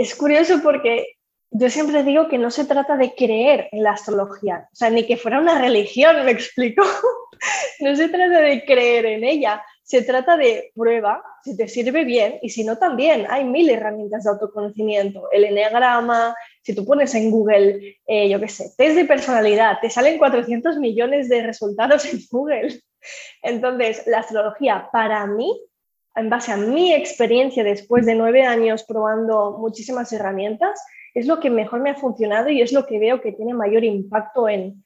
Es 0.00 0.14
curioso 0.14 0.62
porque 0.62 1.18
yo 1.50 1.68
siempre 1.68 2.02
digo 2.02 2.26
que 2.26 2.38
no 2.38 2.50
se 2.50 2.64
trata 2.64 2.96
de 2.96 3.14
creer 3.14 3.68
en 3.70 3.82
la 3.82 3.90
astrología, 3.90 4.66
o 4.72 4.74
sea, 4.74 4.88
ni 4.88 5.06
que 5.06 5.18
fuera 5.18 5.38
una 5.38 5.60
religión, 5.60 6.16
me 6.24 6.30
explico. 6.30 6.82
no 7.80 7.94
se 7.94 8.08
trata 8.08 8.40
de 8.40 8.64
creer 8.64 9.04
en 9.04 9.24
ella, 9.24 9.62
se 9.82 10.00
trata 10.00 10.38
de 10.38 10.72
prueba, 10.74 11.22
si 11.44 11.54
te 11.54 11.68
sirve 11.68 12.04
bien 12.04 12.38
y 12.40 12.48
si 12.48 12.64
no 12.64 12.78
también. 12.78 13.26
Hay 13.28 13.44
mil 13.44 13.68
herramientas 13.68 14.24
de 14.24 14.30
autoconocimiento, 14.30 15.30
el 15.32 15.44
enneagrama, 15.44 16.34
si 16.62 16.74
tú 16.74 16.86
pones 16.86 17.14
en 17.14 17.30
Google, 17.30 17.98
eh, 18.06 18.30
yo 18.30 18.40
qué 18.40 18.48
sé, 18.48 18.72
test 18.78 18.96
de 18.96 19.04
personalidad, 19.04 19.80
te 19.82 19.90
salen 19.90 20.16
400 20.16 20.78
millones 20.78 21.28
de 21.28 21.42
resultados 21.42 22.06
en 22.06 22.20
Google. 22.30 22.80
Entonces, 23.42 24.06
la 24.06 24.20
astrología 24.20 24.88
para 24.90 25.26
mí, 25.26 25.60
en 26.16 26.28
base 26.28 26.52
a 26.52 26.56
mi 26.56 26.92
experiencia 26.92 27.62
después 27.62 28.04
de 28.04 28.14
nueve 28.14 28.44
años 28.44 28.84
probando 28.84 29.56
muchísimas 29.58 30.12
herramientas, 30.12 30.82
es 31.14 31.26
lo 31.26 31.40
que 31.40 31.50
mejor 31.50 31.80
me 31.80 31.90
ha 31.90 31.94
funcionado 31.94 32.50
y 32.50 32.62
es 32.62 32.72
lo 32.72 32.86
que 32.86 32.98
veo 32.98 33.20
que 33.20 33.32
tiene 33.32 33.54
mayor 33.54 33.84
impacto 33.84 34.48
en... 34.48 34.84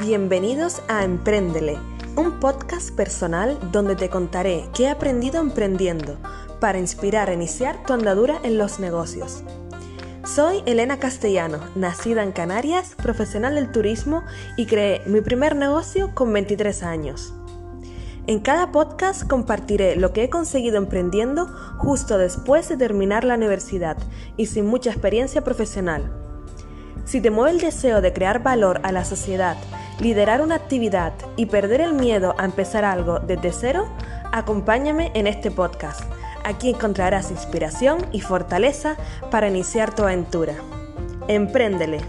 Bienvenidos 0.00 0.82
a 0.88 1.04
Emprendele, 1.04 1.76
un 2.16 2.38
podcast 2.40 2.94
personal 2.96 3.58
donde 3.72 3.94
te 3.94 4.08
contaré 4.08 4.64
qué 4.74 4.84
he 4.84 4.88
aprendido 4.88 5.40
emprendiendo 5.40 6.18
para 6.60 6.78
inspirar 6.78 7.28
a 7.28 7.34
iniciar 7.34 7.84
tu 7.84 7.92
andadura 7.92 8.38
en 8.42 8.58
los 8.58 8.80
negocios. 8.80 9.44
Soy 10.24 10.62
Elena 10.66 10.98
Castellano, 10.98 11.58
nacida 11.74 12.22
en 12.22 12.32
Canarias, 12.32 12.94
profesional 12.94 13.54
del 13.54 13.72
turismo 13.72 14.24
y 14.56 14.66
creé 14.66 15.02
mi 15.06 15.20
primer 15.20 15.56
negocio 15.56 16.14
con 16.14 16.32
23 16.32 16.82
años. 16.82 17.37
En 18.28 18.38
cada 18.38 18.70
podcast 18.70 19.26
compartiré 19.26 19.96
lo 19.96 20.12
que 20.12 20.22
he 20.22 20.30
conseguido 20.30 20.76
emprendiendo 20.76 21.46
justo 21.78 22.16
después 22.16 22.68
de 22.68 22.76
terminar 22.76 23.24
la 23.24 23.34
universidad 23.34 23.96
y 24.36 24.46
sin 24.46 24.66
mucha 24.66 24.90
experiencia 24.90 25.42
profesional. 25.42 26.12
Si 27.04 27.20
te 27.20 27.32
mueve 27.32 27.50
el 27.56 27.60
deseo 27.60 28.00
de 28.00 28.12
crear 28.12 28.42
valor 28.44 28.80
a 28.84 28.92
la 28.92 29.04
sociedad, 29.04 29.56
liderar 29.98 30.42
una 30.42 30.54
actividad 30.54 31.14
y 31.36 31.46
perder 31.46 31.80
el 31.80 31.94
miedo 31.94 32.36
a 32.38 32.44
empezar 32.44 32.84
algo 32.84 33.18
desde 33.18 33.50
cero, 33.50 33.88
acompáñame 34.30 35.10
en 35.14 35.26
este 35.26 35.50
podcast 35.50 36.02
Aquí 36.48 36.70
encontrarás 36.70 37.30
inspiración 37.30 38.06
y 38.10 38.22
fortaleza 38.22 38.96
para 39.30 39.48
iniciar 39.48 39.94
tu 39.94 40.04
aventura. 40.04 40.54
Empréndele. 41.28 42.00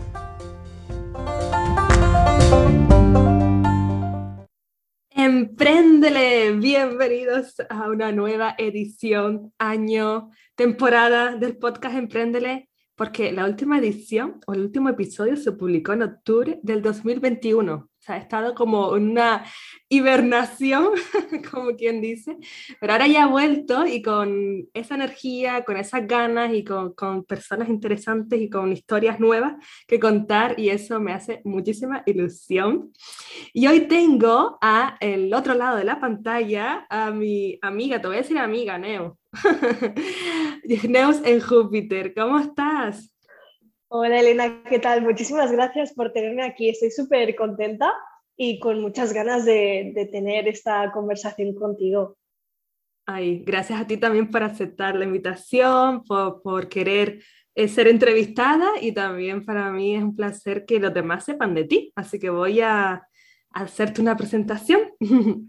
Empréndele. 5.29 6.53
Bienvenidos 6.53 7.61
a 7.69 7.87
una 7.87 8.11
nueva 8.11 8.55
edición, 8.57 9.53
año, 9.59 10.31
temporada 10.55 11.35
del 11.35 11.55
podcast 11.57 11.95
Empréndele, 11.95 12.67
porque 12.95 13.31
la 13.31 13.45
última 13.45 13.77
edición 13.77 14.39
o 14.47 14.53
el 14.55 14.61
último 14.61 14.89
episodio 14.89 15.37
se 15.37 15.51
publicó 15.51 15.93
en 15.93 16.01
octubre 16.01 16.59
del 16.63 16.81
2021 16.81 17.88
ha 18.09 18.17
estado 18.17 18.55
como 18.55 18.89
una 18.89 19.45
hibernación, 19.87 20.89
como 21.51 21.75
quien 21.75 22.01
dice, 22.01 22.37
pero 22.79 22.93
ahora 22.93 23.07
ya 23.07 23.23
ha 23.23 23.27
vuelto 23.27 23.85
y 23.85 24.01
con 24.01 24.67
esa 24.73 24.95
energía, 24.95 25.63
con 25.63 25.77
esas 25.77 26.07
ganas 26.07 26.53
y 26.53 26.63
con, 26.63 26.93
con, 26.93 27.23
personas 27.23 27.69
interesantes 27.69 28.39
y 28.39 28.49
con 28.49 28.71
historias 28.71 29.19
nuevas 29.19 29.53
que 29.87 29.99
contar 29.99 30.59
y 30.59 30.69
eso 30.69 30.99
me 30.99 31.13
hace 31.13 31.41
muchísima 31.43 32.03
ilusión. 32.05 32.91
Y 33.53 33.67
hoy 33.67 33.81
tengo 33.81 34.57
a 34.61 34.97
el 34.99 35.33
otro 35.33 35.53
lado 35.53 35.77
de 35.77 35.83
la 35.83 35.99
pantalla 35.99 36.85
a 36.89 37.11
mi 37.11 37.57
amiga, 37.61 38.01
te 38.01 38.07
voy 38.07 38.17
a 38.17 38.21
decir 38.21 38.37
amiga, 38.37 38.77
Neo. 38.77 39.17
Neos 40.87 41.21
en 41.23 41.39
Júpiter, 41.39 42.13
¿cómo 42.13 42.39
estás? 42.39 43.15
Hola 43.91 44.19
Elena, 44.19 44.61
¿qué 44.69 44.77
tal? 44.77 45.01
Muchísimas 45.01 45.51
gracias 45.51 45.93
por 45.93 46.11
tenerme 46.11 46.43
aquí. 46.43 46.69
Estoy 46.69 46.91
súper 46.91 47.35
contenta 47.35 47.91
y 48.41 48.57
con 48.57 48.79
muchas 48.79 49.11
ganas 49.11 49.43
de, 49.43 50.07
tener 50.13 50.47
esta 50.47 50.93
conversación 50.93 51.53
contigo. 51.53 52.17
Ay, 53.05 53.43
gracias 53.45 53.81
a 53.81 53.85
ti 53.85 53.97
también 53.97 54.31
por 54.31 54.43
aceptar 54.43 54.95
la 54.95 55.03
invitación, 55.03 56.05
por, 56.05 56.69
querer 56.69 57.21
eh, 57.53 57.67
ser 57.67 57.89
entrevistada 57.89 58.69
y 58.81 58.93
también 58.93 59.45
para 59.45 59.69
mí 59.71 59.93
es 59.93 60.03
un 60.03 60.15
placer 60.15 60.65
que 60.65 60.79
los 60.79 60.93
demás 60.93 61.25
sepan 61.25 61.53
de 61.53 61.65
ti. 61.65 61.91
Así 61.97 62.17
que 62.17 62.29
voy 62.29 62.61
a, 62.61 62.93
a 62.93 63.03
hacerte 63.51 63.99
una 63.99 64.15
presentación. 64.15 64.79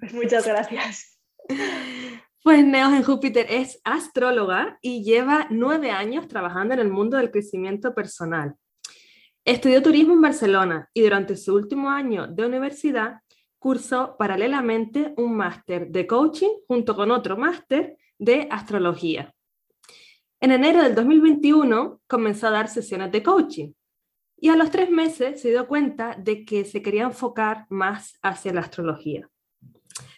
Pues 0.01 0.13
muchas 0.13 0.47
gracias. 0.47 1.21
Pues 2.43 2.65
Neos 2.65 2.95
en 2.95 3.03
Júpiter 3.03 3.47
es 3.51 3.83
astróloga 3.85 4.79
y 4.81 5.05
lleva 5.05 5.47
nueve 5.51 5.91
años 5.91 6.27
trabajando 6.27 6.73
en 6.73 6.81
el 6.81 6.89
mundo 6.89 7.19
del 7.19 7.31
crecimiento 7.31 7.95
personal. 7.95 8.55
Estudió 9.45 9.83
turismo 9.83 10.13
en 10.13 10.21
Barcelona 10.21 10.91
y 10.93 11.01
durante 11.03 11.37
su 11.37 11.55
último 11.55 11.89
año 11.89 12.27
de 12.27 12.45
universidad 12.45 13.21
cursó 13.59 14.17
paralelamente 14.19 15.15
un 15.17 15.35
máster 15.35 15.89
de 15.89 16.07
coaching 16.07 16.51
junto 16.67 16.95
con 16.95 17.11
otro 17.11 17.37
máster 17.37 17.97
de 18.19 18.47
astrología. 18.51 19.35
En 20.41 20.53
enero 20.53 20.83
del 20.83 20.95
2021 20.95 22.03
comenzó 22.07 22.49
a 22.49 22.51
dar 22.51 22.69
sesiones 22.69 23.13
de 23.13 23.23
coaching 23.23 23.73
y 24.37 24.49
a 24.49 24.57
los 24.57 24.71
tres 24.71 24.91
meses 24.91 25.41
se 25.41 25.51
dio 25.51 25.67
cuenta 25.67 26.17
de 26.19 26.45
que 26.45 26.65
se 26.65 26.83
quería 26.83 27.05
enfocar 27.05 27.67
más 27.71 28.19
hacia 28.23 28.53
la 28.53 28.61
astrología. 28.61 29.29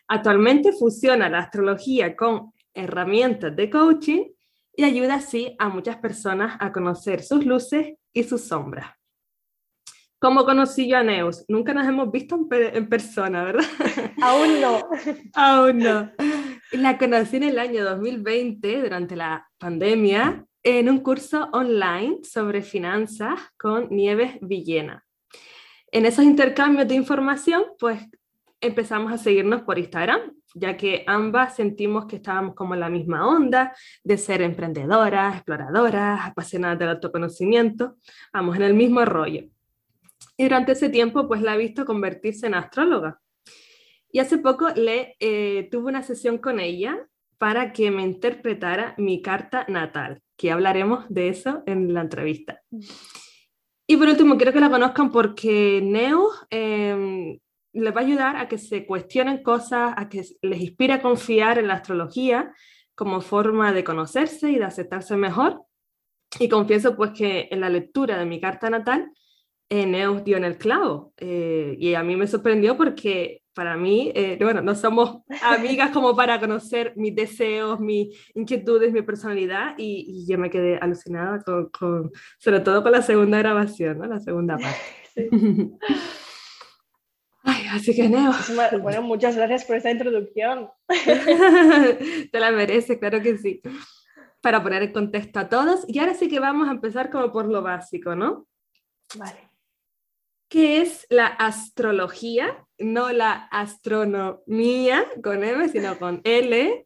Actualmente 0.09 0.73
fusiona 0.73 1.29
la 1.29 1.41
astrología 1.41 2.17
con 2.17 2.53
herramientas 2.75 3.55
de 3.55 3.71
coaching 3.71 4.25
y 4.77 4.85
ayuda 4.85 5.15
así 5.15 5.55
a 5.59 5.69
muchas 5.69 5.97
personas 5.97 6.57
a 6.61 6.73
conocer 6.73 7.23
sus 7.23 7.45
luces 7.45 7.95
y 8.13 8.25
sus 8.25 8.43
sombras. 8.43 9.02
¿Cómo 10.23 10.45
conocí 10.45 10.87
yo 10.87 10.99
a 10.99 11.03
Neus? 11.03 11.45
Nunca 11.49 11.75
nos 11.75 11.85
hemos 11.85 12.13
visto 12.13 12.39
en, 12.53 12.89
persona, 12.89 13.43
¿verdad? 13.43 13.65
Aún 14.23 14.61
no. 14.61 14.89
Aún 15.35 15.79
no. 15.79 16.13
La 16.71 16.97
conocí 16.97 17.39
en 17.39 17.43
el 17.43 17.59
año 17.59 17.85
2020, 17.85 18.83
durante 18.83 19.17
la 19.17 19.51
pandemia, 19.59 20.47
en 20.63 20.89
un 20.89 21.01
curso 21.01 21.49
online 21.53 22.19
sobre 22.23 22.63
finanzas 22.63 23.41
con 23.59 23.89
Nieves 23.91 24.39
Villena. 24.41 25.05
En 25.91 26.07
esos 26.07 26.25
intercambios 26.25 26.87
de 26.87 26.95
información, 26.95 27.65
pues 27.81 28.01
empezamos 28.61 29.11
a 29.11 29.19
seguirnos 29.19 29.63
por 29.63 29.77
Instagram, 29.77 30.21
ya 30.55 30.77
que 30.77 31.03
ambas 31.09 31.57
sentimos 31.57 32.07
que 32.07 32.17
estábamos 32.17 32.55
como 32.55 32.75
en 32.75 32.81
la 32.81 32.89
misma 32.89 33.27
onda 33.27 33.75
de 34.05 34.17
ser 34.17 34.41
emprendedoras, 34.43 35.35
exploradoras, 35.35 36.29
apasionadas 36.29 36.79
del 36.79 36.91
autoconocimiento, 36.91 37.97
vamos 38.33 38.55
en 38.55 38.63
el 38.63 38.75
mismo 38.75 39.05
rollo. 39.05 39.52
Y 40.43 40.47
durante 40.47 40.73
ese 40.73 40.89
tiempo, 40.89 41.29
pues 41.29 41.41
la 41.41 41.55
he 41.55 41.59
visto 41.59 41.85
convertirse 41.85 42.49
en 42.49 42.55
astróloga. 42.55 43.21
Y 44.11 44.19
hace 44.19 44.39
poco 44.39 44.71
le 44.75 45.15
eh, 45.21 45.69
tuve 45.71 45.89
una 45.89 46.03
sesión 46.03 46.39
con 46.39 46.59
ella 46.59 46.99
para 47.39 47.73
que 47.73 47.93
me 47.93 48.03
interpretara 48.03 48.97
mi 48.99 49.23
carta 49.23 49.65
natal, 49.69 50.21
que 50.37 50.51
hablaremos 50.51 51.05
de 51.09 51.29
eso 51.29 51.63
en 51.67 51.95
la 51.95 52.01
entrevista. 52.01 52.61
Y 53.87 53.97
por 53.97 54.09
último, 54.09 54.37
quiero 54.37 54.53
que 54.53 54.59
la 54.59 54.69
conozcan 54.69 55.13
porque 55.13 55.81
Neo 55.81 56.29
em, 56.51 57.39
les 57.73 57.95
va 57.95 58.01
a 58.01 58.05
ayudar 58.05 58.37
a 58.37 58.49
que 58.49 58.59
se 58.59 58.85
cuestionen 58.85 59.45
cosas, 59.45 59.95
a 59.97 60.09
que 60.09 60.25
les 60.43 60.61
inspire 60.61 60.95
a 60.95 61.03
confiar 61.03 61.61
en 61.61 61.69
la 61.69 61.75
astrología 61.75 62.53
como 62.97 63.21
forma 63.21 63.73
de 63.73 63.85
conocerse 63.85 64.51
y 64.51 64.59
de 64.59 64.65
aceptarse 64.65 65.17
mejor. 65.17 65.63
Y 66.41 66.49
confieso 66.49 66.97
pues 66.97 67.13
que 67.13 67.47
en 67.53 67.61
la 67.61 67.69
lectura 67.69 68.19
de 68.19 68.27
mi 68.27 68.41
carta 68.41 68.69
natal, 68.69 69.09
eh, 69.09 69.13
Neus 69.73 70.25
dio 70.25 70.37
en 70.37 70.45
el 70.45 70.59
clavo. 70.59 71.13
Eh, 71.17 71.77
y 71.79 71.95
a 71.95 72.03
mí 72.03 72.17
me 72.17 72.27
sorprendió 72.27 72.77
porque 72.77 73.43
para 73.55 73.77
mí, 73.77 74.13
eh, 74.15 74.39
bueno, 74.41 74.63
no 74.63 74.75
somos 74.75 75.23
amigas 75.43 75.91
como 75.91 76.17
para 76.17 76.41
conocer 76.41 76.93
mis 76.97 77.15
deseos, 77.15 77.81
mis 77.81 78.09
inquietudes, 78.35 78.93
mi 78.93 79.03
personalidad. 79.03 79.75
Y, 79.79 80.05
y 80.07 80.31
yo 80.31 80.39
me 80.39 80.51
quedé 80.51 80.79
alucinada 80.79 81.43
con, 81.43 81.71
con, 81.71 82.13
sobre 82.39 82.61
todo 82.61 82.83
con 82.83 82.93
la 82.93 83.03
segunda 83.03 83.39
grabación, 83.39 83.99
¿no? 83.99 84.07
la 84.07 84.21
segunda 84.21 84.57
parte. 85.15 85.31
Así 87.73 87.95
que 87.97 88.09
Neo. 88.09 88.33
Bueno, 88.83 89.03
muchas 89.03 89.35
gracias 89.35 89.65
por 89.65 89.77
esta 89.77 89.91
introducción. 89.91 90.69
Te 92.31 92.39
la 92.39 92.53
merece, 92.53 92.99
claro 92.99 93.23
que 93.23 93.39
sí. 93.39 93.63
Para 94.43 94.63
poner 94.63 94.83
en 94.83 94.93
contexto 94.93 95.41
a 95.41 95.49
todos. 95.49 95.85
Y 95.89 95.99
ahora 95.99 96.15
sí 96.15 96.29
que 96.29 96.39
vamos 96.39 96.69
a 96.69 96.73
empezar 96.73 97.11
como 97.11 97.33
por 97.33 97.49
lo 97.49 97.63
básico, 97.63 98.15
¿no? 98.15 98.47
Vale. 99.17 99.52
¿Qué 100.53 100.83
es 100.83 101.07
la 101.09 101.29
astrología? 101.29 102.67
No 102.77 103.11
la 103.11 103.49
astronomía 103.51 105.03
con 105.25 105.43
M, 105.43 105.67
sino 105.71 105.99
con 105.99 106.21
L. 106.25 106.85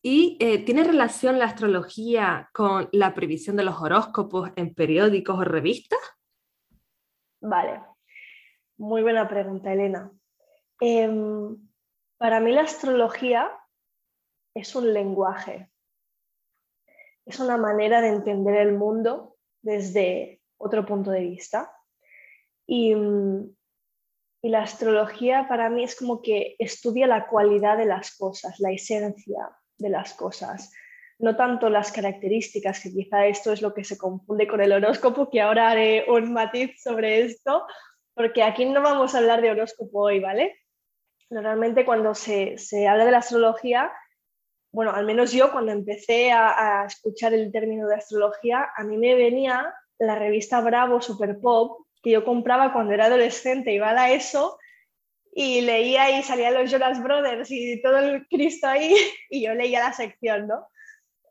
¿Y 0.00 0.38
eh, 0.40 0.64
tiene 0.64 0.82
relación 0.82 1.38
la 1.38 1.44
astrología 1.44 2.48
con 2.54 2.88
la 2.90 3.12
previsión 3.12 3.56
de 3.56 3.64
los 3.64 3.78
horóscopos 3.82 4.52
en 4.56 4.72
periódicos 4.72 5.38
o 5.38 5.44
revistas? 5.44 6.00
Vale, 7.42 7.82
muy 8.78 9.02
buena 9.02 9.28
pregunta, 9.28 9.74
Elena. 9.74 10.10
Em, 10.80 11.68
para 12.16 12.40
mí 12.40 12.50
la 12.50 12.62
astrología 12.62 13.52
es 14.54 14.74
un 14.74 14.90
lenguaje. 14.90 15.70
es 17.26 17.38
una 17.40 17.58
manera 17.58 18.00
de 18.00 18.08
entender 18.08 18.56
el 18.56 18.72
mundo 18.72 19.36
desde 19.60 20.40
otro 20.56 20.86
punto 20.86 21.10
de 21.10 21.20
vista. 21.20 21.70
Y, 22.74 22.94
la 24.44 24.62
astrología 24.62 25.46
para 25.46 25.68
mí 25.68 25.84
es 25.84 25.94
como 25.94 26.20
que 26.22 26.56
estudia 26.58 27.06
la 27.06 27.28
cualidad 27.28 27.76
de 27.76 27.84
las 27.84 28.16
cosas, 28.16 28.58
la 28.58 28.72
esencia 28.72 29.50
de 29.78 29.88
las 29.90 30.14
cosas, 30.14 30.72
no 31.18 31.36
tanto 31.36 31.68
las 31.68 31.92
características, 31.92 32.80
que 32.80 32.90
quizá 32.90 33.26
esto 33.26 33.52
es 33.52 33.62
lo 33.62 33.72
que 33.72 33.84
se 33.84 33.98
confunde 33.98 34.48
con 34.48 34.60
el 34.60 34.72
horóscopo, 34.72 35.30
que 35.30 35.42
ahora 35.42 35.70
haré 35.70 36.06
un 36.08 36.32
matiz 36.32 36.82
sobre 36.82 37.20
esto, 37.20 37.66
porque 38.14 38.42
aquí 38.42 38.64
no 38.64 38.82
vamos 38.82 39.14
a 39.14 39.18
hablar 39.18 39.42
de 39.42 39.50
horóscopo 39.50 40.00
hoy, 40.00 40.18
¿vale? 40.18 40.58
Normalmente 41.30 41.84
cuando 41.84 42.14
se, 42.14 42.56
se 42.58 42.88
habla 42.88 43.04
de 43.04 43.12
la 43.12 43.18
astrología, 43.18 43.92
bueno, 44.72 44.92
al 44.92 45.04
menos 45.04 45.30
yo 45.30 45.52
cuando 45.52 45.72
empecé 45.72 46.32
a, 46.32 46.80
a, 46.82 46.86
escuchar 46.86 47.34
el 47.34 47.52
término 47.52 47.86
de 47.86 47.96
astrología, 47.96 48.70
a 48.74 48.82
mí 48.82 48.96
me 48.96 49.14
venía 49.14 49.72
la 49.98 50.16
revista 50.16 50.60
Bravo 50.62 51.00
Super 51.00 51.38
Pop, 51.38 51.82
que 52.02 52.10
yo 52.10 52.24
compraba 52.24 52.72
cuando 52.72 52.92
era 52.92 53.06
adolescente, 53.06 53.72
iba 53.72 53.90
a 53.90 53.94
la 53.94 54.10
ESO 54.12 54.58
y 55.34 55.62
leía 55.62 56.18
y 56.18 56.22
salían 56.22 56.54
los 56.54 56.70
Jonas 56.70 57.02
Brothers 57.02 57.50
y 57.50 57.80
todo 57.80 57.98
el 57.98 58.26
Cristo 58.28 58.66
ahí 58.66 58.94
y 59.30 59.42
yo 59.42 59.54
leía 59.54 59.80
la 59.80 59.92
sección, 59.92 60.46
¿no? 60.46 60.68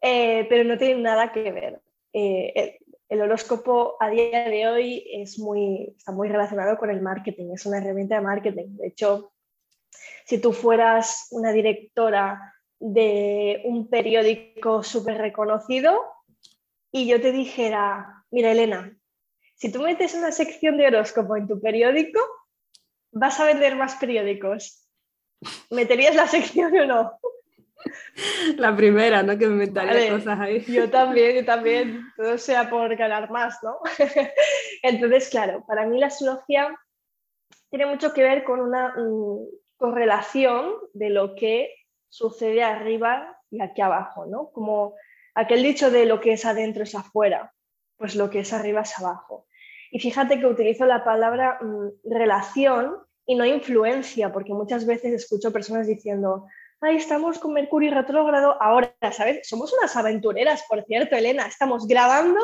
Eh, 0.02 0.48
pero 0.50 0.64
no 0.64 0.78
tiene 0.78 1.02
nada 1.02 1.32
que 1.32 1.52
ver. 1.52 1.82
Eh, 2.14 2.80
el, 3.08 3.22
horóscopo 3.22 3.98
a 4.00 4.10
día 4.10 4.50
de 4.50 4.68
hoy 4.68 5.06
es 5.14 5.38
muy, 5.38 5.94
está 5.98 6.12
muy 6.12 6.30
relacionado 6.30 6.78
con 6.78 6.90
el 6.90 7.02
marketing, 7.02 7.52
es 7.54 7.66
una 7.66 7.78
herramienta 7.78 8.16
de 8.16 8.22
marketing. 8.22 8.78
De 8.78 8.88
hecho, 8.88 9.34
si 10.26 10.40
tú 10.40 10.54
fueras 10.54 11.28
una 11.32 11.52
directora 11.52 12.56
de 12.80 13.62
un 13.66 13.90
periódico 13.90 14.82
súper 14.82 15.18
reconocido 15.18 16.02
y 16.92 17.06
yo 17.06 17.22
te 17.22 17.32
dijera, 17.32 18.26
mira 18.32 18.52
Elena, 18.52 18.98
si 19.62 19.72
tú 19.72 19.80
metes 19.80 20.16
una 20.16 20.32
sección 20.32 20.76
de 20.76 20.88
horóscopo 20.88 21.38
en 21.38 21.48
tu 21.48 21.62
periódico, 21.62 22.20
vas 23.12 23.40
a 23.40 23.46
vender 23.46 23.76
más 23.76 23.94
periódicos. 23.96 24.90
¿Meterías 25.70 26.16
la 26.16 26.26
sección 26.26 26.76
o 26.80 26.86
no? 26.88 27.20
La 28.58 28.76
primera, 28.76 29.22
¿no? 29.22 29.38
Que 29.38 29.46
me 29.46 29.54
inventaría 29.54 30.14
cosas 30.14 30.40
ahí. 30.40 30.66
Yo 30.66 30.90
también, 30.90 31.36
yo 31.36 31.46
también. 31.46 32.02
Todo 32.18 32.40
sea 32.40 32.72
por 32.72 32.96
ganar 32.96 33.30
más, 33.30 33.60
¿no? 33.62 33.78
Entonces, 34.82 35.30
claro, 35.30 35.64
para 35.68 35.86
mí 35.86 36.00
la 36.00 36.08
astrología 36.08 36.76
tiene 37.70 37.86
mucho 37.86 38.14
que 38.14 38.24
ver 38.24 38.44
con 38.44 38.62
una 38.62 38.96
mm, 38.98 39.46
correlación 39.78 40.74
de 40.94 41.12
lo 41.12 41.36
que 41.36 41.72
sucede 42.10 42.64
arriba 42.64 43.38
y 43.52 43.62
aquí 43.62 43.82
abajo, 43.82 44.26
¿no? 44.26 44.50
Como 44.50 44.96
aquel 45.36 45.62
dicho 45.62 45.92
de 45.92 46.08
lo 46.08 46.20
que 46.20 46.34
es 46.34 46.46
adentro 46.46 46.82
es 46.82 46.96
afuera, 46.96 47.54
pues 47.98 48.16
lo 48.16 48.32
que 48.32 48.40
es 48.40 48.54
arriba 48.54 48.82
es 48.82 48.98
abajo. 48.98 49.46
Y 49.92 50.00
fíjate 50.00 50.40
que 50.40 50.48
utilizo 50.48 50.86
la 50.86 51.04
palabra 51.04 51.60
mm, 51.62 52.10
relación 52.10 52.98
y 53.26 53.36
no 53.36 53.46
influencia, 53.46 54.32
porque 54.32 54.54
muchas 54.54 54.86
veces 54.88 55.14
escucho 55.14 55.54
personas 55.54 55.86
diciendo, 55.86 56.48
Ahí 56.84 56.96
estamos 56.96 57.38
con 57.38 57.54
Mercurio 57.54 57.94
retrógrado 57.94 58.58
ahora, 58.60 58.92
¿sabes? 59.12 59.48
Somos 59.48 59.72
unas 59.72 59.96
aventureras, 59.96 60.64
por 60.68 60.84
cierto, 60.86 61.16
Elena, 61.16 61.46
estamos 61.46 61.88
grabando 61.88 62.40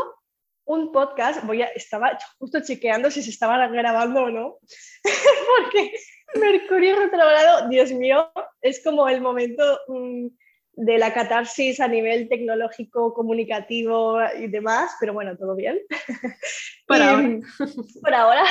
un 0.63 0.91
podcast, 0.91 1.43
voy 1.43 1.63
a, 1.63 1.65
estaba 1.69 2.19
justo 2.37 2.59
chequeando 2.61 3.09
si 3.09 3.23
se 3.23 3.31
estaba 3.31 3.67
grabando 3.67 4.21
o 4.21 4.29
no, 4.29 4.59
porque 5.57 5.91
Mercurio 6.35 6.97
retrógrado, 6.97 7.67
Dios 7.67 7.91
mío, 7.93 8.31
es 8.61 8.83
como 8.83 9.09
el 9.09 9.21
momento 9.21 9.63
mm, 9.87 10.27
de 10.77 10.99
la 10.99 11.11
catarsis 11.11 11.79
a 11.79 11.87
nivel 11.87 12.29
tecnológico, 12.29 13.11
comunicativo 13.13 14.19
y 14.39 14.47
demás, 14.47 14.95
pero 14.99 15.11
bueno, 15.11 15.35
todo 15.35 15.55
bien. 15.55 15.79
Por 16.87 17.01
ahora. 17.01 17.39
Por 18.01 18.13
ahora. 18.13 18.43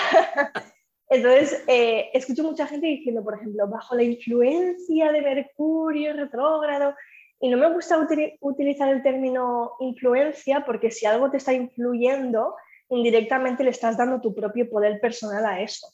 Entonces, 1.08 1.62
eh, 1.68 2.10
escucho 2.12 2.42
mucha 2.42 2.66
gente 2.66 2.88
diciendo, 2.88 3.22
por 3.22 3.36
ejemplo, 3.36 3.68
bajo 3.68 3.94
la 3.94 4.02
influencia 4.02 5.12
de 5.12 5.22
Mercurio 5.22 6.14
retrógrado, 6.14 6.96
y 7.38 7.48
no 7.48 7.58
me 7.58 7.72
gusta 7.72 7.96
utilizar 8.40 8.88
el 8.88 9.02
término 9.02 9.72
influencia 9.78 10.64
porque 10.64 10.90
si 10.90 11.06
algo 11.06 11.30
te 11.30 11.36
está 11.36 11.52
influyendo, 11.52 12.56
indirectamente 12.88 13.62
le 13.62 13.70
estás 13.70 13.96
dando 13.96 14.20
tu 14.20 14.34
propio 14.34 14.68
poder 14.68 15.00
personal 15.00 15.44
a 15.44 15.60
eso. 15.60 15.86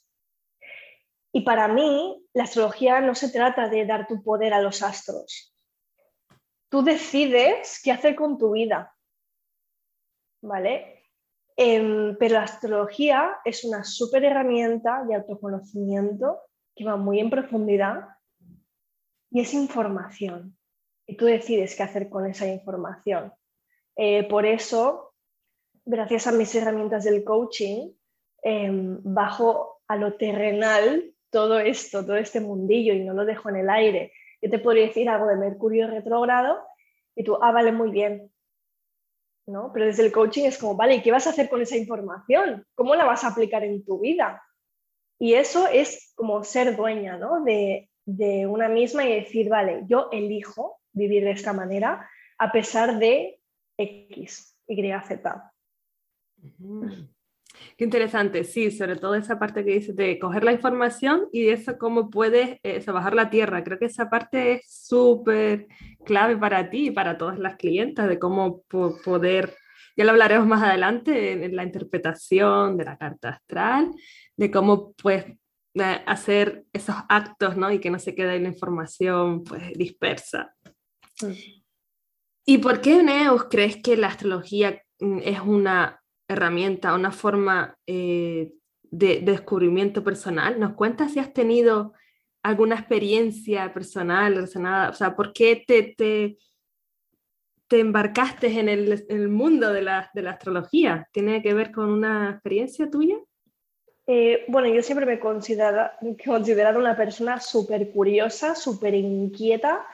Y 1.33 1.43
para 1.43 1.69
mí, 1.69 2.25
la 2.33 2.45
astrología 2.45 3.01
no 3.01 3.15
se 3.15 3.31
trata 3.31 3.69
de 3.69 3.85
dar 3.85 4.07
tu 4.07 4.23
poder 4.23 4.55
a 4.55 4.63
los 4.63 4.83
astros. 4.83 5.52
Tú 6.73 6.83
decides 6.83 7.83
qué 7.85 7.93
hacer 7.93 8.17
con 8.17 8.39
tu 8.39 8.53
vida. 8.53 8.97
¿Vale? 10.41 11.05
Em, 11.55 12.17
pero 12.19 12.37
la 12.37 12.45
astrología 12.45 13.37
es 13.45 13.63
una 13.65 13.85
súper 13.85 14.25
herramienta 14.25 15.05
de 15.05 15.17
autoconocimiento 15.17 16.41
que 16.75 16.87
va 16.87 16.97
muy 16.97 17.21
en 17.21 17.29
profundidad 17.29 18.09
y 19.31 19.43
es 19.43 19.53
información. 19.53 20.57
Y 21.07 21.19
tú 21.19 21.27
decides 21.27 21.77
qué 21.77 21.83
hacer 21.83 22.09
con 22.09 22.25
esa 22.25 22.47
información. 22.47 23.35
Eh, 23.95 24.27
por 24.27 24.47
eso, 24.47 25.13
gracias 25.85 26.27
a 26.27 26.33
mis 26.33 26.55
herramientas 26.55 27.05
del 27.05 27.23
coaching, 27.23 27.93
em, 28.43 28.99
bajo 29.05 29.83
a 29.89 29.97
lo 29.97 30.15
terrenal 30.15 31.13
todo 31.29 31.59
esto, 31.59 32.03
todo 32.03 32.17
este 32.17 32.41
mundillo 32.41 32.95
y 32.95 33.05
no 33.05 33.13
lo 33.13 33.27
dejo 33.27 33.51
en 33.51 33.57
el 33.57 33.69
aire. 33.69 34.15
Yo 34.43 34.51
te 34.51 34.59
podría 34.59 34.87
decir 34.87 35.09
algo 35.09 35.27
de 35.27 35.37
Mercurio 35.37 35.87
retrógrado 35.87 36.59
y 37.15 37.25
tú, 37.25 37.39
ah, 37.41 37.53
vale, 37.53 37.73
muy 37.73 37.91
bien, 37.91 38.31
¿no? 39.47 39.73
Pero 39.73 39.87
desde 39.87 40.05
el 40.05 40.13
coaching 40.13 40.45
es 40.45 40.59
como, 40.59 40.77
vale, 40.77 40.97
¿y 40.97 41.03
qué 41.03 41.13
vas 41.13 41.27
a 41.27 41.31
hacer 41.31 41.49
con 41.49 41.63
esa 41.63 41.77
información? 41.77 42.67
¿Cómo 42.75 42.95
la 42.95 43.05
vas 43.05 43.25
a 43.25 43.29
aplicar 43.29 43.65
en 43.65 43.85
tu 43.85 44.01
vida? 44.01 44.43
Y 45.19 45.35
eso 45.35 45.69
es 45.69 46.13
como 46.17 46.43
ser 46.43 46.77
dueña, 46.77 47.17
¿no? 47.17 47.45
De, 47.45 47.89
de 48.05 48.47
una 48.47 48.69
misma 48.69 49.05
y 49.05 49.15
decir, 49.21 49.49
vale, 49.49 49.85
yo 49.87 50.09
elijo 50.11 50.81
vivir 50.93 51.25
de 51.25 51.31
esta 51.31 51.53
manera 51.53 52.09
a 52.39 52.51
pesar 52.51 52.99
de 52.99 53.41
X, 53.79 54.59
Y, 54.67 54.93
Z. 55.07 55.53
Qué 57.83 57.87
interesante, 57.87 58.45
sí, 58.45 58.71
sobre 58.71 58.95
todo 58.95 59.17
esa 59.17 59.41
parte 59.41 59.65
que 59.65 59.73
dices 59.73 59.97
de 59.97 60.17
coger 60.21 60.45
la 60.45 60.53
información 60.53 61.27
y 61.33 61.43
de 61.43 61.55
eso 61.55 61.79
cómo 61.79 62.11
puedes 62.11 62.61
eh, 62.63 62.81
bajar 62.87 63.13
la 63.13 63.29
tierra. 63.29 63.65
Creo 63.65 63.77
que 63.77 63.87
esa 63.87 64.09
parte 64.09 64.53
es 64.53 64.71
súper 64.71 65.67
clave 66.05 66.37
para 66.37 66.71
ti 66.71 66.87
y 66.87 66.91
para 66.93 67.19
todas 67.19 67.41
las 67.41 67.57
clientas 67.57 68.09
de 68.09 68.21
cómo 68.21 68.63
poder, 68.69 69.57
ya 69.97 70.05
lo 70.05 70.13
hablaremos 70.13 70.47
más 70.47 70.63
adelante 70.63 71.33
en, 71.33 71.57
la 71.57 71.65
interpretación 71.65 72.77
de 72.77 72.85
la 72.85 72.97
carta 72.97 73.31
astral, 73.31 73.91
de 74.37 74.49
cómo 74.53 74.93
pues 74.93 75.25
hacer 76.07 76.65
esos 76.73 76.95
actos, 77.09 77.57
¿no? 77.57 77.73
Y 77.73 77.81
que 77.81 77.91
no 77.91 77.99
se 77.99 78.15
quede 78.15 78.39
la 78.39 78.49
información 78.49 79.43
pues 79.43 79.73
dispersa. 79.73 80.55
Mm. 81.21 81.33
¿Y 82.47 82.59
por 82.59 82.81
qué, 82.81 83.03
Neus, 83.03 83.47
crees 83.51 83.83
que 83.83 83.97
la 83.97 84.07
astrología 84.07 84.81
mm, 85.01 85.19
es 85.25 85.41
una 85.41 85.99
herramienta, 86.33 86.95
una 86.95 87.13
forma 87.13 87.77
eh, 87.87 88.53
de, 88.83 89.21
descubrimiento 89.21 90.05
personal. 90.05 90.59
¿Nos 90.59 90.75
cuentas 90.75 91.13
si 91.13 91.19
has 91.19 91.33
tenido 91.33 91.95
alguna 92.43 92.77
experiencia 92.77 93.73
personal 93.73 94.35
relacionada? 94.35 94.91
O 94.91 94.95
sea, 94.95 95.17
¿por 95.17 95.33
qué 95.33 95.63
te, 95.67 95.95
te, 95.97 96.37
te 97.69 97.81
embarcaste 97.81 98.59
en 98.59 98.69
el, 98.69 99.29
mundo 99.29 99.73
de 99.73 99.83
la, 99.83 100.11
de 100.15 100.23
la, 100.23 100.33
astrología? 100.33 101.09
¿Tiene 101.13 101.43
que 101.43 101.55
ver 101.55 101.73
con 101.73 101.91
una 101.91 102.31
experiencia 102.31 102.91
tuya? 102.91 103.17
Eh, 104.07 104.45
bueno, 104.49 104.69
yo 104.69 104.83
siempre 104.83 105.07
me 105.07 105.15
he 105.15 105.21
considerado 105.21 106.79
una 106.79 106.97
persona 106.97 107.41
súper 107.41 107.93
curiosa, 107.93 108.55
súper 108.55 108.95
inquieta 108.95 109.87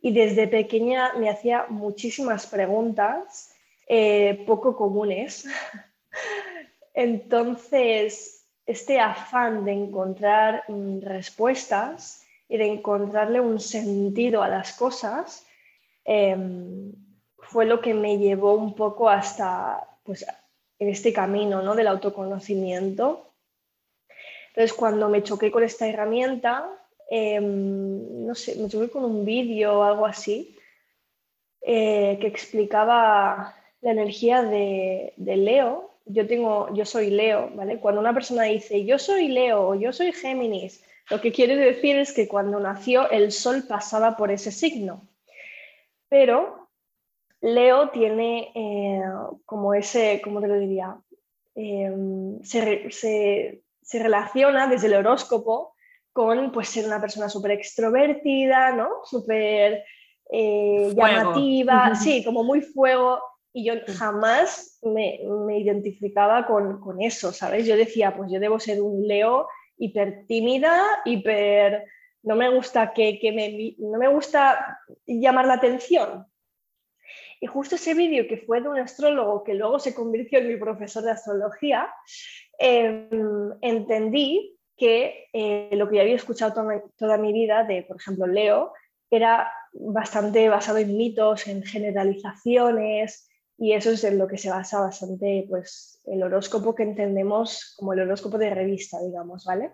y 0.00 0.12
desde 0.12 0.48
pequeña 0.48 1.12
me 1.18 1.28
hacía 1.28 1.66
muchísimas 1.68 2.46
preguntas 2.46 3.49
eh, 3.92 4.44
poco 4.46 4.76
comunes. 4.76 5.44
Entonces, 6.94 8.46
este 8.64 9.00
afán 9.00 9.64
de 9.64 9.72
encontrar 9.72 10.62
mm, 10.68 11.00
respuestas 11.00 12.24
y 12.48 12.56
de 12.56 12.66
encontrarle 12.66 13.40
un 13.40 13.58
sentido 13.58 14.44
a 14.44 14.48
las 14.48 14.74
cosas 14.74 15.44
em, 16.04 16.92
fue 17.36 17.66
lo 17.66 17.80
que 17.80 17.92
me 17.92 18.16
llevó 18.16 18.54
un 18.54 18.76
poco 18.76 19.08
hasta 19.08 19.84
pues, 20.04 20.24
en 20.78 20.88
este 20.88 21.12
camino 21.12 21.60
¿no? 21.60 21.74
del 21.74 21.88
autoconocimiento. 21.88 23.34
Entonces, 24.50 24.72
cuando 24.72 25.08
me 25.08 25.24
choqué 25.24 25.50
con 25.50 25.64
esta 25.64 25.88
herramienta, 25.88 26.70
em, 27.10 28.24
no 28.24 28.36
sé, 28.36 28.54
me 28.54 28.68
choqué 28.68 28.88
con 28.88 29.04
un 29.04 29.24
vídeo 29.24 29.80
o 29.80 29.82
algo 29.82 30.06
así, 30.06 30.56
eh, 31.60 32.18
que 32.20 32.28
explicaba 32.28 33.56
la 33.82 33.92
energía 33.92 34.42
de, 34.42 35.12
Leo, 35.16 35.90
yo, 36.04 36.26
tengo, 36.26 36.72
yo 36.74 36.84
soy 36.84 37.10
Leo, 37.10 37.50
¿vale? 37.54 37.78
Cuando 37.78 38.00
una 38.00 38.14
persona 38.14 38.44
dice 38.44 38.84
yo 38.84 38.98
soy 38.98 39.28
Leo 39.28 39.68
o 39.68 39.74
yo 39.74 39.92
soy 39.92 40.12
Géminis, 40.12 40.84
lo 41.08 41.20
que 41.20 41.32
quiere 41.32 41.56
decir 41.56 41.96
es 41.96 42.12
que 42.12 42.28
cuando 42.28 42.60
nació 42.60 43.10
el 43.10 43.32
Sol 43.32 43.64
pasaba 43.68 44.16
por 44.16 44.30
ese 44.30 44.52
signo. 44.52 45.02
Pero 46.08 46.68
Leo 47.40 47.90
tiene 47.90 48.52
eh, 48.54 49.02
como 49.44 49.74
ese, 49.74 50.20
¿cómo 50.22 50.40
te 50.40 50.48
lo 50.48 50.58
diría? 50.58 50.96
Em, 51.54 52.40
se, 52.42 53.62
relaciona 53.92 54.68
desde 54.68 54.86
el 54.86 54.94
horóscopo 54.94 55.74
con 56.12 56.52
pues, 56.52 56.68
ser 56.68 56.86
una 56.86 57.00
persona 57.00 57.28
súper 57.28 57.52
extrovertida, 57.52 58.72
¿no? 58.72 58.88
Súper 59.04 59.84
eh, 60.30 60.92
llamativa, 60.94 61.94
sí, 61.96 62.24
como 62.24 62.44
muy 62.44 62.60
fuego. 62.60 63.20
Y 63.52 63.64
yo 63.64 63.74
jamás 63.98 64.78
me, 64.82 65.20
identificaba 65.58 66.46
con, 66.46 66.80
con, 66.80 67.02
eso, 67.02 67.32
¿sabes? 67.32 67.66
Yo 67.66 67.76
decía, 67.76 68.16
pues 68.16 68.30
yo 68.30 68.38
debo 68.38 68.60
ser 68.60 68.80
un 68.80 69.06
Leo 69.06 69.48
hiper 69.76 70.26
tímida, 70.26 70.84
hiper... 71.04 71.84
No 72.22 72.36
me 72.36 72.50
gusta 72.50 72.92
que, 72.92 73.18
que 73.18 73.32
me, 73.32 73.74
no 73.78 73.98
me 73.98 74.08
gusta 74.08 74.78
llamar 75.06 75.46
la 75.46 75.54
atención, 75.54 76.26
y 77.40 77.46
justo 77.46 77.76
ese 77.76 77.94
vídeo 77.94 78.28
que 78.28 78.36
fue 78.36 78.60
de 78.60 78.68
un 78.68 78.78
astrólogo 78.78 79.42
que 79.42 79.54
luego 79.54 79.78
se 79.78 79.94
convirtió 79.94 80.38
en 80.38 80.48
mi 80.48 80.56
profesor 80.56 81.02
de 81.02 81.12
astrología, 81.12 81.88
em, 82.58 83.08
entendí 83.62 84.58
que 84.76 85.28
eh, 85.32 85.70
lo 85.72 85.88
que 85.88 85.96
yo 85.96 86.02
había 86.02 86.16
escuchado 86.16 86.52
toda, 86.96 87.16
mi 87.16 87.32
vida 87.32 87.64
de, 87.64 87.82
por 87.82 87.96
ejemplo, 87.96 88.26
Leo, 88.26 88.74
era 89.10 89.50
bastante 89.72 90.48
basado 90.50 90.78
en 90.78 90.96
mitos, 90.96 91.46
en 91.46 91.62
generalizaciones, 91.62 93.29
y 93.60 93.74
eso 93.74 93.90
es 93.90 94.02
en 94.04 94.16
lo 94.16 94.26
que 94.26 94.38
se 94.38 94.48
basa 94.48 94.80
bastante 94.80 95.44
pues, 95.46 96.00
el 96.06 96.22
horóscopo 96.22 96.74
que 96.74 96.82
entendemos 96.82 97.74
como 97.76 97.92
el 97.92 98.00
horóscopo 98.00 98.38
de 98.38 98.48
revista, 98.48 98.98
digamos, 99.02 99.44
¿vale? 99.44 99.72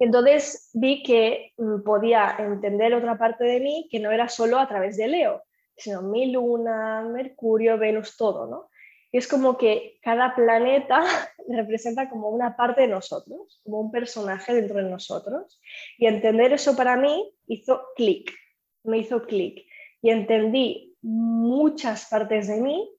Entonces 0.00 0.70
vi 0.74 1.04
que 1.04 1.52
mm, 1.56 1.82
podía 1.84 2.34
entender 2.40 2.92
otra 2.92 3.16
parte 3.16 3.44
de 3.44 3.60
mí 3.60 3.88
que 3.88 4.00
no 4.00 4.10
era 4.10 4.28
solo 4.28 4.58
a 4.58 4.66
través 4.66 4.96
de 4.96 5.06
Leo, 5.06 5.44
sino 5.76 6.02
mi 6.02 6.32
luna, 6.32 7.04
Mercurio, 7.04 7.78
Venus, 7.78 8.16
todo, 8.16 8.48
¿no? 8.48 8.68
Es 9.12 9.28
como 9.28 9.56
que 9.56 10.00
cada 10.02 10.34
planeta 10.34 11.04
representa 11.48 12.10
como 12.10 12.30
una 12.30 12.56
parte 12.56 12.80
de 12.80 12.88
nosotros, 12.88 13.60
como 13.62 13.80
un 13.80 13.92
personaje 13.92 14.52
dentro 14.52 14.82
de 14.82 14.90
nosotros. 14.90 15.60
Y 15.98 16.06
entender 16.06 16.52
eso 16.52 16.74
para 16.74 16.96
mí 16.96 17.32
hizo 17.46 17.86
clic, 17.94 18.32
me 18.82 18.98
hizo 18.98 19.22
clic. 19.22 19.64
Y 20.02 20.10
entendí 20.10 20.95
muchas 21.06 22.06
partes 22.06 22.48
de 22.48 22.60
mí, 22.60 22.90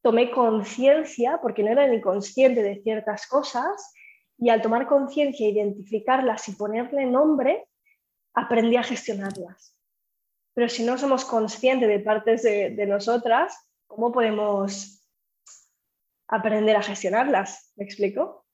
tomé 0.00 0.30
conciencia, 0.30 1.40
porque 1.42 1.62
no 1.64 1.72
era 1.72 1.86
ni 1.88 2.00
consciente 2.00 2.62
de 2.62 2.80
ciertas 2.82 3.26
cosas, 3.26 3.92
y 4.38 4.48
al 4.48 4.62
tomar 4.62 4.86
conciencia, 4.86 5.48
identificarlas 5.48 6.48
y 6.48 6.52
ponerle 6.52 7.06
nombre, 7.06 7.66
aprendí 8.32 8.76
a 8.76 8.84
gestionarlas. 8.84 9.76
Pero 10.54 10.68
si 10.68 10.84
no 10.84 10.96
somos 10.98 11.24
conscientes 11.24 11.88
de 11.88 11.98
partes 11.98 12.42
de, 12.42 12.86
nosotras, 12.86 13.54
¿cómo 13.86 14.12
podemos 14.12 15.04
aprender 16.28 16.76
a 16.76 16.82
gestionarlas? 16.82 17.72
¿Me 17.76 17.84
explico? 17.84 18.46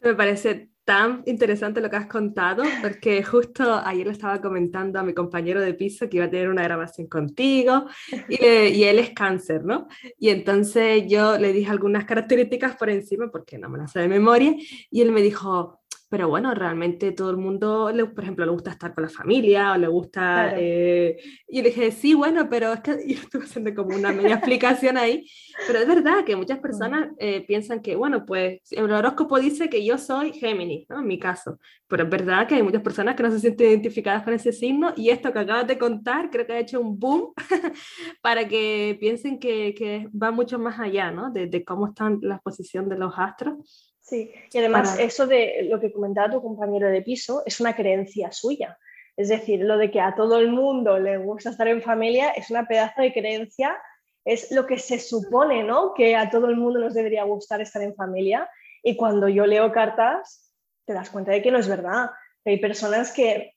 Me 0.00 0.14
parece 0.14 0.69
tan 0.84 1.22
interesante 1.26 1.80
lo 1.80 1.88
que 1.90 1.96
has 1.96 2.06
contado, 2.06 2.62
porque 2.82 3.22
justo 3.22 3.80
ayer 3.84 4.06
le 4.06 4.12
estaba 4.12 4.40
comentando 4.40 4.98
a 4.98 5.02
mi 5.02 5.14
compañero 5.14 5.60
de 5.60 5.74
piso 5.74 6.08
que 6.08 6.16
iba 6.16 6.26
a 6.26 6.30
tener 6.30 6.48
una 6.48 6.62
grabación 6.62 7.06
contigo 7.06 7.86
y, 8.28 8.44
y, 8.44 8.84
él 8.84 8.98
es 8.98 9.10
cáncer, 9.10 9.64
¿no? 9.64 9.88
Y 10.18 10.30
entonces 10.30 11.04
yo 11.06 11.38
le 11.38 11.52
dije 11.52 11.70
algunas 11.70 12.04
características 12.04 12.76
por 12.76 12.90
encima, 12.90 13.30
porque 13.30 13.58
no 13.58 13.68
me 13.68 13.78
las 13.78 13.92
sé 13.92 14.00
de 14.00 14.08
memoria, 14.08 14.54
y 14.90 15.00
él 15.00 15.12
me 15.12 15.22
dijo, 15.22 15.79
pero 16.10 16.28
bueno, 16.28 16.52
realmente 16.54 17.12
todo 17.12 17.30
el 17.30 17.36
mundo, 17.36 17.92
le, 17.92 18.04
por 18.04 18.24
ejemplo, 18.24 18.44
le 18.44 18.50
gusta 18.50 18.72
estar 18.72 18.92
con 18.92 19.04
la 19.04 19.08
familia 19.08 19.72
o 19.72 19.78
le 19.78 19.86
gusta... 19.86 20.54
Eh, 20.56 21.16
y 21.46 21.62
le 21.62 21.68
dije, 21.68 21.92
sí, 21.92 22.14
bueno, 22.14 22.48
pero 22.50 22.72
es 22.72 22.80
que 22.80 22.90
yo 23.06 23.20
estoy 23.20 23.42
haciendo 23.42 23.72
como 23.76 23.96
una 23.96 24.10
media 24.10 24.34
explicación 24.34 24.96
ahí, 24.96 25.24
pero 25.68 25.78
es 25.78 25.86
verdad 25.86 26.24
que 26.24 26.34
muchas 26.34 26.58
personas 26.58 27.10
eh, 27.18 27.46
piensan 27.46 27.80
que, 27.80 27.94
bueno, 27.94 28.26
pues 28.26 28.60
el 28.72 28.90
horóscopo 28.90 29.38
dice 29.38 29.70
que 29.70 29.84
yo 29.84 29.98
soy 29.98 30.32
Géminis, 30.32 30.84
¿no? 30.88 30.98
En 30.98 31.06
mi 31.06 31.20
caso, 31.20 31.60
pero 31.86 32.02
es 32.02 32.10
verdad 32.10 32.48
que 32.48 32.56
hay 32.56 32.62
muchas 32.64 32.82
personas 32.82 33.14
que 33.14 33.22
no 33.22 33.30
se 33.30 33.38
sienten 33.38 33.68
identificadas 33.68 34.24
con 34.24 34.34
ese 34.34 34.52
signo 34.52 34.92
y 34.96 35.10
esto 35.10 35.32
que 35.32 35.38
acabas 35.38 35.68
de 35.68 35.78
contar 35.78 36.28
creo 36.30 36.44
que 36.44 36.54
ha 36.54 36.58
hecho 36.58 36.80
un 36.80 36.98
boom 36.98 37.32
para 38.20 38.48
que 38.48 38.96
piensen 38.98 39.38
que, 39.38 39.74
que 39.74 40.08
va 40.10 40.32
mucho 40.32 40.58
más 40.58 40.80
allá, 40.80 41.12
¿no? 41.12 41.30
De, 41.30 41.46
de 41.46 41.64
cómo 41.64 41.86
están 41.86 42.18
la 42.22 42.40
posición 42.40 42.88
de 42.88 42.98
los 42.98 43.14
astros 43.16 43.89
Sí, 44.00 44.32
y 44.52 44.58
además 44.58 44.98
eso 44.98 45.26
de 45.26 45.66
lo 45.70 45.78
que 45.78 45.92
comentaba 45.92 46.30
tu 46.30 46.42
compañero 46.42 46.88
de 46.88 47.02
piso 47.02 47.42
es 47.46 47.60
una 47.60 47.76
creencia 47.76 48.32
suya. 48.32 48.78
Es 49.16 49.28
decir, 49.28 49.60
lo 49.60 49.76
de 49.76 49.90
que 49.90 50.00
a 50.00 50.14
todo 50.14 50.38
el 50.38 50.50
mundo 50.50 50.98
le 50.98 51.18
gusta 51.18 51.50
estar 51.50 51.68
en 51.68 51.82
familia 51.82 52.30
es 52.30 52.50
una 52.50 52.66
pedazo 52.66 53.02
de 53.02 53.12
creencia, 53.12 53.76
es 54.24 54.50
lo 54.50 54.66
que 54.66 54.78
se 54.78 54.98
supone, 54.98 55.62
¿no? 55.62 55.94
Que 55.94 56.16
a 56.16 56.30
todo 56.30 56.48
el 56.48 56.56
mundo 56.56 56.80
nos 56.80 56.94
debería 56.94 57.24
gustar 57.24 57.60
estar 57.60 57.82
en 57.82 57.94
familia. 57.94 58.48
Y 58.82 58.96
cuando 58.96 59.28
yo 59.28 59.46
leo 59.46 59.70
cartas, 59.72 60.54
te 60.86 60.94
das 60.94 61.10
cuenta 61.10 61.32
de 61.32 61.42
que 61.42 61.50
no 61.50 61.58
es 61.58 61.68
verdad. 61.68 62.10
hay 62.44 62.58
personas 62.58 63.12
que, 63.12 63.54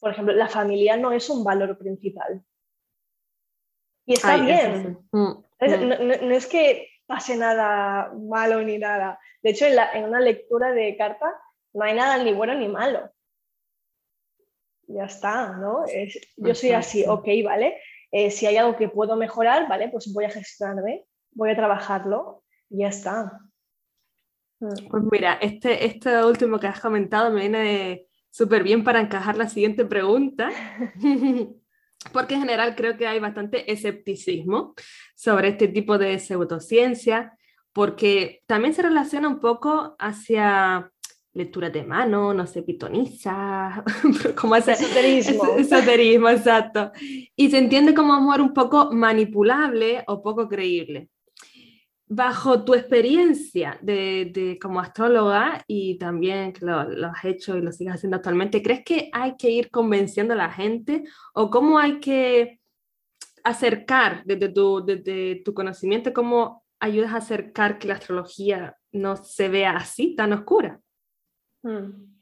por 0.00 0.10
ejemplo, 0.10 0.34
la 0.34 0.48
familia 0.48 0.96
no 0.96 1.12
es 1.12 1.30
un 1.30 1.44
valor 1.44 1.78
principal. 1.78 2.42
Y 4.04 4.14
está 4.14 4.36
bien. 4.36 4.98
Mm, 5.12 5.18
mm. 5.18 5.44
no, 6.28 6.34
es 6.34 6.46
que 6.46 6.88
pase 7.06 7.36
nada 7.36 8.12
malo 8.12 8.62
ni 8.62 8.78
nada. 8.78 9.18
De 9.42 9.50
hecho, 9.50 9.66
en, 9.66 10.04
una 10.04 10.20
lectura 10.20 10.72
de 10.72 10.96
carta 10.96 11.32
no 11.72 11.84
hay 11.84 11.94
nada 11.94 12.22
ni 12.22 12.32
bueno 12.32 12.54
ni 12.54 12.68
malo. 12.68 13.10
Ya 14.88 15.04
está, 15.04 15.52
¿no? 15.56 15.84
yo 16.36 16.54
soy 16.54 16.70
así, 16.70 17.04
ok, 17.06 17.26
¿vale? 17.44 17.76
Eh, 18.12 18.30
si 18.30 18.46
hay 18.46 18.56
algo 18.56 18.76
que 18.76 18.88
puedo 18.88 19.16
mejorar, 19.16 19.68
¿vale? 19.68 19.88
Pues 19.88 20.12
voy 20.12 20.24
a 20.24 20.30
gestionarme, 20.30 21.04
voy 21.32 21.50
a 21.50 21.56
trabajarlo 21.56 22.44
y 22.70 22.78
ya 22.78 22.88
está. 22.88 23.40
Mm. 24.60 24.88
Pues 24.88 25.02
mira, 25.10 25.34
este, 25.40 25.86
este 25.86 26.24
último 26.24 26.58
que 26.60 26.68
has 26.68 26.80
comentado 26.80 27.30
me 27.30 27.40
viene 27.40 28.06
súper 28.30 28.62
bien 28.62 28.84
para 28.84 29.00
encajar 29.00 29.36
la 29.36 29.48
siguiente 29.48 29.84
pregunta. 29.84 30.50
porque 32.12 32.34
en 32.34 32.40
general 32.40 32.74
creo 32.76 32.96
que 32.96 33.06
hay 33.06 33.20
bastante 33.20 33.70
escepticismo 33.70 34.74
sobre 35.14 35.48
este 35.48 35.68
tipo 35.68 35.98
de 35.98 36.18
pseudociencia, 36.18 37.36
porque 37.72 38.42
también 38.46 38.74
se 38.74 38.82
relaciona 38.82 39.28
un 39.28 39.40
poco 39.40 39.96
hacia 39.98 40.90
lectura 41.32 41.68
de 41.68 41.84
mano, 41.84 42.32
no 42.32 42.46
sé, 42.46 42.62
pitoniza, 42.62 43.84
como 44.40 44.56
esoterismo. 44.56 45.56
esoterismo, 45.58 46.30
exacto. 46.30 46.92
Y 47.36 47.50
se 47.50 47.58
entiende 47.58 47.94
como 47.94 48.14
amor 48.14 48.40
un 48.40 48.54
poco 48.54 48.90
manipulable 48.92 50.02
o 50.06 50.22
poco 50.22 50.48
creíble 50.48 51.10
bajo 52.08 52.64
tu 52.64 52.74
experiencia 52.74 53.78
de, 53.82 54.58
como 54.60 54.80
astróloga 54.80 55.64
y 55.66 55.98
también 55.98 56.52
que 56.52 56.64
lo, 56.64 56.78
has 56.78 57.24
hecho 57.24 57.56
y 57.56 57.62
lo 57.62 57.72
sigues 57.72 57.94
haciendo 57.94 58.16
actualmente, 58.16 58.62
¿crees 58.62 58.84
que 58.84 59.10
hay 59.12 59.36
que 59.36 59.50
ir 59.50 59.70
convenciendo 59.70 60.34
a 60.34 60.36
la 60.36 60.50
gente 60.50 61.04
o 61.34 61.50
cómo 61.50 61.78
hay 61.78 61.98
que 61.98 62.60
acercar 63.42 64.22
desde 64.24 64.48
tu, 64.48 64.84
desde 64.84 65.42
tu 65.44 65.52
conocimiento, 65.52 66.12
cómo 66.12 66.64
ayudas 66.78 67.12
a 67.12 67.18
acercar 67.18 67.78
que 67.78 67.88
la 67.88 67.94
astrología 67.94 68.76
no 68.92 69.16
se 69.16 69.48
vea 69.48 69.72
así, 69.76 70.14
tan 70.14 70.32
oscura? 70.32 70.80
Hmm. 71.62 72.16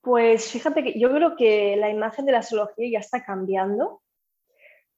Pues 0.00 0.50
fíjate 0.52 0.84
que 0.84 0.98
yo 0.98 1.10
creo 1.10 1.34
que 1.36 1.76
la 1.76 1.90
imagen 1.90 2.26
de 2.26 2.32
la 2.32 2.38
astrología 2.38 2.88
ya 2.92 2.98
está 3.00 3.24
cambiando 3.24 4.02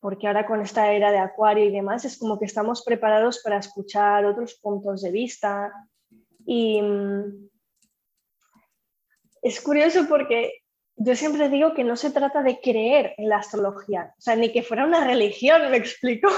porque 0.00 0.26
ahora 0.26 0.46
con 0.46 0.60
esta 0.60 0.92
era 0.92 1.10
de 1.10 1.18
acuario 1.18 1.64
y 1.64 1.72
demás 1.72 2.04
es 2.04 2.18
como 2.18 2.38
que 2.38 2.44
estamos 2.44 2.82
preparados 2.84 3.40
para 3.42 3.58
escuchar 3.58 4.24
otros 4.24 4.54
puntos 4.54 5.02
de 5.02 5.10
vista 5.10 5.72
y 6.46 6.80
mm, 6.80 7.48
es 9.42 9.60
curioso 9.60 10.06
porque 10.08 10.62
yo 10.96 11.14
siempre 11.14 11.48
digo 11.48 11.74
que 11.74 11.84
no 11.84 11.96
se 11.96 12.10
trata 12.10 12.42
de 12.42 12.60
creer 12.60 13.14
en 13.18 13.28
la 13.28 13.36
astrología, 13.36 14.14
o 14.18 14.20
sea, 14.20 14.34
ni 14.34 14.50
que 14.50 14.62
fuera 14.62 14.84
una 14.84 15.04
religión, 15.04 15.62
me 15.70 15.76
explico, 15.76 16.28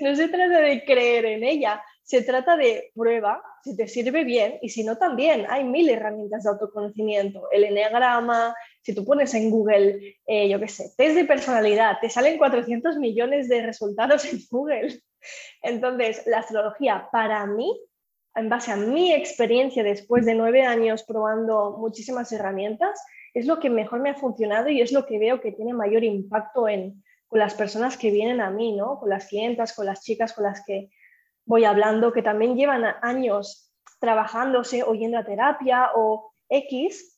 no 0.00 0.14
se 0.14 0.28
trata 0.28 0.60
de 0.60 0.84
creer 0.84 1.24
en 1.24 1.44
ella, 1.44 1.82
se 2.02 2.22
trata 2.22 2.56
de 2.56 2.90
prueba, 2.94 3.42
si 3.62 3.76
te 3.76 3.88
sirve 3.88 4.24
bien 4.24 4.58
y 4.60 4.68
si 4.68 4.84
no 4.84 4.98
también. 4.98 5.46
Hay 5.48 5.64
mil 5.64 5.88
herramientas 5.88 6.42
de 6.42 6.50
autoconocimiento, 6.50 7.48
el 7.52 7.64
enneagrama, 7.64 8.54
si 8.82 8.94
tú 8.94 9.04
pones 9.04 9.32
en 9.34 9.50
Google, 9.50 10.16
eh, 10.26 10.48
yo 10.48 10.58
qué 10.58 10.68
sé, 10.68 10.92
test 10.96 11.14
de 11.14 11.24
personalidad, 11.24 11.98
te 12.00 12.10
salen 12.10 12.36
400 12.36 12.98
millones 12.98 13.48
de 13.48 13.62
resultados 13.62 14.24
en 14.24 14.40
Google. 14.50 15.00
Entonces, 15.62 16.22
la 16.26 16.38
astrología 16.38 17.08
para 17.12 17.46
mí, 17.46 17.80
en 18.34 18.48
base 18.48 18.72
a 18.72 18.76
mi 18.76 19.12
experiencia 19.12 19.84
después 19.84 20.24
de 20.26 20.34
nueve 20.34 20.62
años 20.62 21.04
probando 21.04 21.76
muchísimas 21.78 22.32
herramientas, 22.32 23.00
es 23.34 23.46
lo 23.46 23.60
que 23.60 23.70
mejor 23.70 24.00
me 24.00 24.10
ha 24.10 24.14
funcionado 24.14 24.68
y 24.68 24.80
es 24.80 24.92
lo 24.92 25.06
que 25.06 25.18
veo 25.18 25.40
que 25.40 25.52
tiene 25.52 25.72
mayor 25.72 26.02
impacto 26.04 26.68
en, 26.68 27.02
con 27.28 27.38
las 27.38 27.54
personas 27.54 27.96
que 27.96 28.10
vienen 28.10 28.40
a 28.40 28.50
mí, 28.50 28.76
¿no? 28.76 28.98
con 28.98 29.08
las 29.08 29.28
clientas, 29.28 29.72
con 29.74 29.86
las 29.86 30.02
chicas 30.02 30.32
con 30.32 30.44
las 30.44 30.64
que 30.66 30.90
voy 31.44 31.64
hablando, 31.64 32.12
que 32.12 32.22
también 32.22 32.56
llevan 32.56 32.84
años 33.00 33.72
trabajándose 34.00 34.82
o 34.82 34.94
yendo 34.94 35.18
a 35.18 35.24
terapia 35.24 35.90
o 35.94 36.32
X, 36.48 37.11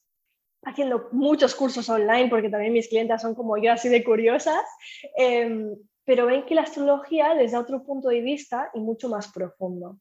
haciendo 0.64 1.08
muchos 1.12 1.54
cursos 1.54 1.88
online, 1.88 2.28
porque 2.28 2.48
también 2.48 2.72
mis 2.72 2.88
clientes 2.88 3.20
son 3.20 3.34
como 3.34 3.56
yo 3.56 3.72
así 3.72 3.88
de 3.88 4.04
curiosas, 4.04 4.64
em, 5.16 5.74
pero 6.04 6.26
ven 6.26 6.44
que 6.44 6.54
la 6.54 6.62
astrología 6.62 7.34
les 7.34 7.52
da 7.52 7.60
otro 7.60 7.82
punto 7.82 8.08
de 8.08 8.20
vista 8.20 8.70
y 8.74 8.80
mucho 8.80 9.08
más 9.08 9.32
profundo. 9.32 9.98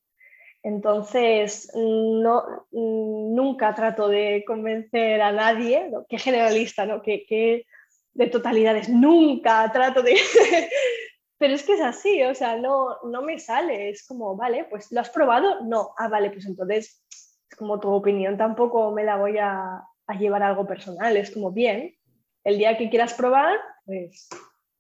Entonces, 0.61 1.69
no, 1.75 2.67
nunca 2.71 3.75
trato 3.75 4.07
de 4.07 4.43
convencer 4.47 5.21
a 5.21 5.31
nadie, 5.31 5.91
que 6.07 6.17
generalista, 6.17 6.85
¿no? 6.85 7.01
que, 7.01 7.25
que 7.25 7.65
de 8.13 8.27
totalidades, 8.27 8.89
nunca 8.89 9.69
trato 9.71 10.01
de... 10.01 10.15
Pero 11.37 11.55
es 11.55 11.63
que 11.63 11.73
es 11.73 11.81
así, 11.81 12.23
o 12.23 12.33
sea, 12.33 12.55
no, 12.55 13.01
no 13.03 13.21
me 13.21 13.37
sale, 13.37 13.89
es 13.89 14.07
como, 14.07 14.37
vale, 14.37 14.65
pues 14.69 14.89
¿lo 14.93 15.01
has 15.01 15.09
probado? 15.09 15.65
No, 15.65 15.89
ah, 15.97 16.07
vale, 16.07 16.29
pues 16.29 16.45
entonces, 16.45 17.03
es 17.09 17.57
como 17.57 17.81
tu 17.81 17.89
opinión, 17.89 18.37
tampoco 18.37 18.91
me 18.91 19.03
la 19.03 19.17
voy 19.17 19.37
a, 19.39 19.83
a 20.07 20.15
llevar 20.15 20.43
a 20.43 20.49
algo 20.49 20.67
personal, 20.67 21.15
es 21.17 21.31
como, 21.31 21.51
bien, 21.51 21.95
el 22.43 22.57
día 22.57 22.77
que 22.77 22.89
quieras 22.89 23.13
probar, 23.13 23.57
pues 23.85 24.29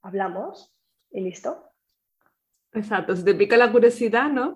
hablamos 0.01 0.73
y 1.11 1.21
listo. 1.21 1.63
Exacto, 2.73 3.15
si 3.15 3.23
te 3.23 3.35
pica 3.35 3.55
la 3.55 3.71
curiosidad, 3.71 4.29
¿no? 4.29 4.55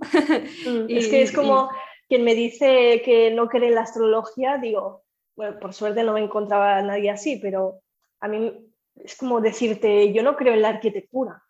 Mm, 0.65 0.86
es 0.89 1.07
que 1.07 1.21
es 1.21 1.31
como 1.31 1.69
quien 2.07 2.24
me 2.24 2.36
dice 2.36 3.01
que 3.03 3.31
no 3.31 3.47
cree 3.47 3.69
en 3.69 3.75
la 3.75 3.81
astrología, 3.81 4.57
digo, 4.57 5.03
bueno, 5.36 5.59
por 5.59 5.74
suerte 5.74 6.03
no 6.03 6.13
me 6.13 6.24
encontraba 6.24 6.81
nadie 6.81 7.12
así, 7.12 7.38
pero 7.38 7.81
a 8.19 8.27
mí 8.27 8.71
es 8.95 9.15
como 9.17 9.41
decirte, 9.41 10.12
yo 10.13 10.24
no 10.24 10.36
creo 10.36 10.53
en 10.53 10.62
la 10.62 10.69
arquitectura. 10.69 11.43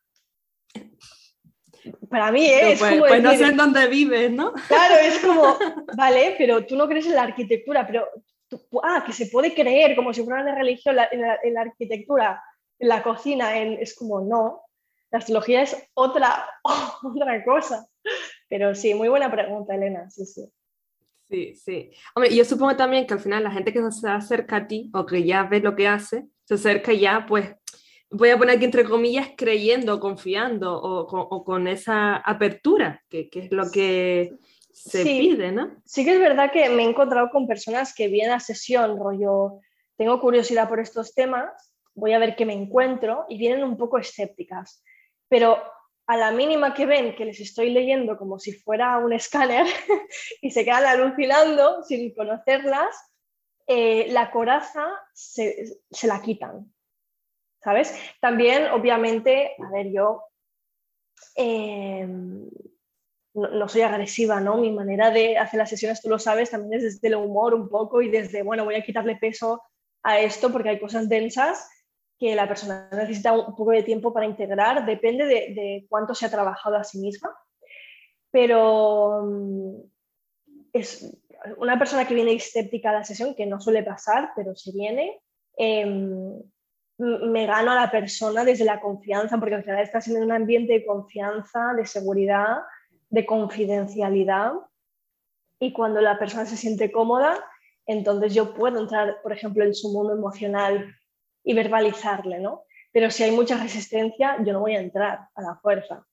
Para 2.10 2.32
mí 2.32 2.46
¿eh? 2.46 2.74
es 2.74 2.80
pues, 2.80 2.92
como 2.92 3.06
pues 3.06 3.24
no 3.24 3.32
sé 3.32 3.46
en 3.46 3.58
dónde 3.58 3.88
vives, 3.88 4.32
¿no? 4.32 4.54
Claro, 4.68 4.96
es 4.96 5.20
como, 5.20 5.58
vale, 5.98 6.36
pero 6.38 6.66
tú 6.66 6.76
no 6.76 6.88
crees 6.88 7.06
en 7.06 7.16
la 7.16 7.24
arquitectura, 7.24 7.88
pero, 7.88 8.08
ah, 8.84 9.04
que 9.06 9.14
se 9.14 9.28
puede 9.28 9.54
creer 9.54 9.96
como 9.96 10.14
si 10.14 10.24
fuera 10.24 10.42
una 10.42 10.56
religión 10.56 10.96
en 11.12 11.54
la, 11.54 11.62
arquitectura, 11.62 12.42
en 12.80 12.88
la 12.88 13.04
cocina, 13.04 13.58
en, 13.58 13.74
es 13.74 13.96
como, 13.96 14.22
no, 14.22 14.62
la 15.12 15.20
astrología 15.20 15.62
es 15.62 15.76
otra, 15.94 16.50
otra 17.04 17.44
cosa. 17.44 17.88
Pero 18.50 18.76
sí, 18.76 18.94
muy 18.94 19.10
buena 19.10 19.32
pregunta, 19.32 19.76
Elena, 19.76 20.10
sí, 20.10 20.26
sí. 20.26 20.50
Sí, 21.30 21.56
sí. 21.56 21.92
Hombre, 22.16 22.34
yo 22.34 22.46
supongo 22.46 22.78
también 22.78 23.06
que 23.06 23.14
al 23.14 23.20
final 23.20 23.44
la 23.44 23.52
gente 23.52 23.74
que 23.74 23.92
se 23.92 24.10
acerca 24.10 24.58
a 24.58 24.68
ti 24.68 24.90
o 24.94 25.06
que 25.06 25.24
ya 25.26 25.44
ve 25.44 25.60
lo 25.60 25.76
que 25.76 25.88
hace, 25.88 26.26
se 26.46 26.54
acerca 26.54 26.94
ya, 26.94 27.26
pues, 27.28 27.54
voy 28.10 28.30
a 28.30 28.38
poner 28.38 28.56
aquí 28.56 28.66
entre 28.66 28.86
comillas, 28.86 29.32
creyendo, 29.36 30.00
confiando 30.00 30.82
o, 30.82 31.44
con 31.44 31.68
esa 31.68 32.16
apertura, 32.16 33.04
que, 33.10 33.30
es 33.32 33.52
lo 33.52 33.70
que 33.72 34.34
se 34.78 35.04
pide, 35.04 35.52
¿no? 35.52 35.82
Sí 35.86 36.06
que 36.06 36.14
es 36.14 36.20
verdad 36.20 36.52
que 36.52 36.70
me 36.70 36.84
he 36.84 36.90
encontrado 36.90 37.30
con 37.30 37.48
personas 37.48 37.94
que 37.94 38.08
vienen 38.08 38.34
a 38.34 38.40
sesión, 38.40 38.98
rollo, 38.98 39.60
tengo 39.98 40.22
curiosidad 40.22 40.70
por 40.70 40.80
estos 40.80 41.14
temas, 41.16 41.74
voy 41.96 42.14
a 42.14 42.20
ver 42.20 42.36
qué 42.36 42.46
me 42.46 42.54
encuentro, 42.54 43.26
y 43.28 43.38
vienen 43.38 43.64
un 43.64 43.76
poco 43.76 43.98
escépticas. 43.98 44.84
Pero 45.28 45.58
a 46.06 46.16
la 46.16 46.32
mínima 46.32 46.74
que 46.74 46.86
ven 46.86 47.16
que 47.16 47.26
les 47.26 47.40
estoy 47.40 47.72
leyendo 47.72 48.18
como 48.18 48.40
si 48.40 48.54
fuera 48.54 48.98
un 49.00 49.14
escáner 49.14 49.66
y 50.42 50.52
se 50.52 50.64
quedan 50.64 50.86
alucinando 50.86 51.84
sin 51.84 52.14
conocerlas, 52.14 52.96
eh, 53.66 54.08
la 54.10 54.32
coraza 54.32 54.88
se, 55.14 55.80
la 56.04 56.22
quitan. 56.22 56.72
¿Sabes? 57.62 58.00
También, 58.22 58.68
obviamente, 58.68 59.56
a 59.60 59.72
ver, 59.72 59.92
yo 59.92 60.24
em, 61.36 62.48
no, 63.38 63.70
soy 63.70 63.82
agresiva, 63.82 64.40
¿no? 64.40 64.58
Mi 64.58 64.72
manera 64.72 65.12
de 65.12 65.38
hacer 65.38 65.60
las 65.60 65.70
sesiones, 65.70 66.02
tú 66.02 66.10
lo 66.10 66.18
sabes, 66.18 66.50
también 66.50 66.74
es 66.74 66.84
desde 66.84 67.08
el 67.10 67.16
humor 67.16 67.54
un 67.54 67.70
poco 67.70 68.02
y 68.02 68.10
desde, 68.10 68.42
bueno, 68.42 68.66
voy 68.66 68.76
a 68.76 68.84
quitarle 68.84 69.16
peso 69.16 69.62
a 70.04 70.20
esto 70.20 70.52
porque 70.52 70.70
hay 70.70 70.80
cosas 70.80 71.08
densas 71.08 71.70
que 72.18 72.36
la 72.36 72.48
persona 72.48 72.90
necesita 72.92 73.34
un 73.34 73.56
poco 73.56 73.72
de 73.72 73.84
tiempo 73.84 74.12
para 74.12 74.26
integrar, 74.26 74.86
depende 74.86 75.26
de, 75.26 75.86
cuánto 75.88 76.16
se 76.16 76.26
ha 76.26 76.32
trabajado 76.32 76.76
a 76.76 76.84
sí 76.84 76.98
misma, 76.98 77.30
pero 78.32 79.24
mm, 79.24 79.82
es 80.74 81.16
una 81.58 81.78
persona 81.78 82.08
que 82.08 82.16
viene 82.16 82.34
escéptica 82.34 82.90
a 82.90 82.94
la 82.94 83.04
sesión, 83.04 83.36
que 83.36 83.46
no 83.46 83.62
suele 83.62 83.84
pasar, 83.84 84.32
pero 84.36 84.56
si 84.56 84.72
viene, 84.72 85.22
em, 85.56 86.42
me 86.98 87.46
gano 87.46 87.72
a 87.72 87.76
la 87.76 87.92
persona 87.92 88.44
desde 88.44 88.66
la 88.66 88.80
confianza, 88.80 89.38
porque 89.38 89.54
al 89.54 89.64
final 89.64 89.84
estás 89.84 90.08
en 90.08 90.24
un 90.24 90.32
ambiente 90.32 90.74
de 90.74 90.86
confianza, 90.86 91.74
de 91.76 91.86
seguridad, 91.86 92.58
de 93.10 93.26
confidencialidad, 93.26 94.54
y 95.60 95.74
cuando 95.74 96.02
la 96.02 96.20
persona 96.20 96.46
se 96.46 96.58
siente 96.58 96.92
cómoda, 96.92 97.44
entonces 97.86 98.34
yo 98.34 98.54
puedo 98.54 98.80
entrar, 98.80 99.22
por 99.24 99.34
ejemplo, 99.34 99.64
en 99.64 99.74
su 99.74 99.92
mundo 99.92 100.14
emocional 100.14 100.94
y 101.44 101.54
verbalizarle, 101.54 102.40
¿no? 102.40 102.64
Pero 102.92 103.10
si 103.10 103.24
hay 103.24 103.32
mucha 103.32 103.58
resistencia, 103.58 104.38
yo 104.44 104.54
no 104.54 104.60
voy 104.60 104.76
a 104.76 104.82
entrar 104.82 105.30
a 105.34 105.42
la 105.42 105.56
fuerza, 105.56 106.06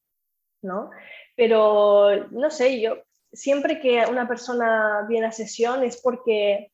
¿no? 0.63 0.91
Pero, 1.37 2.29
no 2.31 2.51
sé, 2.51 2.81
yo 2.81 2.99
siempre 3.33 3.81
que 3.81 4.05
una 4.09 4.29
persona 4.29 5.05
viene 5.09 5.27
a 5.27 5.33
sesión 5.33 5.83
es 5.83 6.01
porque 6.01 6.71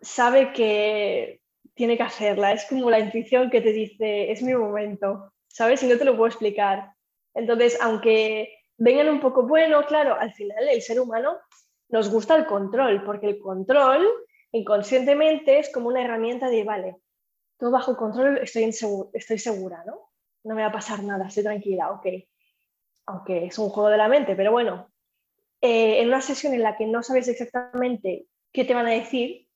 sabe 0.00 0.52
que 0.52 1.40
tiene 1.74 1.96
que 1.96 2.02
hacerla, 2.02 2.52
es 2.52 2.64
como 2.66 2.90
la 2.90 2.98
intuición 2.98 3.50
que 3.50 3.60
te 3.60 3.72
dice, 3.72 4.32
es 4.32 4.42
mi 4.42 4.54
momento, 4.54 5.32
¿sabes? 5.46 5.82
Y 5.82 5.86
no 5.86 5.98
te 5.98 6.04
lo 6.04 6.16
puedo 6.16 6.28
explicar. 6.28 6.92
Entonces, 7.34 7.78
aunque 7.80 8.57
vengan 8.78 9.08
un 9.08 9.20
poco, 9.20 9.46
bueno, 9.46 9.84
claro, 9.84 10.18
al 10.18 10.32
final 10.32 10.68
el 10.68 10.80
ser 10.80 11.00
humano 11.00 11.38
nos 11.88 12.10
gusta 12.10 12.36
el 12.36 12.46
control, 12.46 13.04
porque 13.04 13.26
el 13.26 13.38
control 13.38 14.06
inconscientemente 14.52 15.58
es 15.58 15.70
como 15.70 15.88
una 15.88 16.02
herramienta 16.02 16.48
de, 16.48 16.64
vale, 16.64 16.96
todo 17.58 17.70
bajo 17.70 17.96
control, 17.96 18.38
estoy, 18.38 18.64
estoy 19.12 19.38
segura, 19.38 19.82
¿no? 19.84 20.10
No 20.44 20.54
me 20.54 20.62
va 20.62 20.68
a 20.68 20.72
pasar 20.72 21.02
nada, 21.02 21.26
estoy 21.26 21.42
tranquila, 21.42 21.90
ok. 21.90 22.06
Aunque 23.06 23.46
es 23.46 23.58
un 23.58 23.68
juego 23.68 23.88
de 23.88 23.96
la 23.96 24.08
mente, 24.08 24.36
pero 24.36 24.52
bueno, 24.52 24.90
eh, 25.60 26.00
en 26.00 26.08
una 26.08 26.20
sesión 26.20 26.54
en 26.54 26.62
la 26.62 26.76
que 26.76 26.86
no 26.86 27.02
sabes 27.02 27.26
exactamente 27.28 28.26
qué 28.52 28.64
te 28.64 28.74
van 28.74 28.86
a 28.86 28.92
decir, 28.92 29.48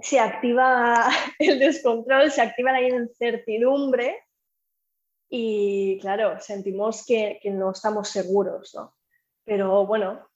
se 0.00 0.18
activa 0.18 1.08
el 1.38 1.58
descontrol, 1.58 2.30
se 2.32 2.42
activa 2.42 2.72
la 2.72 2.82
incertidumbre 2.82 4.16
y 5.34 5.98
claro, 5.98 6.38
sentimos 6.40 7.06
que, 7.06 7.40
no 7.44 7.70
estamos 7.70 8.10
seguros, 8.10 8.74
¿no? 8.74 8.94
Pero 9.46 9.86
bueno, 9.86 10.28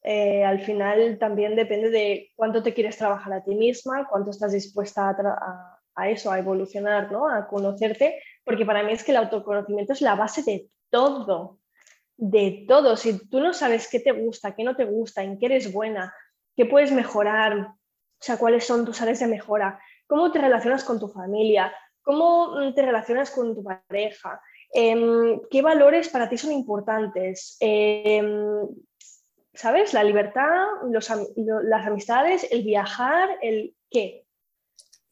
eh, 0.00 0.44
al 0.44 0.60
final 0.60 1.18
también 1.18 1.56
depende 1.56 1.90
de 1.90 2.30
cuánto 2.36 2.62
te 2.62 2.72
quieres 2.72 2.96
trabajar 2.96 3.32
a 3.32 3.42
ti 3.42 3.56
misma, 3.56 4.06
cuánto 4.08 4.30
estás 4.30 4.52
dispuesta 4.52 5.08
a, 5.10 5.80
a 5.96 6.08
eso, 6.08 6.30
a 6.30 6.38
evolucionar, 6.38 7.10
¿no? 7.10 7.28
a 7.28 7.48
conocerte, 7.48 8.22
porque 8.44 8.64
para 8.64 8.84
mí 8.84 8.92
es 8.92 9.02
que 9.02 9.10
el 9.10 9.16
autoconocimiento 9.16 9.92
es 9.92 10.02
la 10.02 10.14
base 10.14 10.44
de 10.44 10.68
todo, 10.88 11.58
de 12.16 12.64
todo. 12.68 12.96
Si 12.96 13.28
tú 13.28 13.40
no 13.40 13.54
sabes 13.54 13.88
qué 13.90 13.98
te 13.98 14.12
gusta, 14.12 14.54
qué 14.54 14.62
no 14.62 14.76
te 14.76 14.84
gusta, 14.84 15.24
en 15.24 15.36
qué 15.36 15.46
eres 15.46 15.72
buena, 15.72 16.14
qué 16.54 16.64
puedes 16.64 16.92
mejorar, 16.92 17.58
o 17.58 17.76
sea, 18.20 18.36
cuáles 18.36 18.64
son 18.64 18.84
tus 18.84 19.02
áreas 19.02 19.18
de 19.18 19.26
mejora, 19.26 19.80
cómo 20.06 20.30
te 20.30 20.38
relacionas 20.38 20.84
con 20.84 21.00
tu 21.00 21.08
familia, 21.08 21.74
cómo 22.04 22.72
te 22.74 22.82
relacionas 22.82 23.30
con 23.30 23.54
tu 23.54 23.64
pareja, 23.64 24.40
em, 24.72 25.40
qué 25.50 25.62
valores 25.62 26.08
para 26.10 26.28
ti 26.28 26.36
son 26.36 26.52
importantes, 26.52 27.56
em, 27.58 28.68
¿sabes? 29.52 29.94
La 29.94 30.04
libertad, 30.04 30.66
las 30.90 31.86
amistades, 31.86 32.46
el 32.50 32.62
viajar, 32.62 33.30
el 33.42 33.74
qué. 33.90 34.26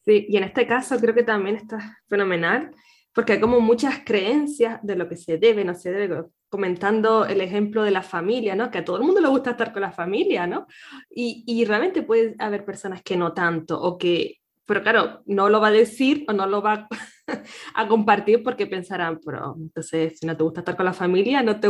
Sí, 0.05 0.25
y 0.29 0.37
en 0.37 0.43
este 0.43 0.67
caso 0.67 0.99
creo 0.99 1.15
que 1.15 1.23
también 1.23 1.55
está 1.55 1.97
fenomenal, 2.07 2.71
porque 3.13 3.33
hay 3.33 3.39
como 3.39 3.59
muchas 3.59 3.99
creencias 4.05 4.79
de 4.83 4.95
lo 4.95 5.07
que 5.07 5.15
se 5.15 5.37
debe, 5.37 5.63
no 5.63 5.73
se 5.75 5.91
debe, 5.91 6.25
comentando 6.49 7.25
el 7.25 7.41
ejemplo 7.41 7.83
de 7.83 7.91
la 7.91 8.03
familia, 8.03 8.55
¿no? 8.55 8.69
Que 8.69 8.79
a 8.79 8.85
todo 8.85 8.97
el 8.97 9.03
mundo 9.03 9.21
le 9.21 9.29
gusta 9.29 9.51
estar 9.51 9.71
con 9.71 9.81
la 9.81 9.91
familia, 9.91 10.45
¿no? 10.45 10.67
Y, 11.09 11.43
y 11.47 11.65
realmente 11.65 12.03
puede 12.03 12.35
haber 12.37 12.65
personas 12.65 13.01
que 13.01 13.15
no 13.17 13.33
tanto, 13.33 13.81
o 13.81 13.97
que, 13.97 14.42
pero 14.65 14.81
claro, 14.81 15.21
no 15.25 15.49
lo 15.49 15.59
va 15.59 15.67
a 15.67 15.71
decir 15.71 16.25
o 16.27 16.33
no 16.33 16.45
lo 16.45 16.61
va 16.61 16.87
a 17.75 17.87
compartir 17.87 18.43
porque 18.43 18.67
pensarán, 18.67 19.19
pero 19.23 19.55
entonces 19.57 20.17
si 20.19 20.25
no 20.25 20.37
te 20.37 20.43
gusta 20.43 20.61
estar 20.61 20.75
con 20.75 20.85
la 20.85 20.93
familia, 20.93 21.43
no, 21.43 21.59
te, 21.59 21.69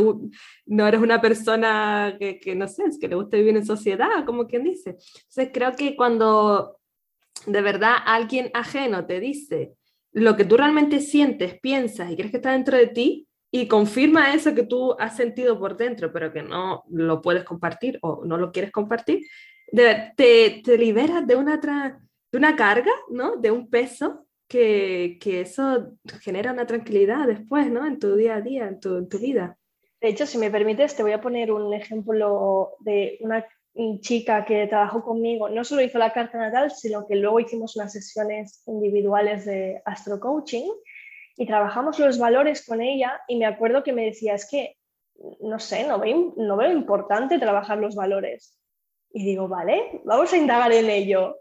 no 0.65 0.87
eres 0.87 1.01
una 1.01 1.21
persona 1.21 2.15
que, 2.19 2.39
que 2.39 2.55
no 2.55 2.67
sé, 2.67 2.83
es 2.85 2.99
que 2.99 3.07
le 3.07 3.15
gusta 3.15 3.37
vivir 3.37 3.55
en 3.55 3.65
sociedad, 3.65 4.25
como 4.25 4.47
quien 4.47 4.63
dice. 4.63 4.91
Entonces 4.91 5.49
creo 5.53 5.73
que 5.73 5.95
cuando 5.95 6.79
de 7.47 7.61
verdad 7.61 7.95
alguien 8.05 8.51
ajeno 8.53 9.05
te 9.05 9.19
dice 9.19 9.73
lo 10.11 10.35
que 10.35 10.45
tú 10.45 10.57
realmente 10.57 10.99
sientes, 10.99 11.59
piensas 11.59 12.11
y 12.11 12.15
crees 12.15 12.31
que 12.31 12.37
está 12.37 12.51
dentro 12.51 12.77
de 12.77 12.87
ti 12.87 13.27
y 13.51 13.67
confirma 13.67 14.33
eso 14.33 14.53
que 14.53 14.63
tú 14.63 14.95
has 14.99 15.15
sentido 15.17 15.59
por 15.59 15.75
dentro, 15.75 16.11
pero 16.11 16.31
que 16.31 16.43
no 16.43 16.83
lo 16.89 17.21
puedes 17.21 17.43
compartir 17.43 17.99
o 18.01 18.23
no 18.25 18.37
lo 18.37 18.51
quieres 18.51 18.71
compartir, 18.71 19.25
te, 19.71 20.61
te 20.63 20.77
liberas 20.77 21.25
de 21.25 21.35
una, 21.35 21.59
de 22.33 22.39
una 22.39 22.55
carga, 22.55 22.91
¿no? 23.09 23.37
De 23.37 23.51
un 23.51 23.69
peso 23.69 24.25
que, 24.47 25.19
que, 25.21 25.41
eso 25.41 25.93
genera 26.21 26.51
una 26.51 26.65
tranquilidad 26.65 27.27
después, 27.27 27.69
¿no? 27.69 27.85
En 27.85 27.99
tu 27.99 28.15
día 28.15 28.35
a 28.35 28.41
día, 28.41 28.67
en 28.67 28.79
tu, 28.79 28.97
en 28.97 29.07
tu 29.07 29.19
vida. 29.19 29.55
De 30.01 30.09
hecho, 30.09 30.25
si 30.25 30.39
me 30.39 30.49
permites, 30.49 30.95
te 30.95 31.03
voy 31.03 31.11
a 31.11 31.21
poner 31.21 31.51
un 31.51 31.71
ejemplo 31.75 32.71
de 32.79 33.19
una 33.21 33.45
chica 34.01 34.45
que 34.45 34.67
trabajó 34.67 35.03
conmigo 35.03 35.49
no 35.49 35.63
solo 35.63 35.81
hizo 35.81 35.97
la 35.97 36.13
carta 36.13 36.37
natal, 36.37 36.71
sino 36.71 37.07
que 37.07 37.15
luego 37.15 37.39
hicimos 37.39 37.75
unas 37.75 37.93
sesiones 37.93 38.63
individuales 38.67 39.45
de 39.45 39.81
astro 39.85 40.19
coaching 40.19 40.69
y 41.37 41.47
trabajamos 41.47 41.97
los 41.99 42.19
valores 42.19 42.65
con 42.65 42.81
ella 42.81 43.21
y 43.27 43.37
me 43.37 43.45
acuerdo 43.45 43.83
que 43.83 43.93
me 43.93 44.05
decía, 44.05 44.35
es 44.35 44.47
que, 44.49 44.75
no 45.39 45.59
sé, 45.59 45.87
no 45.87 45.99
veo, 45.99 46.33
no 46.37 46.57
veo 46.57 46.71
importante 46.71 47.39
trabajar 47.39 47.77
los 47.77 47.95
valores. 47.95 48.59
Y 49.15 49.23
digo, 49.23 49.47
vale, 49.47 50.01
vamos 50.05 50.33
a 50.33 50.37
indagar 50.37 50.71
en 50.71 50.89
ello. 50.89 51.37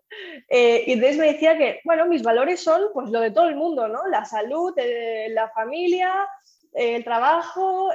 Eh, 0.46 0.84
y 0.86 0.92
entonces 0.92 1.16
me 1.16 1.32
decía 1.32 1.56
que, 1.56 1.80
bueno, 1.84 2.06
mis 2.06 2.22
valores 2.22 2.62
son 2.62 2.82
pues 2.92 3.08
lo 3.08 3.18
de 3.18 3.30
todo 3.30 3.48
el 3.48 3.56
mundo, 3.56 3.88
¿no? 3.88 4.06
La 4.08 4.26
salud, 4.26 4.74
eh, 4.76 5.28
la 5.30 5.48
familia, 5.48 6.28
eh, 6.74 6.96
el 6.96 7.04
trabajo, 7.04 7.88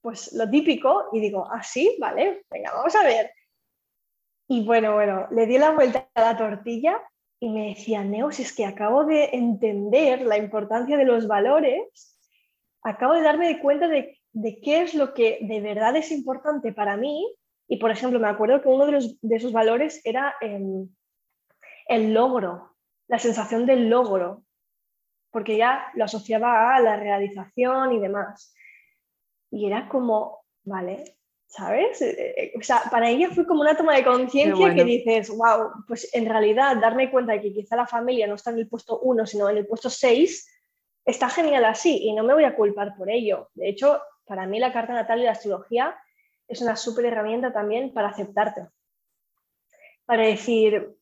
pues 0.00 0.32
lo 0.32 0.50
típico. 0.50 1.10
Y 1.12 1.20
digo, 1.20 1.46
ah, 1.48 1.62
sí, 1.62 1.96
vale, 2.00 2.42
venga, 2.50 2.72
vamos 2.72 2.96
a 2.96 3.04
ver. 3.04 3.30
Y 4.48 4.66
bueno, 4.66 4.94
bueno, 4.94 5.28
le 5.30 5.46
di 5.46 5.58
la 5.58 5.70
vuelta 5.70 6.08
a 6.14 6.20
la 6.20 6.36
tortilla 6.36 7.00
y 7.38 7.50
me 7.50 7.68
decía, 7.68 8.02
Neos, 8.02 8.40
es 8.40 8.52
que 8.52 8.66
acabo 8.66 9.04
de 9.04 9.30
entender 9.32 10.22
la 10.22 10.38
importancia 10.38 10.96
de 10.96 11.04
los 11.04 11.28
valores, 11.28 12.18
acabo 12.82 13.14
de 13.14 13.22
darme 13.22 13.60
cuenta 13.60 13.86
de, 13.86 14.18
de 14.32 14.60
qué 14.60 14.82
es 14.82 14.94
lo 14.94 15.14
que 15.14 15.38
de 15.40 15.60
verdad 15.60 15.94
es 15.94 16.10
importante 16.10 16.72
para 16.72 16.96
mí 16.96 17.32
y, 17.72 17.78
por 17.78 17.90
ejemplo, 17.90 18.20
me 18.20 18.28
acuerdo 18.28 18.60
que 18.60 18.68
uno 18.68 18.84
de, 18.84 19.16
esos 19.34 19.50
valores 19.50 20.02
era 20.04 20.34
em, 20.42 20.86
el 21.86 22.12
logro, 22.12 22.76
la 23.08 23.18
sensación 23.18 23.64
del 23.64 23.88
logro, 23.88 24.44
porque 25.30 25.56
ya 25.56 25.86
lo 25.94 26.04
asociaba 26.04 26.76
a 26.76 26.80
la 26.80 26.96
realización 26.96 27.92
y 27.92 27.98
demás. 27.98 28.54
Y 29.50 29.66
era 29.66 29.88
como, 29.88 30.44
vale, 30.64 31.16
¿sabes? 31.46 32.02
Eh, 32.02 32.34
eh, 32.36 32.52
o 32.58 32.62
sea, 32.62 32.82
para 32.90 33.08
ella 33.08 33.30
fue 33.30 33.46
como 33.46 33.62
una 33.62 33.74
toma 33.74 33.96
de 33.96 34.04
conciencia 34.04 34.74
que 34.74 34.84
dices, 34.84 35.30
wow, 35.30 35.70
pues 35.88 36.14
en 36.14 36.28
realidad 36.28 36.76
darme 36.76 37.10
cuenta 37.10 37.32
de 37.32 37.40
que 37.40 37.54
quizá 37.54 37.74
la 37.74 37.86
familia 37.86 38.26
no 38.26 38.34
está 38.34 38.50
en 38.50 38.58
el 38.58 38.68
puesto 38.68 39.00
1, 39.00 39.24
sino 39.24 39.48
en 39.48 39.56
el 39.56 39.66
puesto 39.66 39.88
6, 39.88 40.46
está 41.06 41.30
genial 41.30 41.64
así 41.64 42.02
y 42.02 42.12
no 42.12 42.22
me 42.22 42.34
voy 42.34 42.44
a 42.44 42.54
culpar 42.54 42.94
por 42.98 43.08
ello. 43.08 43.48
De 43.54 43.70
hecho, 43.70 43.98
para 44.26 44.46
mí 44.46 44.60
la 44.60 44.74
carta 44.74 44.92
natal 44.92 45.20
y 45.20 45.24
la 45.24 45.30
astrología 45.30 45.96
es 46.52 46.60
una 46.60 46.76
súper 46.76 47.06
herramienta 47.06 47.50
también 47.52 47.94
para 47.94 48.08
aceptarte. 48.08 48.68
Para 50.04 50.26
decir, 50.26 50.94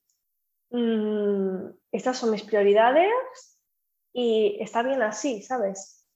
mm, 0.70 1.70
estas 1.90 2.18
son 2.18 2.30
mis 2.30 2.44
prioridades 2.44 3.58
y 4.12 4.58
está 4.60 4.84
bien 4.84 5.02
así, 5.02 5.42
¿sabes? 5.42 6.06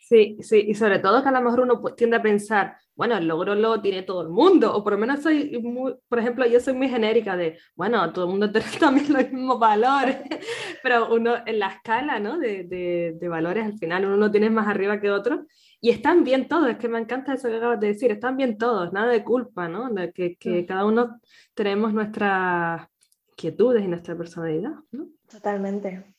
Sí, 0.00 0.36
sí, 0.40 0.64
y 0.68 0.74
sobre 0.74 0.98
todo 0.98 1.22
que 1.22 1.28
a 1.28 1.32
lo 1.32 1.40
mejor 1.40 1.60
uno 1.60 1.82
tiende 1.96 2.16
a 2.16 2.22
pensar, 2.22 2.76
bueno, 2.94 3.16
el 3.16 3.28
logro 3.28 3.54
lo 3.54 3.80
tiene 3.80 4.02
todo 4.02 4.22
el 4.22 4.30
mundo, 4.30 4.74
o 4.74 4.82
por 4.82 4.94
lo 4.94 4.98
menos 4.98 5.22
soy 5.22 5.58
muy, 5.60 5.94
por 6.08 6.18
ejemplo, 6.18 6.46
yo 6.46 6.58
soy 6.60 6.74
muy 6.74 6.88
genérica 6.88 7.36
de, 7.36 7.58
bueno, 7.74 8.12
todo 8.12 8.24
el 8.24 8.30
mundo 8.30 8.50
tiene 8.50 8.66
también 8.80 9.12
los 9.12 9.30
mismos 9.30 9.60
valores, 9.60 10.18
pero 10.82 11.14
uno 11.14 11.36
en 11.44 11.58
la 11.60 11.68
escala, 11.68 12.18
¿no? 12.18 12.38
De, 12.38 12.64
de, 12.64 13.16
de 13.16 13.28
valores 13.28 13.64
al 13.64 13.78
final 13.78 14.06
uno 14.06 14.16
no 14.16 14.30
tiene 14.30 14.50
más 14.50 14.66
arriba 14.66 15.00
que 15.00 15.10
otro, 15.10 15.46
y 15.86 15.90
están 15.90 16.24
bien 16.24 16.48
todos, 16.48 16.68
es 16.68 16.78
que 16.78 16.88
me 16.88 16.98
encanta 16.98 17.34
eso 17.34 17.48
que 17.48 17.58
acabas 17.58 17.78
de 17.78 17.86
decir, 17.86 18.10
están 18.10 18.36
bien 18.36 18.58
todos, 18.58 18.92
nada 18.92 19.06
de 19.12 19.22
culpa, 19.22 19.68
¿no? 19.68 19.88
De 19.88 20.12
que, 20.12 20.34
que 20.34 20.62
mm. 20.62 20.66
cada 20.66 20.84
uno 20.84 21.20
tenemos 21.54 21.94
nuestras 21.94 22.88
inquietudes 23.28 23.84
y 23.84 23.86
nuestra 23.86 24.16
personalidad, 24.16 24.72
¿no? 24.90 25.10
Totalmente. 25.30 26.12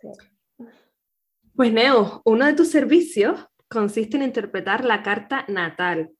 Sí. 0.00 0.08
Pues 1.56 1.72
Neo, 1.72 2.22
uno 2.24 2.46
de 2.46 2.52
tus 2.52 2.70
servicios 2.70 3.44
consiste 3.68 4.18
en 4.18 4.22
interpretar 4.22 4.84
la 4.84 5.02
carta 5.02 5.46
natal. 5.48 6.12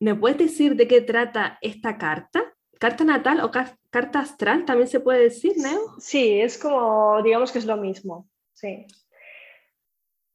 ¿Me 0.00 0.16
puedes 0.16 0.38
decir 0.38 0.74
de 0.74 0.88
qué 0.88 1.02
trata 1.02 1.56
esta 1.60 1.98
carta? 1.98 2.52
¿Carta 2.80 3.04
natal 3.04 3.42
o 3.42 3.52
carta 3.52 4.18
astral 4.18 4.64
también 4.64 4.88
se 4.88 4.98
puede 4.98 5.20
decir, 5.20 5.52
Neo? 5.56 5.94
Sí, 6.00 6.40
es 6.40 6.58
como, 6.58 7.22
digamos 7.22 7.52
que 7.52 7.60
es 7.60 7.64
lo 7.64 7.76
mismo, 7.76 8.28
sí. 8.54 8.88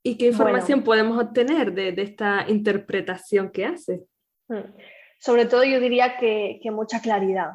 ¿Y 0.08 0.20
qué 0.20 0.28
información 0.28 0.84
podemos 0.84 1.20
obtener 1.20 1.74
de, 1.74 1.90
esta 1.98 2.46
interpretación 2.48 3.50
que 3.50 3.66
hace? 3.66 4.04
Hmm. 4.48 4.72
Sobre 5.18 5.48
todo 5.48 5.64
yo 5.64 5.80
diría 5.80 6.18
que, 6.20 6.60
mucha 6.66 7.02
claridad, 7.02 7.54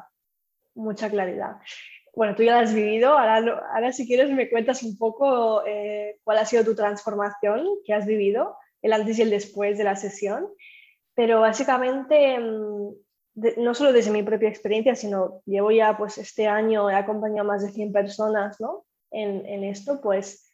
mucha 0.75 1.09
claridad. 1.09 1.53
Bueno, 2.13 2.35
tú 2.35 2.43
ya 2.43 2.55
la 2.55 2.59
has 2.59 2.73
vivido, 2.73 3.17
ahora, 3.17 3.37
ahora 3.73 3.93
si 3.93 4.05
quieres 4.05 4.29
me 4.31 4.49
cuentas 4.49 4.83
un 4.83 4.97
poco 4.97 5.65
eh, 5.65 6.19
cuál 6.25 6.39
ha 6.39 6.45
sido 6.45 6.65
tu 6.65 6.75
transformación 6.75 7.65
que 7.85 7.93
has 7.93 8.05
vivido, 8.05 8.57
el 8.81 8.91
antes 8.91 9.17
y 9.19 9.21
el 9.21 9.29
después 9.29 9.77
de 9.77 9.85
la 9.85 9.95
sesión, 9.95 10.45
pero 11.15 11.39
básicamente 11.39 12.37
mm, 12.37 12.89
no 13.59 13.73
solo 13.73 13.93
desde 13.93 14.11
mi 14.11 14.23
propia 14.23 14.49
experiencia, 14.49 14.95
sino 14.95 15.41
llevo 15.45 15.71
ya 15.71 15.97
pues 15.97 16.17
este 16.17 16.49
año, 16.49 16.89
he 16.89 16.95
acompañado 16.95 17.49
a 17.49 17.53
más 17.53 17.63
de 17.63 17.71
100 17.71 17.93
personas 17.93 18.59
¿no? 18.59 18.83
en, 19.09 19.45
en 19.45 19.63
esto, 19.63 20.01
pues 20.01 20.50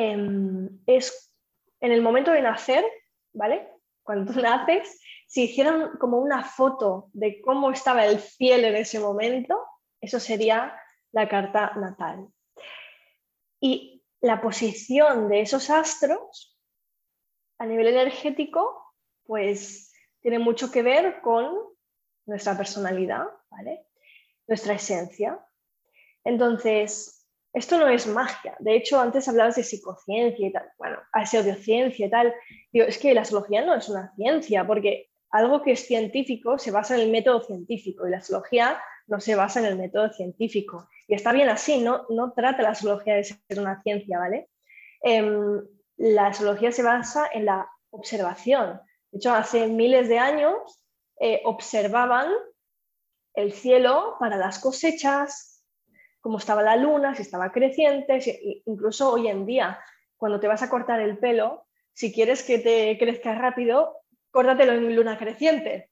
Em, 0.00 0.78
es 0.86 1.34
en 1.80 1.90
el 1.90 2.02
momento 2.02 2.30
de 2.30 2.40
nacer, 2.40 2.84
¿vale? 3.32 3.68
Cuando 4.04 4.32
naces, 4.40 5.00
si 5.26 5.42
hicieran 5.42 5.98
como 5.98 6.18
una 6.18 6.44
foto 6.44 7.10
de 7.14 7.40
cómo 7.40 7.72
estaba 7.72 8.06
el 8.06 8.20
cielo 8.20 8.68
en 8.68 8.76
ese 8.76 9.00
momento, 9.00 9.60
eso 10.00 10.20
sería 10.20 10.80
la 11.10 11.28
carta 11.28 11.72
natal. 11.74 12.28
Y 13.60 14.04
la 14.20 14.40
posición 14.40 15.28
de 15.28 15.40
esos 15.40 15.68
astros 15.68 16.56
a 17.58 17.66
nivel 17.66 17.88
energético, 17.88 18.94
pues 19.24 19.92
tiene 20.20 20.38
mucho 20.38 20.70
que 20.70 20.84
ver 20.84 21.20
con 21.22 21.56
nuestra 22.24 22.56
personalidad, 22.56 23.26
¿vale? 23.50 23.84
Nuestra 24.46 24.74
esencia. 24.74 25.44
Entonces, 26.22 27.17
esto 27.52 27.78
no 27.78 27.88
es 27.88 28.06
magia. 28.06 28.56
De 28.58 28.76
hecho, 28.76 29.00
antes 29.00 29.28
hablabas 29.28 29.56
de 29.56 29.64
psicociencia 29.64 30.46
y 30.46 30.52
tal. 30.52 30.70
Bueno, 30.78 30.98
pseudociencia 31.24 32.06
y 32.06 32.10
tal. 32.10 32.34
Digo, 32.72 32.86
es 32.86 32.98
que 32.98 33.14
la 33.14 33.22
astrología 33.22 33.64
no 33.64 33.74
es 33.74 33.88
una 33.88 34.14
ciencia, 34.14 34.66
porque 34.66 35.08
algo 35.30 35.62
que 35.62 35.72
es 35.72 35.86
científico 35.86 36.58
se 36.58 36.70
basa 36.70 36.94
en 36.94 37.02
el 37.02 37.10
método 37.10 37.42
científico 37.42 38.06
y 38.06 38.10
la 38.10 38.18
astrología 38.18 38.80
no 39.06 39.20
se 39.20 39.34
basa 39.34 39.60
en 39.60 39.66
el 39.66 39.78
método 39.78 40.10
científico. 40.12 40.88
Y 41.06 41.14
está 41.14 41.32
bien 41.32 41.48
así, 41.48 41.80
no, 41.80 42.04
no 42.10 42.32
trata 42.32 42.62
la 42.62 42.70
astrología 42.70 43.14
de 43.14 43.24
ser 43.24 43.58
una 43.58 43.82
ciencia, 43.82 44.18
¿vale? 44.18 44.48
Em, 45.00 45.62
la 45.96 46.28
astrología 46.28 46.70
se 46.70 46.82
basa 46.82 47.28
en 47.32 47.46
la 47.46 47.68
observación. 47.90 48.80
De 49.10 49.18
hecho, 49.18 49.32
hace 49.32 49.66
miles 49.66 50.08
de 50.08 50.18
años 50.18 50.84
eh, 51.18 51.40
observaban 51.44 52.30
el 53.34 53.52
cielo 53.52 54.16
para 54.20 54.36
las 54.36 54.58
cosechas, 54.58 55.57
cómo 56.20 56.38
estaba 56.38 56.62
la 56.62 56.76
luna, 56.76 57.14
si 57.14 57.22
estaba 57.22 57.52
creciente, 57.52 58.20
incluso 58.66 59.12
hoy 59.12 59.28
en 59.28 59.46
día, 59.46 59.78
cuando 60.16 60.40
te 60.40 60.48
vas 60.48 60.62
a 60.62 60.70
cortar 60.70 61.00
el 61.00 61.18
pelo, 61.18 61.66
si 61.92 62.12
quieres 62.12 62.42
que 62.42 62.58
te 62.58 62.96
crezca 62.98 63.34
rápido, 63.34 63.96
córtatelo 64.30 64.72
en 64.72 64.94
luna 64.94 65.18
creciente. 65.18 65.90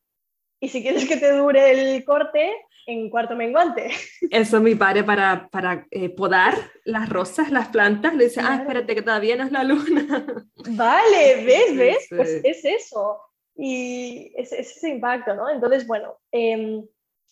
Y 0.60 0.68
si 0.68 0.82
quieres 0.82 1.06
que 1.06 1.16
te 1.16 1.32
dure 1.32 1.70
el 1.70 2.04
corte, 2.04 2.52
en 2.86 3.10
cuarto 3.10 3.34
menguante. 3.34 3.90
Eso 4.30 4.60
mi 4.60 4.74
padre 4.74 5.04
para, 5.04 5.48
para 5.50 5.86
eh, 5.90 6.08
podar 6.08 6.54
las 6.84 7.08
rosas, 7.08 7.50
las 7.50 7.68
plantas, 7.68 8.14
le 8.14 8.24
dice, 8.24 8.40
ah, 8.42 8.58
espérate 8.60 8.94
que 8.94 9.02
todavía 9.02 9.36
no 9.36 9.44
es 9.44 9.52
la 9.52 9.64
luna. 9.64 10.24
Vale, 10.70 11.44
¿ves? 11.44 11.76
¿Ves? 11.76 12.06
Pues 12.08 12.40
es 12.44 12.64
eso. 12.64 13.20
Y 13.56 14.32
es, 14.36 14.52
ese 14.52 14.88
impacto, 14.88 15.34
¿no? 15.34 15.50
Entonces, 15.50 15.86
bueno, 15.86 16.16
em, 16.30 16.86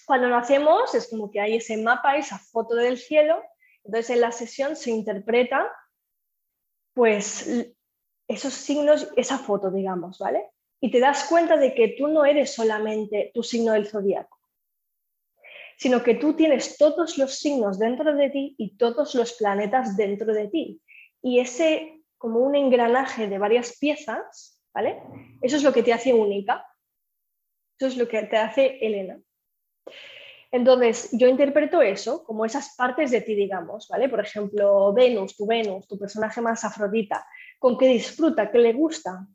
cuando 0.07 0.29
nacemos 0.29 0.95
es 0.95 1.09
como 1.09 1.31
que 1.31 1.41
hay 1.41 1.57
ese 1.57 1.77
mapa, 1.77 2.17
esa 2.17 2.39
foto 2.39 2.75
del 2.75 2.99
cielo, 2.99 3.43
entonces 3.85 4.11
en 4.11 4.21
la 4.21 4.33
sesión 4.33 4.77
se 4.77 4.91
interpreta 4.91 5.71
pues 6.95 7.75
esos 8.29 8.55
signos, 8.55 9.13
esa 9.17 9.39
foto, 9.39 9.71
digamos, 9.71 10.19
¿vale? 10.19 10.51
Y 10.81 10.91
te 10.91 11.01
das 11.01 11.25
cuenta 11.25 11.57
de 11.57 11.75
que 11.75 11.89
tú 11.99 12.09
no 12.09 12.25
eres 12.25 12.55
solamente 12.55 13.31
tu 13.35 13.43
signo 13.43 13.73
del 13.73 13.87
zodiaco, 13.87 14.39
sino 15.77 16.03
que 16.03 16.15
tú 16.15 16.35
tienes 16.35 16.77
todos 16.77 17.19
los 17.19 17.35
signos 17.35 17.79
dentro 17.79 18.15
de 18.15 18.31
ti 18.31 18.55
y 18.59 18.77
todos 18.77 19.15
los 19.15 19.33
planetas 19.35 19.97
dentro 19.97 20.33
de 20.33 20.49
ti. 20.49 20.81
Y 21.23 21.41
ese, 21.41 22.03
como 22.19 22.41
un 22.41 22.55
engranaje 22.55 23.29
de 23.29 23.39
varias 23.39 23.79
piezas, 23.79 24.63
¿vale? 24.73 25.03
Eso 25.43 25.57
es 25.57 25.63
lo 25.63 25.73
que 25.73 25.83
te 25.83 25.93
hace 25.93 26.13
única. 26.13 26.67
Eso 27.79 27.89
es 27.89 27.97
lo 27.97 28.07
que 28.07 28.23
te 28.23 28.37
hace 28.37 28.79
Elena. 28.81 29.19
Entonces, 30.55 31.09
yo 31.11 31.27
interpreto 31.27 31.83
eso 31.83 32.23
como 32.23 32.45
esas 32.45 32.77
partes 32.77 33.11
de 33.11 33.21
ti, 33.23 33.35
digamos, 33.35 33.89
¿vale? 33.89 34.09
Por 34.09 34.21
ejemplo, 34.21 34.93
Venus, 34.93 35.37
tu 35.37 35.47
Venus, 35.47 35.89
tu 35.89 35.99
personaje 35.99 36.41
más 36.41 36.65
afrodita, 36.65 37.27
con 37.59 37.77
qué 37.77 37.89
disfruta, 37.89 38.53
qué 38.53 38.59
le 38.59 38.73
gusta, 38.73 39.27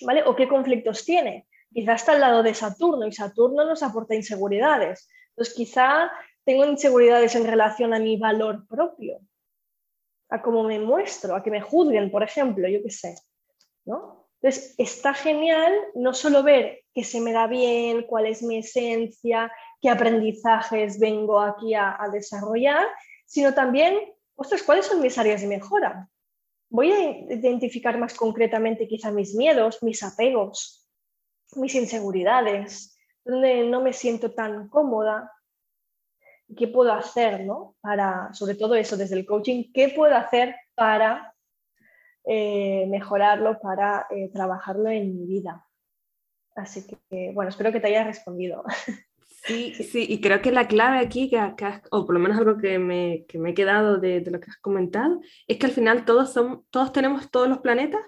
¿vale? 0.00 0.24
O 0.24 0.34
qué 0.34 0.48
conflictos 0.48 1.04
tiene. 1.04 1.46
Quizá 1.72 1.94
está 1.94 2.12
al 2.12 2.20
lado 2.20 2.42
de 2.42 2.54
Saturno 2.54 3.06
y 3.06 3.12
Saturno 3.12 3.64
nos 3.64 3.84
aporta 3.84 4.16
inseguridades. 4.16 5.08
Entonces, 5.28 5.54
quizá 5.54 6.10
tengo 6.44 6.64
inseguridades 6.64 7.36
en 7.36 7.46
relación 7.46 7.94
a 7.94 8.00
mi 8.00 8.16
valor 8.16 8.66
propio, 8.66 9.20
a 10.30 10.42
cómo 10.42 10.64
me 10.64 10.80
muestro, 10.80 11.36
a 11.36 11.44
que 11.44 11.52
me 11.52 11.60
juzguen, 11.60 12.10
por 12.10 12.24
ejemplo, 12.24 12.68
yo 12.68 12.82
qué 12.82 12.90
sé, 12.90 13.14
¿no? 13.84 14.28
Entonces, 14.42 14.74
está 14.78 15.14
genial 15.14 15.72
no 15.94 16.12
solo 16.12 16.42
ver 16.42 16.79
qué 16.94 17.04
se 17.04 17.20
me 17.20 17.32
da 17.32 17.46
bien, 17.46 18.04
cuál 18.06 18.26
es 18.26 18.42
mi 18.42 18.58
esencia, 18.58 19.50
qué 19.80 19.88
aprendizajes 19.88 20.98
vengo 20.98 21.40
aquí 21.40 21.74
a, 21.74 21.98
desarrollar, 22.12 22.86
sino 23.26 23.54
también 23.54 23.96
ostras, 24.34 24.62
¿cuáles 24.62 24.86
son 24.86 25.00
mis 25.00 25.18
áreas 25.18 25.42
de 25.42 25.46
mejora? 25.46 26.08
Voy 26.70 26.92
a 26.92 27.10
identificar 27.34 27.98
más 27.98 28.14
concretamente 28.14 28.88
quizá 28.88 29.10
mis 29.10 29.34
miedos, 29.34 29.82
mis 29.82 30.02
apegos, 30.02 30.88
mis 31.56 31.74
inseguridades, 31.74 32.96
donde 33.24 33.64
no 33.64 33.82
me 33.82 33.92
siento 33.92 34.32
tan 34.32 34.68
cómoda, 34.68 35.30
qué 36.56 36.68
puedo 36.68 36.92
hacer, 36.92 37.44
¿no? 37.44 37.76
Para, 37.80 38.32
sobre 38.32 38.54
todo 38.54 38.74
eso, 38.74 38.96
desde 38.96 39.16
el 39.16 39.26
coaching, 39.26 39.72
¿qué 39.72 39.90
puedo 39.90 40.16
hacer 40.16 40.56
para 40.74 41.34
eh, 42.24 42.86
mejorarlo, 42.88 43.60
para 43.60 44.06
eh, 44.10 44.30
trabajarlo 44.32 44.88
en 44.90 45.14
mi 45.16 45.26
vida? 45.26 45.66
Así 46.54 46.86
que, 46.86 47.32
bueno, 47.32 47.48
espero 47.48 47.72
que 47.72 47.80
te 47.80 47.88
haya 47.88 48.04
respondido. 48.04 48.64
Sí, 49.44 49.74
sí, 49.90 50.06
y 50.08 50.20
creo 50.20 50.42
que 50.42 50.52
la 50.52 50.68
clave 50.68 50.98
aquí, 50.98 51.30
que, 51.30 51.38
o 51.90 52.06
por 52.06 52.14
lo 52.14 52.20
menos 52.20 52.38
algo 52.38 52.58
que 52.58 52.78
me, 52.78 53.24
que 53.26 53.38
me 53.38 53.50
he 53.50 53.54
quedado 53.54 53.98
de, 53.98 54.20
de, 54.20 54.30
lo 54.30 54.40
que 54.40 54.50
has 54.50 54.58
comentado, 54.58 55.20
es 55.46 55.58
que 55.58 55.66
al 55.66 55.72
final 55.72 56.04
todos, 56.04 56.32
son, 56.32 56.64
todos 56.70 56.92
tenemos 56.92 57.30
todos 57.30 57.48
los 57.48 57.58
planetas 57.58 58.02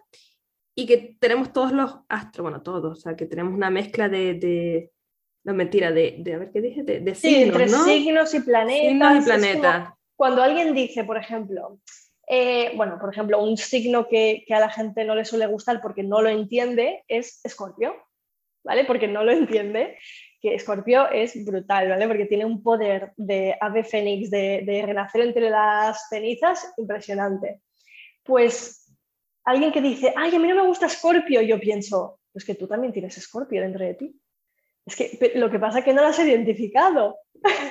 y 0.75 0.87
que 0.87 1.17
tenemos 1.21 1.53
todos 1.53 1.73
los 1.73 1.99
astros, 2.09 2.43
bueno, 2.43 2.63
todos, 2.63 2.99
o 2.99 3.01
sea, 3.01 3.17
que 3.17 3.27
tenemos 3.27 3.55
una 3.55 3.71
mezcla 3.71 4.09
de, 4.09 4.35
de 4.35 4.91
no 5.45 5.55
mentira, 5.55 5.91
de, 5.91 6.17
de, 6.19 6.35
a 6.35 6.39
ver 6.39 6.51
qué 6.53 6.61
dije, 6.61 6.83
de, 6.83 7.01
de 7.01 7.15
sí, 7.15 7.43
entre 7.43 7.69
signos 7.69 8.33
y 8.35 8.41
planetas. 8.41 8.89
Signos 8.89 9.23
y 9.23 9.25
planetas. 9.25 9.95
Cuando 10.17 10.43
alguien 10.43 10.73
dice, 10.73 11.05
por 11.05 11.17
ejemplo, 11.17 11.79
eh, 12.29 12.73
bueno, 12.77 12.99
por 13.01 13.13
ejemplo, 13.13 13.43
un 13.43 13.57
signo 13.57 14.07
que, 14.09 14.45
que, 14.47 14.55
a 14.55 14.61
la 14.61 14.71
gente 14.71 15.05
no 15.05 15.15
le 15.15 15.25
suele 15.25 15.47
gustar 15.47 15.81
porque 15.81 16.05
no 16.05 16.23
lo 16.23 16.29
entiende 16.29 17.03
es 17.09 17.41
Escorpio, 17.45 17.95
¿vale? 18.65 18.85
Porque 18.85 19.09
no 19.09 19.25
lo 19.25 19.33
entiende 19.33 19.97
que 20.41 20.55
Escorpio 20.55 21.09
es 21.11 21.45
brutal, 21.45 21.89
¿vale? 21.89 22.09
Porque 22.09 22.27
tiene 22.27 22.45
un 22.45 22.63
poder 22.63 23.13
de 23.17 23.57
ave 23.61 23.85
fénix, 23.85 24.29
de, 24.29 24.63
de 24.67 24.83
renacer 24.85 25.23
entre 25.23 25.49
las 25.49 26.09
cenizas, 26.09 26.73
impresionante. 26.77 27.61
Pues 28.25 28.93
alguien 29.45 29.73
que 29.73 29.81
dice, 29.81 30.13
ay, 30.17 30.35
a 30.35 30.39
mí 30.39 30.49
no 30.49 30.57
me 30.57 30.67
gusta 30.67 30.87
Escorpio, 30.87 31.41
yo 31.43 31.61
pienso, 31.61 32.19
pues 32.33 32.45
que 32.45 32.57
tú 32.57 32.67
también 32.67 32.93
tienes 32.93 33.17
Escorpio 33.17 33.63
dentro 33.63 33.85
de 33.85 33.95
ti. 33.95 34.21
Es 34.85 34.97
que 34.97 35.33
lo 35.37 35.49
que 35.49 35.61
pasa 35.61 35.79
es 35.79 35.85
que 35.85 35.93
no 35.93 36.03
lo 36.03 36.09
has 36.09 36.19
identificado. 36.19 37.19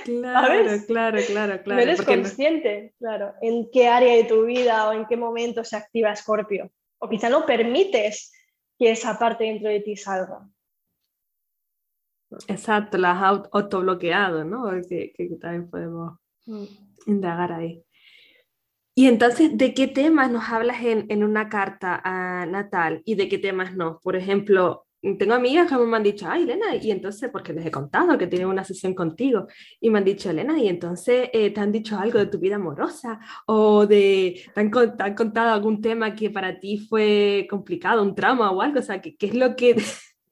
Claro, 0.04 0.70
claro, 0.88 1.20
claro, 1.28 1.64
claro. 1.64 1.76
No 1.76 1.80
eres 1.80 2.02
consciente, 2.02 2.94
claro, 3.00 3.34
en 3.42 3.70
qué 3.72 3.88
área 3.88 4.16
de 4.16 4.24
tu 4.24 4.46
vida 4.46 4.90
o 4.90 4.94
en 4.94 5.06
qué 5.06 5.18
momento 5.18 5.64
se 5.64 5.76
activa 5.76 6.12
Escorpio. 6.12 6.72
O 7.00 7.10
quizá 7.10 7.30
no 7.30 7.46
permites 7.46 8.34
que 8.78 8.92
esa 8.92 9.18
parte 9.20 9.44
dentro 9.44 9.70
de 9.70 9.82
ti 9.82 9.96
salga. 9.96 10.40
Exacto, 12.48 12.98
las 12.98 13.22
has 13.22 13.42
autobloqueado, 13.52 14.44
¿no? 14.44 14.70
Que, 14.88 15.14
que, 15.16 15.28
también 15.40 15.70
podemos 15.70 16.18
mm. 16.46 16.64
indagar 17.08 17.52
ahí. 17.54 17.84
Y 18.94 19.08
entonces, 19.08 19.58
¿de 19.58 19.74
qué 19.74 19.88
temas 19.88 20.32
nos 20.32 20.50
hablas 20.50 20.84
en, 20.84 21.06
en 21.10 21.24
una 21.24 21.50
carta 21.50 22.02
a 22.04 22.46
natal 22.46 23.02
y 23.06 23.16
de 23.16 23.30
qué 23.30 23.38
temas 23.38 23.76
no? 23.76 24.00
Por 24.04 24.16
ejemplo, 24.16 24.86
tengo 25.18 25.34
amigas 25.34 25.68
que 25.68 25.78
me 25.78 25.98
han 25.98 26.04
dicho, 26.04 26.28
ay, 26.30 26.44
Elena, 26.44 26.76
y 26.76 26.92
entonces, 26.92 27.30
porque 27.32 27.54
les 27.54 27.66
he 27.66 27.72
contado 27.72 28.18
que 28.18 28.28
tienen 28.28 28.48
una 28.48 28.64
sesión 28.64 28.94
contigo, 28.94 29.48
y 29.80 29.90
me 29.90 29.98
han 29.98 30.06
dicho, 30.06 30.30
Elena, 30.30 30.60
y 30.60 30.68
entonces 30.68 31.30
eh, 31.34 31.50
te 31.50 31.60
han 31.60 31.72
dicho 31.72 31.98
algo 31.98 32.20
de 32.20 32.28
tu 32.28 32.38
vida 32.38 32.58
amorosa, 32.58 33.20
o 33.48 33.88
de, 33.88 34.44
te 34.54 34.62
han, 34.62 34.70
te 34.70 35.04
han, 35.04 35.16
contado 35.16 35.54
algún 35.54 35.82
tema 35.82 36.14
que 36.14 36.30
para 36.30 36.60
ti 36.60 36.78
fue 36.78 37.48
complicado, 37.50 38.04
un 38.04 38.14
trauma 38.14 38.52
o 38.52 38.62
algo, 38.62 38.80
o 38.80 38.84
sea, 38.84 39.02
¿qué, 39.02 39.16
qué 39.16 39.28
es 39.28 39.34
lo 39.34 39.56
que 39.56 39.76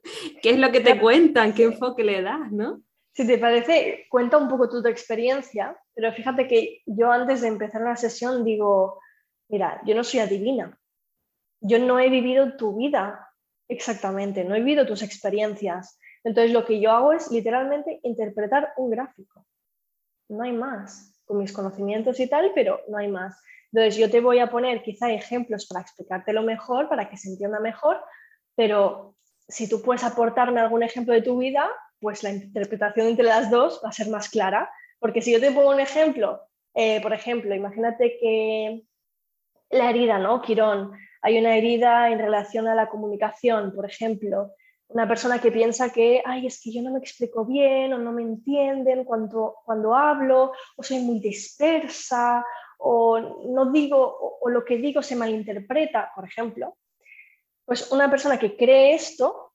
¿Qué 0.42 0.52
es 0.52 0.58
lo 0.58 0.72
que 0.72 0.82
te 0.82 1.00
cuentan? 1.00 1.54
¿Qué 1.54 1.64
enfoque 1.64 2.04
le 2.04 2.22
das? 2.22 2.52
¿no? 2.52 2.82
Si 3.14 3.28
te 3.28 3.38
parece, 3.38 4.06
cuenta 4.10 4.38
un 4.38 4.48
poco 4.48 4.70
tu, 4.70 4.82
tu 4.82 4.88
experiencia, 4.88 5.78
pero 5.94 6.12
fíjate 6.14 6.48
que 6.48 6.82
yo 6.86 7.12
antes 7.12 7.42
de 7.42 7.48
empezar 7.48 7.82
una 7.82 7.96
sesión 7.96 8.44
digo, 8.44 9.00
mira, 9.50 9.82
yo 9.86 9.96
no 9.96 10.04
soy 10.04 10.22
adivina, 10.22 10.80
yo 11.62 11.80
no 11.80 12.00
he 12.00 12.10
vivido 12.10 12.56
tu 12.56 12.78
vida 12.78 13.28
exactamente, 13.68 14.44
no 14.44 14.56
he 14.56 14.60
vivido 14.60 14.86
tus 14.86 15.02
experiencias. 15.02 16.00
Entonces 16.24 16.52
lo 16.52 16.66
que 16.66 16.80
yo 16.80 16.92
hago 16.92 17.14
es 17.14 17.32
literalmente 17.32 18.00
interpretar 18.04 18.74
un 18.78 18.90
gráfico. 18.90 19.46
No 20.30 20.44
hay 20.44 20.52
más, 20.52 21.20
con 21.26 21.38
mis 21.38 21.54
conocimientos 21.54 22.20
y 22.20 22.28
tal, 22.28 22.52
pero 22.54 22.82
no 22.88 22.98
hay 22.98 23.08
más. 23.08 23.42
Entonces 23.72 23.98
yo 23.98 24.10
te 24.10 24.20
voy 24.20 24.40
a 24.40 24.50
poner 24.50 24.82
quizá 24.82 25.12
ejemplos 25.12 25.68
para 25.68 25.82
explicártelo 25.82 26.42
mejor, 26.42 26.90
para 26.90 27.10
que 27.10 27.18
se 27.18 27.30
entienda 27.30 27.60
mejor, 27.60 28.02
pero 28.56 29.16
si 29.50 29.68
tú 29.68 29.82
puedes 29.82 30.04
aportarme 30.04 30.62
algún 30.62 30.84
ejemplo 30.84 31.14
de 31.14 31.24
tu 31.24 31.38
vida, 31.40 31.70
pues 32.00 32.24
la 32.24 32.30
interpretación 32.30 33.08
entre 33.08 33.26
las 33.26 33.50
dos 33.50 33.82
va 33.84 33.90
a 33.90 33.94
ser 33.94 34.08
más 34.10 34.30
clara. 34.30 34.72
Porque 35.00 35.22
si 35.22 35.32
yo 35.32 35.40
te 35.40 35.52
pongo 35.52 35.72
un 35.72 35.80
ejemplo, 35.80 36.42
eh, 36.74 37.02
por 37.02 37.14
ejemplo, 37.14 37.54
imagínate 37.56 38.18
que 38.20 38.84
la 39.72 39.90
herida, 39.90 40.20
¿no? 40.20 40.42
Quirón, 40.42 40.92
hay 41.22 41.40
una 41.40 41.58
herida 41.58 42.10
en 42.10 42.20
relación 42.20 42.68
a 42.68 42.76
la 42.76 42.90
comunicación, 42.90 43.74
por 43.74 43.86
ejemplo, 43.86 44.54
una 44.88 45.08
persona 45.08 45.40
que 45.40 45.52
piensa 45.52 45.92
que, 45.92 46.22
ay, 46.26 46.48
es 46.48 46.62
que 46.62 46.72
yo 46.72 46.82
no 46.82 46.92
me 46.92 47.00
explico 47.00 47.46
bien 47.46 47.94
o 47.94 47.98
no 47.98 48.12
me 48.12 48.24
entienden 48.24 49.04
cuando, 49.04 49.58
cuando 49.66 49.96
hablo, 49.96 50.52
o 50.76 50.84
soy 50.84 51.00
muy 51.00 51.20
dispersa, 51.20 52.44
o 52.80 53.20
no 53.20 53.72
digo, 53.72 54.00
o, 54.00 54.40
o 54.42 54.50
lo 54.50 54.66
que 54.66 54.78
digo 54.78 55.02
se 55.02 55.16
malinterpreta, 55.16 56.12
por 56.16 56.26
ejemplo. 56.26 56.76
Pues 57.70 57.92
una 57.92 58.10
persona 58.10 58.40
que 58.40 58.58
cree 58.58 58.96
esto, 58.96 59.54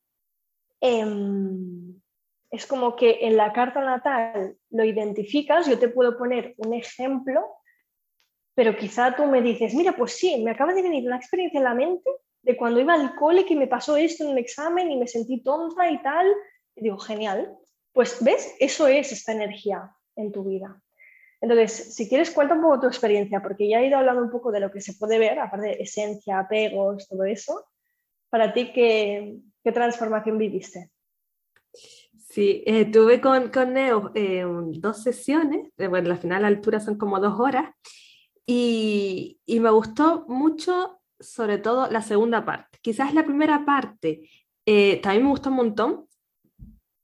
em, 0.81 2.01
es 2.49 2.65
como 2.65 2.95
que 2.95 3.27
en 3.27 3.37
la 3.37 3.53
carta 3.53 3.81
natal 3.81 4.57
lo 4.71 4.85
identificas, 4.85 5.67
yo 5.67 5.81
te 5.81 5.89
puedo 5.89 6.17
poner 6.17 6.55
un 6.59 6.75
ejemplo, 6.75 7.45
pero 8.55 8.77
quizá 8.77 9.17
tú 9.17 9.27
me 9.27 9.43
dices, 9.43 9.75
mira, 9.75 9.97
pues 9.97 10.13
sí, 10.13 10.41
me 10.45 10.53
acaba 10.53 10.75
de 10.75 10.83
venir 10.83 11.05
una 11.05 11.17
experiencia 11.17 11.59
en 11.59 11.65
la 11.65 11.75
mente 11.75 12.09
de 12.43 12.57
cuando 12.57 12.79
iba 12.79 12.95
al 12.95 13.17
cole 13.17 13.45
que 13.45 13.57
me 13.57 13.67
pasó 13.67 13.97
esto 13.97 14.23
en 14.23 14.31
un 14.31 14.39
examen 14.39 14.93
y 14.93 14.97
me 14.97 15.09
sentí 15.09 15.43
tonta 15.43 15.91
y 15.91 16.01
tal. 16.01 16.33
Y 16.77 16.85
digo, 16.85 16.99
genial. 16.99 17.59
Pues 17.93 18.23
ves, 18.23 18.55
eso 18.61 18.87
es 18.87 19.11
esta 19.11 19.33
energía 19.33 19.91
en 20.15 20.31
tu 20.31 20.45
vida. 20.45 20.81
Entonces, 21.41 21.97
si 21.97 22.09
quieres, 22.09 22.31
cuenta 22.31 22.55
un 22.55 22.63
poco 22.63 22.83
tu 22.83 22.87
experiencia, 22.87 23.43
porque 23.43 23.69
ya 23.69 23.81
he 23.81 23.89
ido 23.89 23.99
hablando 23.99 24.23
un 24.23 24.31
poco 24.31 24.53
de 24.53 24.61
lo 24.61 24.71
que 24.71 24.81
se 24.81 24.95
puede 24.95 25.19
ver, 25.19 25.41
aparte 25.41 25.67
de 25.67 25.83
esencia, 25.83 26.39
apegos, 26.39 27.09
todo 27.09 27.25
eso 27.25 27.67
para 28.35 28.53
ti, 28.53 28.73
¿qué, 28.73 29.37
qué 29.63 29.71
transformación 29.71 30.39
viviste? 30.39 30.91
Sí, 32.19 32.65
eh, 32.67 32.85
tuve 32.85 33.21
con, 33.21 33.49
con 33.51 33.75
Neo 33.75 34.11
eh, 34.17 34.45
dos 34.73 35.05
sesiones, 35.05 35.71
eh, 35.79 35.87
bueno, 35.87 36.09
la 36.09 36.17
final 36.17 36.43
la 36.43 36.49
altura 36.49 36.81
son 36.81 36.99
como 36.99 37.21
dos 37.21 37.39
horas, 37.39 37.71
y, 38.45 39.39
y, 39.47 39.61
me 39.61 39.71
gustó 39.71 40.25
mucho, 40.27 41.01
sobre 41.21 41.59
todo, 41.59 41.89
la 41.89 42.03
segunda 42.03 42.45
parte. 42.45 42.77
Quizás 42.83 43.15
la 43.15 43.25
primera 43.25 43.65
parte 43.65 44.29
eh, 44.67 45.01
también 45.01 45.23
me 45.23 45.31
gustó 45.31 45.51
un 45.51 45.57
montón, 45.57 46.09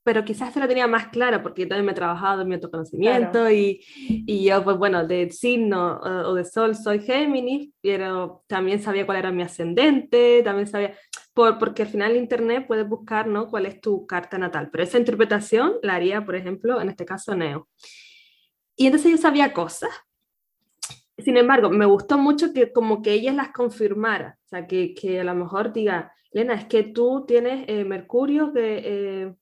pero 0.03 0.25
quizás 0.25 0.55
se 0.55 0.61
la 0.61 0.69
tenía 0.69 0.87
más 0.87 1.09
clara 1.09 1.43
porque 1.43 1.63
yo 1.63 1.69
también 1.69 1.87
me 1.87 1.93
he 1.93 1.95
trabajado 1.95 2.43
en 2.43 2.49
mi 2.49 2.55
autoconocimiento 2.55 3.33
claro. 3.33 3.51
y, 3.51 3.85
y, 3.97 4.45
yo, 4.45 4.65
pues 4.65 4.79
bueno, 4.79 5.07
de 5.07 5.31
signo 5.31 6.01
o 6.01 6.35
de 6.35 6.45
sol 6.45 6.75
soy 6.75 7.01
Géminis, 7.01 7.71
pero 7.83 8.43
también 8.47 8.81
sabía 8.81 9.05
cuál 9.05 9.19
era 9.19 9.31
mi 9.31 9.43
ascendente, 9.43 10.43
también 10.43 10.67
sabía, 10.67 10.95
por, 11.35 11.59
porque 11.59 11.83
al 11.83 11.89
final 11.89 12.13
en 12.13 12.19
Internet 12.19 12.67
puedes 12.67 12.89
buscar 12.89 13.27
¿no? 13.27 13.49
cuál 13.49 13.67
es 13.67 13.81
tu 13.81 14.07
carta 14.07 14.39
natal, 14.39 14.71
pero 14.73 14.85
esa 14.85 14.99
interpretación 14.99 15.75
la 15.83 15.97
haría, 15.97 16.25
por 16.25 16.35
ejemplo, 16.35 16.81
en 16.81 16.89
este 16.89 17.05
caso 17.05 17.35
Neo. 17.35 17.69
Y 18.77 18.87
entonces 18.87 19.11
yo 19.11 19.19
sabía 19.19 19.53
cosas. 19.53 19.91
Sin 21.19 21.37
embargo, 21.37 21.69
me 21.69 21.85
gustó 21.85 22.17
mucho 22.17 22.55
que 22.55 22.73
como 22.73 23.03
que 23.03 23.13
ella 23.13 23.35
las 23.35 23.53
confirmara, 23.53 24.39
o 24.47 24.49
sea, 24.49 24.67
que, 24.67 24.95
que 24.95 25.21
a 25.21 25.25
lo 25.25 25.35
mejor 25.35 25.75
diga, 25.75 26.15
Lena, 26.33 26.55
es 26.55 26.65
que 26.65 26.85
tú 26.85 27.27
tienes 27.29 27.65
eh, 27.69 27.85
Mercurio 27.85 28.55
que... 28.55 28.83
Eh, 28.83 29.35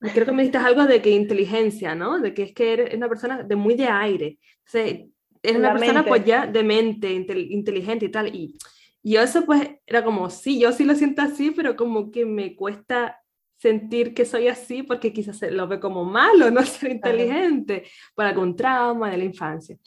creo 0.00 0.26
que 0.26 0.32
me 0.32 0.42
dijiste 0.42 0.58
algo 0.58 0.84
de 0.84 1.00
que 1.00 1.10
inteligencia, 1.10 1.94
¿no? 1.94 2.18
De 2.18 2.34
que 2.34 2.42
es 2.44 2.52
que 2.52 2.72
eres 2.72 2.94
una 2.94 3.08
persona 3.08 3.42
de 3.42 3.56
muy 3.56 3.74
de 3.74 3.86
aire. 3.86 4.38
O 4.66 4.70
sea, 4.70 4.84
es 4.84 5.56
una 5.56 5.72
persona 5.72 5.94
mente. 5.94 6.08
pues 6.08 6.24
ya 6.24 6.46
de 6.46 6.62
mente, 6.62 7.12
inteligente 7.12 8.06
y 8.06 8.10
tal. 8.10 8.34
Y 8.34 8.56
yo 9.02 9.22
eso 9.22 9.44
pues 9.44 9.68
era 9.86 10.04
como, 10.04 10.28
sí, 10.30 10.58
yo 10.60 10.72
sí 10.72 10.84
lo 10.84 10.94
siento 10.94 11.22
así, 11.22 11.50
pero 11.50 11.76
como 11.76 12.10
que 12.10 12.26
me 12.26 12.56
cuesta 12.56 13.20
sentir 13.56 14.14
que 14.14 14.24
soy 14.24 14.48
así 14.48 14.82
porque 14.82 15.12
quizás 15.12 15.40
lo 15.50 15.66
ve 15.66 15.80
como 15.80 16.04
malo, 16.04 16.50
no 16.50 16.62
ser 16.64 16.90
inteligente, 16.92 17.84
por 18.14 18.26
algún 18.26 18.54
trauma 18.54 19.10
de 19.10 19.16
la 19.16 19.24
infancia. 19.24 19.78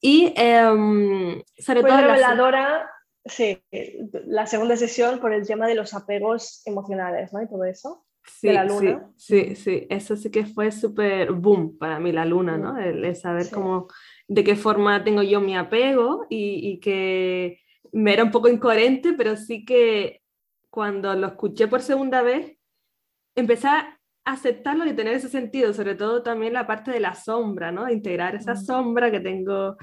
Y 0.00 0.26
um, 0.38 1.42
sobre 1.58 1.82
todo... 1.82 1.96
reveladora, 1.96 2.78
la... 2.78 2.90
sí, 3.24 3.60
la 4.26 4.46
segunda 4.46 4.76
sesión 4.76 5.18
por 5.18 5.32
el 5.32 5.46
tema 5.46 5.66
de 5.66 5.74
los 5.74 5.94
apegos 5.94 6.62
emocionales, 6.66 7.32
¿no? 7.32 7.42
Y 7.42 7.48
todo 7.48 7.64
eso. 7.64 8.05
Sí, 8.26 8.48
de 8.48 8.54
la 8.54 8.64
luna. 8.64 9.10
Sí, 9.16 9.54
sí, 9.54 9.56
sí, 9.56 9.86
eso 9.88 10.16
sí 10.16 10.30
que 10.30 10.46
fue 10.46 10.70
súper 10.72 11.32
boom 11.32 11.78
para 11.78 12.00
mí, 12.00 12.12
la 12.12 12.24
luna, 12.24 12.58
¿no? 12.58 12.78
El, 12.78 13.04
el 13.04 13.16
saber 13.16 13.44
sí. 13.44 13.54
cómo, 13.54 13.88
de 14.28 14.44
qué 14.44 14.56
forma 14.56 15.04
tengo 15.04 15.22
yo 15.22 15.40
mi 15.40 15.56
apego 15.56 16.26
y, 16.28 16.68
y, 16.68 16.80
que 16.80 17.60
me 17.92 18.12
era 18.12 18.24
un 18.24 18.30
poco 18.30 18.48
incoherente, 18.48 19.12
pero 19.12 19.36
sí 19.36 19.64
que 19.64 20.22
cuando 20.70 21.14
lo 21.14 21.28
escuché 21.28 21.68
por 21.68 21.80
segunda 21.80 22.22
vez, 22.22 22.58
empecé 23.34 23.68
a 23.68 23.98
aceptarlo 24.26 24.84
y 24.84 24.92
tener 24.92 25.14
ese 25.14 25.28
sentido, 25.28 25.72
sobre 25.72 25.94
todo 25.94 26.22
también 26.22 26.52
la 26.52 26.66
parte 26.66 26.90
de 26.90 27.00
la 27.00 27.14
sombra, 27.14 27.70
¿no? 27.70 27.84
De 27.84 27.92
integrar 27.92 28.34
esa 28.34 28.54
mm. 28.54 28.64
sombra 28.64 29.10
que 29.10 29.20
tengo 29.20 29.76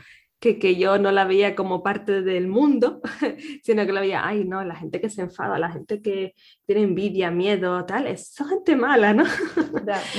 que, 0.43 0.59
que, 0.59 0.75
yo 0.75 0.97
no 0.97 1.09
la 1.13 1.23
veía 1.23 1.55
como 1.55 1.81
parte 1.81 2.21
del 2.21 2.49
mundo, 2.49 2.99
sino 3.63 3.85
que 3.85 3.93
la 3.93 4.01
veía, 4.01 4.27
ay, 4.27 4.43
no, 4.43 4.61
la 4.65 4.75
gente 4.75 4.99
que 4.99 5.09
se 5.09 5.21
enfada, 5.21 5.57
la 5.57 5.71
gente 5.71 6.01
que 6.01 6.35
tiene 6.65 6.81
envidia, 6.81 7.31
miedo, 7.31 7.85
tal, 7.85 8.07
es 8.07 8.35
gente 8.49 8.75
mala, 8.75 9.13
¿no? 9.13 9.23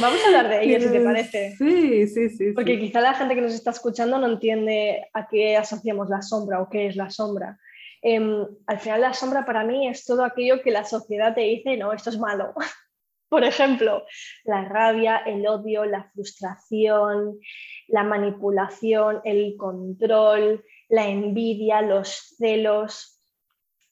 vamos 0.01 0.19
a 0.25 0.27
hablar 0.27 0.49
de 0.49 0.63
ello, 0.65 0.81
si 0.81 0.93
te 0.93 1.01
parece. 1.03 1.55
Sí, 1.59 2.07
sí, 2.07 2.31
sí. 2.31 2.53
Porque 2.55 2.81
quizá 2.81 3.03
la 3.03 3.13
gente 3.13 3.35
que 3.35 3.43
nos 3.43 3.53
está 3.53 3.73
escuchando 3.73 4.19
no 4.19 4.27
entiende 4.27 5.11
a 5.13 5.29
qué 5.29 5.59
asociamos 5.59 6.09
la 6.09 6.23
sombra 6.23 6.63
o 6.63 6.71
qué 6.71 6.87
es 6.87 6.97
la 6.97 7.11
sombra. 7.11 7.59
Em, 8.01 8.47
al 8.67 8.81
final 8.81 9.03
la 9.03 9.13
sombra 9.13 9.45
para 9.45 9.63
mí 9.63 9.89
es 9.89 10.07
todo 10.07 10.25
aquello 10.25 10.63
que 10.63 10.71
la 10.71 10.87
sociedad 10.87 11.35
te 11.35 11.43
dice, 11.43 11.77
no, 11.77 11.93
esto 11.93 12.09
es 12.09 12.19
malo. 12.19 12.55
Por 13.29 13.45
ejemplo, 13.45 14.07
la 14.45 14.65
rabia, 14.65 15.19
el 15.19 15.47
odio, 15.47 15.85
la 15.85 16.11
frustración, 16.15 17.39
la 17.88 18.03
manipulación, 18.03 19.20
el 19.25 19.57
control, 19.57 20.64
la 20.88 21.09
envidia, 21.09 21.83
los 21.83 22.35
celos, 22.37 23.23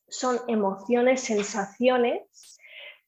son 0.09 0.39
emociones, 0.49 1.23
sensaciones 1.23 2.59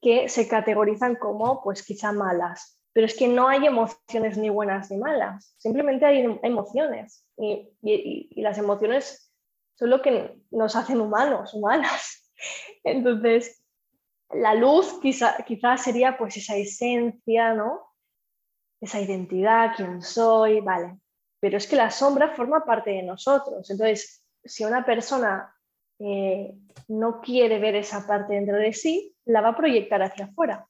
que 0.01 0.29
se 0.29 0.49
categorizan 0.49 1.17
como 1.17 1.63
pues 1.63 1.83
quizá 1.85 2.13
malas. 2.13 2.81
Pero 2.93 3.07
es 3.07 3.17
que 3.17 3.29
no 3.29 3.49
hay 3.49 3.67
emociones 3.67 4.39
ni 4.39 4.51
buenas 4.51 4.91
ni 4.91 4.99
malas, 4.99 5.55
simplemente 5.59 6.07
hay 6.07 6.39
emociones 6.43 7.27
y 7.37 8.41
las 8.41 8.59
emociones 8.59 9.33
son 9.75 9.91
lo 9.91 10.03
que 10.03 10.39
nos 10.51 10.77
hacen 10.77 11.01
humanos, 11.01 11.55
humanas. 11.55 12.31
Entonces, 12.85 13.63
la 14.31 14.55
luz 14.55 14.99
quizás 15.01 15.37
quizá 15.47 15.77
sería 15.77 16.17
pues 16.19 16.37
esa 16.37 16.57
esencia, 16.57 17.55
¿no? 17.55 17.81
Esa 18.85 19.01
identidad, 19.01 19.73
quién 19.75 20.03
soy, 20.03 20.61
vale. 20.61 20.99
Pero 21.41 21.57
es 21.57 21.67
que 21.67 21.75
la 21.75 21.91
sombra 21.91 22.35
forma 22.35 22.67
parte 22.67 22.91
de 22.91 23.03
nosotros. 23.03 23.71
Entonces, 23.71 24.23
si 24.45 24.63
una 24.63 24.85
persona 24.85 25.55
eh, 25.99 26.53
no 26.89 27.23
quiere 27.23 27.59
ver 27.59 27.77
esa 27.77 28.07
parte 28.07 28.35
dentro 28.35 28.57
de 28.57 28.75
sí, 28.75 29.17
la 29.25 29.41
va 29.41 29.49
a 29.49 29.57
proyectar 29.57 30.03
hacia 30.03 30.27
afuera. 30.27 30.69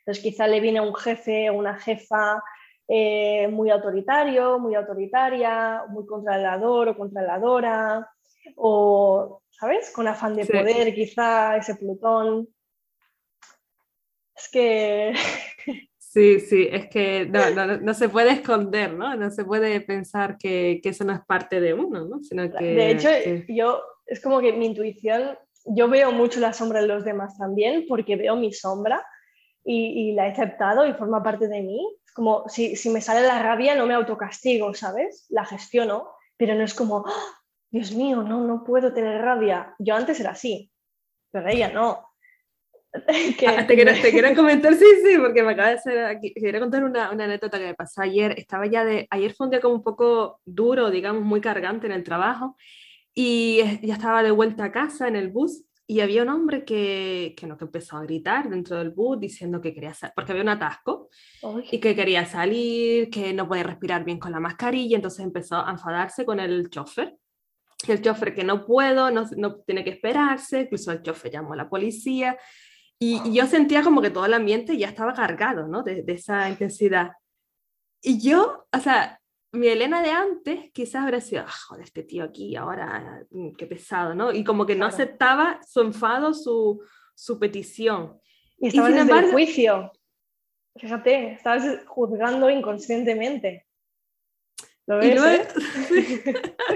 Entonces, 0.00 0.22
quizá 0.22 0.46
le 0.46 0.60
viene 0.60 0.82
un 0.82 0.94
jefe 0.94 1.48
o 1.48 1.54
una 1.54 1.78
jefa 1.78 2.42
eh, 2.86 3.48
muy 3.48 3.70
autoritario, 3.70 4.58
muy 4.58 4.74
autoritaria, 4.74 5.84
muy 5.88 6.04
controlador 6.04 6.90
o 6.90 6.98
controladora, 6.98 8.12
o, 8.56 9.40
¿sabes? 9.48 9.90
Con 9.90 10.06
afán 10.06 10.36
de 10.36 10.44
poder, 10.44 10.94
quizá 10.94 11.56
ese 11.56 11.76
Plutón. 11.76 12.46
Es 14.36 14.50
que... 14.50 15.14
Sí, 16.14 16.38
sí, 16.38 16.68
es 16.70 16.88
que 16.88 17.26
no, 17.82 17.92
se 17.92 18.08
puede 18.08 18.30
esconder, 18.30 18.94
¿no? 18.94 19.16
No 19.16 19.32
se 19.32 19.44
puede 19.44 19.80
pensar 19.80 20.38
que, 20.38 20.80
eso 20.84 21.02
no 21.02 21.12
es 21.12 21.20
parte 21.26 21.60
de 21.60 21.74
uno, 21.74 22.04
¿no? 22.04 22.22
Sino 22.22 22.48
que, 22.52 22.64
de 22.64 22.90
hecho, 22.92 23.08
yo, 23.48 23.82
es 24.06 24.20
como 24.20 24.40
que 24.40 24.52
mi 24.52 24.66
intuición, 24.66 25.36
yo 25.64 25.88
veo 25.88 26.12
mucho 26.12 26.38
la 26.38 26.52
sombra 26.52 26.78
en 26.78 26.86
los 26.86 27.04
demás 27.04 27.36
también, 27.36 27.86
porque 27.88 28.14
veo 28.14 28.36
mi 28.36 28.52
sombra 28.52 29.04
y, 29.64 30.12
la 30.12 30.28
he 30.28 30.30
aceptado 30.30 30.86
y 30.86 30.92
forma 30.92 31.20
parte 31.20 31.48
de 31.48 31.62
mí. 31.62 31.84
Es 32.06 32.12
como 32.12 32.48
si, 32.48 32.76
si 32.76 32.90
me 32.90 33.00
sale 33.00 33.26
la 33.26 33.42
rabia, 33.42 33.74
no 33.74 33.84
me 33.84 33.94
autocastigo, 33.94 34.72
¿sabes? 34.72 35.26
La 35.30 35.44
gestiono, 35.44 36.12
pero 36.36 36.54
no 36.54 36.62
es 36.62 36.74
como, 36.74 37.04
¡ah! 37.08 37.40
Dios 37.72 37.90
mío, 37.90 38.22
no, 38.22 38.40
no 38.46 38.62
puedo 38.62 38.92
tener 38.94 39.20
rabia. 39.20 39.74
Yo 39.80 39.96
antes 39.96 40.20
era 40.20 40.30
así, 40.30 40.70
pero 41.32 41.48
ella 41.48 41.72
no. 41.72 42.13
Ah, 43.46 43.66
te, 43.66 43.74
quiero, 43.74 43.92
te, 44.00 44.10
quiero, 44.10 44.34
comentar, 44.36 44.74
sí, 44.74 44.86
sí, 45.04 45.18
porque 45.18 45.42
me 45.42 45.52
acaba 45.52 45.68
de 45.68 45.74
hacer 45.74 46.04
aquí, 46.04 46.32
quería 46.32 46.60
contar 46.60 46.84
una, 46.84 47.10
una, 47.10 47.24
anécdota 47.24 47.58
que 47.58 47.66
me 47.66 47.74
pasó 47.74 48.02
ayer. 48.02 48.34
Estaba 48.38 48.66
ya 48.66 48.84
de, 48.84 49.06
ayer 49.10 49.34
fue 49.34 49.46
un 49.46 49.50
día 49.50 49.60
como 49.60 49.74
un 49.74 49.82
poco 49.82 50.40
duro, 50.44 50.90
digamos, 50.90 51.22
muy 51.22 51.40
cargante 51.40 51.86
en 51.86 51.92
el 51.92 52.04
trabajo 52.04 52.56
y 53.12 53.62
ya 53.82 53.94
estaba 53.94 54.22
de 54.22 54.30
vuelta 54.30 54.64
a 54.64 54.72
casa 54.72 55.08
en 55.08 55.16
el 55.16 55.28
bus 55.28 55.64
y 55.86 56.00
había 56.00 56.22
un 56.22 56.30
hombre 56.30 56.64
que, 56.64 57.34
que, 57.36 57.46
no, 57.46 57.58
que 57.58 57.64
empezó 57.64 57.96
a 57.96 58.02
gritar 58.02 58.48
dentro 58.48 58.78
del 58.78 58.90
bus 58.90 59.20
diciendo 59.20 59.60
que 59.60 59.74
quería 59.74 59.92
salir, 59.92 60.14
porque 60.14 60.32
había 60.32 60.44
un 60.44 60.48
atasco 60.50 61.10
y 61.70 61.78
que 61.78 61.94
quería 61.94 62.24
salir, 62.24 63.10
que 63.10 63.32
no 63.34 63.46
podía 63.46 63.64
respirar 63.64 64.04
bien 64.04 64.18
con 64.18 64.32
la 64.32 64.40
mascarilla, 64.40 64.96
entonces 64.96 65.24
empezó 65.24 65.56
a 65.56 65.70
enfadarse 65.70 66.24
con 66.24 66.40
el 66.40 66.70
chofer 66.70 67.16
el 67.92 68.02
chofer 68.02 68.34
que 68.34 68.44
no 68.44 68.64
puedo, 68.64 69.10
no, 69.10 69.24
no, 69.36 69.56
tiene 69.56 69.84
que 69.84 69.90
esperarse, 69.90 70.62
incluso 70.62 70.92
el 70.92 71.02
chofer 71.02 71.32
llamó 71.32 71.52
a 71.52 71.56
la 71.56 71.68
policía 71.68 72.36
y, 72.98 73.32
yo 73.32 73.46
sentía 73.46 73.82
como 73.82 74.00
que 74.00 74.10
todo 74.10 74.26
el 74.26 74.34
ambiente 74.34 74.76
ya 74.76 74.88
estaba 74.88 75.14
cargado, 75.14 75.66
¿no? 75.66 75.82
De, 75.82 76.02
de, 76.02 76.12
esa 76.12 76.48
intensidad. 76.48 77.12
Y 78.00 78.20
yo, 78.20 78.66
o 78.72 78.78
sea, 78.80 79.20
mi 79.52 79.68
Elena 79.68 80.02
de 80.02 80.10
antes 80.10 80.72
quizás 80.72 81.02
habría 81.02 81.20
sido, 81.20 81.44
ah, 81.46 81.54
joder, 81.68 81.84
este 81.84 82.02
tío 82.02 82.24
aquí 82.24 82.56
ahora, 82.56 83.24
mm, 83.30 83.52
qué 83.56 83.66
pesado, 83.66 84.14
¿no? 84.14 84.32
Y 84.32 84.44
como 84.44 84.66
que 84.66 84.74
no 84.74 84.86
aceptaba 84.86 85.60
su 85.66 85.80
enfado, 85.80 86.34
su, 86.34 86.82
su 87.14 87.38
petición. 87.38 88.20
Y 88.58 88.68
estaba 88.68 88.90
en 88.90 89.08
el 89.08 89.32
juicio. 89.32 89.92
Fíjate, 90.76 91.32
estabas 91.32 91.84
juzgando 91.86 92.50
inconscientemente. 92.50 93.66
¿Lo 94.86 94.98
ves? 94.98 95.48
Eh? 95.90 96.42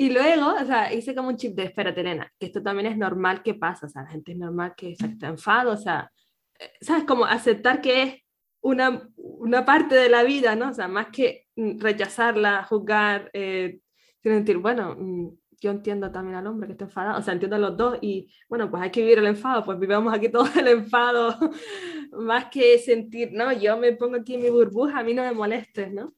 Y 0.00 0.10
luego, 0.10 0.54
o 0.54 0.64
sea, 0.64 0.94
hice 0.94 1.12
como 1.12 1.26
un 1.26 1.36
chip 1.36 1.56
de, 1.56 1.64
espérate, 1.64 2.02
Elena, 2.02 2.32
que 2.38 2.46
esto 2.46 2.62
también 2.62 2.86
es 2.86 2.96
normal 2.96 3.42
que 3.42 3.54
pasa, 3.54 3.86
o 3.86 3.88
sea, 3.88 4.02
la 4.02 4.10
gente 4.10 4.30
es 4.30 4.38
normal 4.38 4.74
que 4.76 4.94
se 4.94 5.06
enfado, 5.26 5.72
o 5.72 5.76
sea, 5.76 6.08
eh, 6.56 6.70
¿sabes? 6.80 7.02
Como 7.02 7.24
aceptar 7.24 7.80
que 7.80 8.02
es 8.04 8.14
una, 8.60 9.08
una 9.16 9.64
parte 9.64 9.96
de 9.96 10.08
la 10.08 10.22
vida, 10.22 10.54
¿no? 10.54 10.68
O 10.68 10.72
sea, 10.72 10.86
más 10.86 11.08
que 11.08 11.48
rechazarla, 11.56 12.62
juzgar, 12.62 13.28
eh, 13.32 13.80
decir, 14.22 14.58
bueno, 14.58 14.94
mm, 14.96 15.30
yo 15.60 15.72
entiendo 15.72 16.12
también 16.12 16.36
al 16.36 16.46
hombre 16.46 16.68
que 16.68 16.74
está 16.74 16.84
enfadado, 16.84 17.18
o 17.18 17.22
sea, 17.22 17.34
entiendo 17.34 17.56
a 17.56 17.58
los 17.58 17.76
dos 17.76 17.98
y 18.00 18.32
bueno, 18.48 18.70
pues 18.70 18.80
hay 18.84 18.90
que 18.92 19.00
vivir 19.00 19.18
el 19.18 19.26
enfado, 19.26 19.64
pues 19.64 19.80
vivamos 19.80 20.14
aquí 20.14 20.28
todo 20.30 20.46
el 20.60 20.68
enfado, 20.68 21.34
más 22.12 22.44
que 22.52 22.78
sentir, 22.78 23.30
no, 23.32 23.52
yo 23.52 23.76
me 23.76 23.94
pongo 23.94 24.14
aquí 24.18 24.34
en 24.34 24.42
mi 24.42 24.50
burbuja, 24.50 25.00
a 25.00 25.02
mí 25.02 25.12
no 25.12 25.24
me 25.24 25.32
molestes, 25.32 25.92
¿no? 25.92 26.14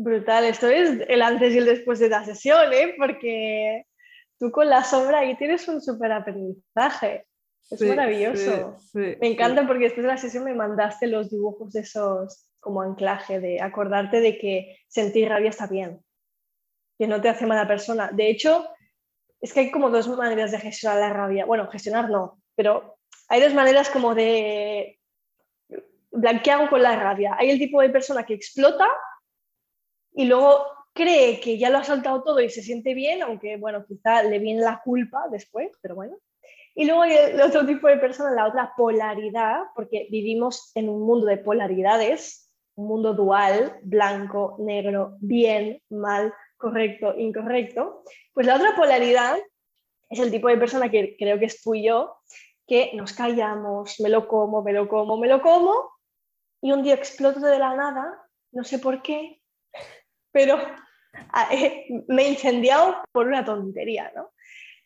Brutal, 0.00 0.44
esto 0.44 0.68
es 0.68 1.00
el 1.08 1.22
antes 1.22 1.52
y 1.52 1.58
el 1.58 1.64
después 1.64 1.98
de 1.98 2.08
la 2.08 2.24
sesión, 2.24 2.72
¿eh? 2.72 2.94
porque 2.96 3.84
tú 4.38 4.52
con 4.52 4.70
la 4.70 4.84
sombra 4.84 5.18
ahí 5.18 5.36
tienes 5.36 5.66
un 5.66 5.82
súper 5.82 6.12
aprendizaje. 6.12 7.26
Es 7.68 7.82
maravilloso. 7.82 8.76
me 8.94 9.26
encanta 9.26 9.66
porque 9.66 9.84
después 9.84 10.04
de 10.04 10.08
la 10.08 10.16
sesión 10.16 10.44
me 10.44 10.54
mandaste 10.54 11.08
los 11.08 11.30
dibujos 11.30 11.72
de 11.72 11.80
esos 11.80 12.48
como 12.60 12.80
anclaje, 12.80 13.40
de 13.40 13.60
acordarte 13.60 14.20
de 14.20 14.38
que 14.38 14.76
sentir 14.86 15.28
rabia 15.28 15.50
está 15.50 15.66
bien, 15.66 16.00
que 16.96 17.08
no 17.08 17.20
te 17.20 17.28
hace 17.28 17.44
mala 17.44 17.66
persona. 17.66 18.10
De 18.12 18.30
hecho, 18.30 18.68
es 19.40 19.52
que 19.52 19.60
hay 19.60 19.70
como 19.72 19.90
dos 19.90 20.06
maneras 20.08 20.52
de 20.52 20.60
gestionar 20.60 21.00
la 21.00 21.12
rabia. 21.12 21.44
Bueno, 21.44 21.68
gestionar 21.68 22.08
no, 22.08 22.40
pero 22.54 22.98
hay 23.28 23.40
dos 23.40 23.52
maneras 23.52 23.90
como 23.90 24.14
de 24.14 25.00
blanquear 26.12 26.70
con 26.70 26.82
la 26.82 26.94
rabia. 26.94 27.34
Hay 27.36 27.50
el 27.50 27.58
tipo 27.58 27.82
de 27.82 27.90
persona 27.90 28.24
que 28.24 28.34
explota 28.34 28.86
y 30.18 30.24
luego 30.24 30.66
cree 30.92 31.38
que 31.38 31.58
ya 31.58 31.70
lo 31.70 31.78
ha 31.78 31.84
saltado 31.84 32.24
todo 32.24 32.40
y 32.40 32.50
se 32.50 32.60
siente 32.60 32.92
bien, 32.92 33.22
aunque 33.22 33.56
bueno, 33.56 33.86
quizá 33.86 34.24
le 34.24 34.40
viene 34.40 34.62
la 34.62 34.82
culpa 34.84 35.28
después, 35.30 35.70
pero 35.80 35.94
bueno. 35.94 36.16
Y 36.74 36.86
luego 36.86 37.02
hay 37.02 37.12
el 37.12 37.40
otro 37.40 37.64
tipo 37.64 37.86
de 37.86 37.98
persona, 37.98 38.32
la 38.32 38.48
otra 38.48 38.72
polaridad, 38.76 39.60
porque 39.76 40.08
vivimos 40.10 40.72
en 40.74 40.88
un 40.88 41.06
mundo 41.06 41.28
de 41.28 41.36
polaridades, 41.36 42.52
un 42.74 42.88
mundo 42.88 43.14
dual, 43.14 43.78
blanco, 43.84 44.56
negro, 44.58 45.16
bien, 45.20 45.80
mal, 45.88 46.34
correcto, 46.56 47.14
incorrecto. 47.16 48.02
Pues 48.34 48.48
la 48.48 48.56
otra 48.56 48.74
polaridad 48.74 49.38
es 50.10 50.18
el 50.18 50.32
tipo 50.32 50.48
de 50.48 50.56
persona 50.56 50.90
que 50.90 51.16
creo 51.16 51.38
que 51.38 51.44
es 51.44 51.62
tú 51.62 51.76
y 51.76 51.84
yo, 51.84 52.16
que 52.66 52.90
nos 52.94 53.12
callamos, 53.12 54.00
me 54.00 54.08
lo 54.08 54.26
como, 54.26 54.64
me 54.64 54.72
lo 54.72 54.88
como, 54.88 55.16
me 55.16 55.28
lo 55.28 55.42
como, 55.42 55.92
y 56.60 56.72
un 56.72 56.82
día 56.82 56.94
exploto 56.94 57.38
de 57.38 57.60
la 57.60 57.76
nada, 57.76 58.20
no 58.50 58.64
sé 58.64 58.80
por 58.80 59.00
qué, 59.00 59.38
pero 60.32 60.58
ah, 61.32 61.48
me 62.08 62.22
he 62.22 62.28
incendiado 62.30 62.96
por 63.12 63.26
una 63.26 63.44
tontería, 63.44 64.12
¿no? 64.14 64.30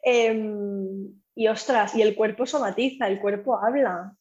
Em, 0.03 1.15
y 1.35 1.49
ostras, 1.49 1.95
y 1.95 2.03
el 2.03 2.15
cuerpo 2.15 2.47
somatiza, 2.47 3.07
el 3.07 3.21
cuerpo 3.21 3.59
habla. 3.59 4.15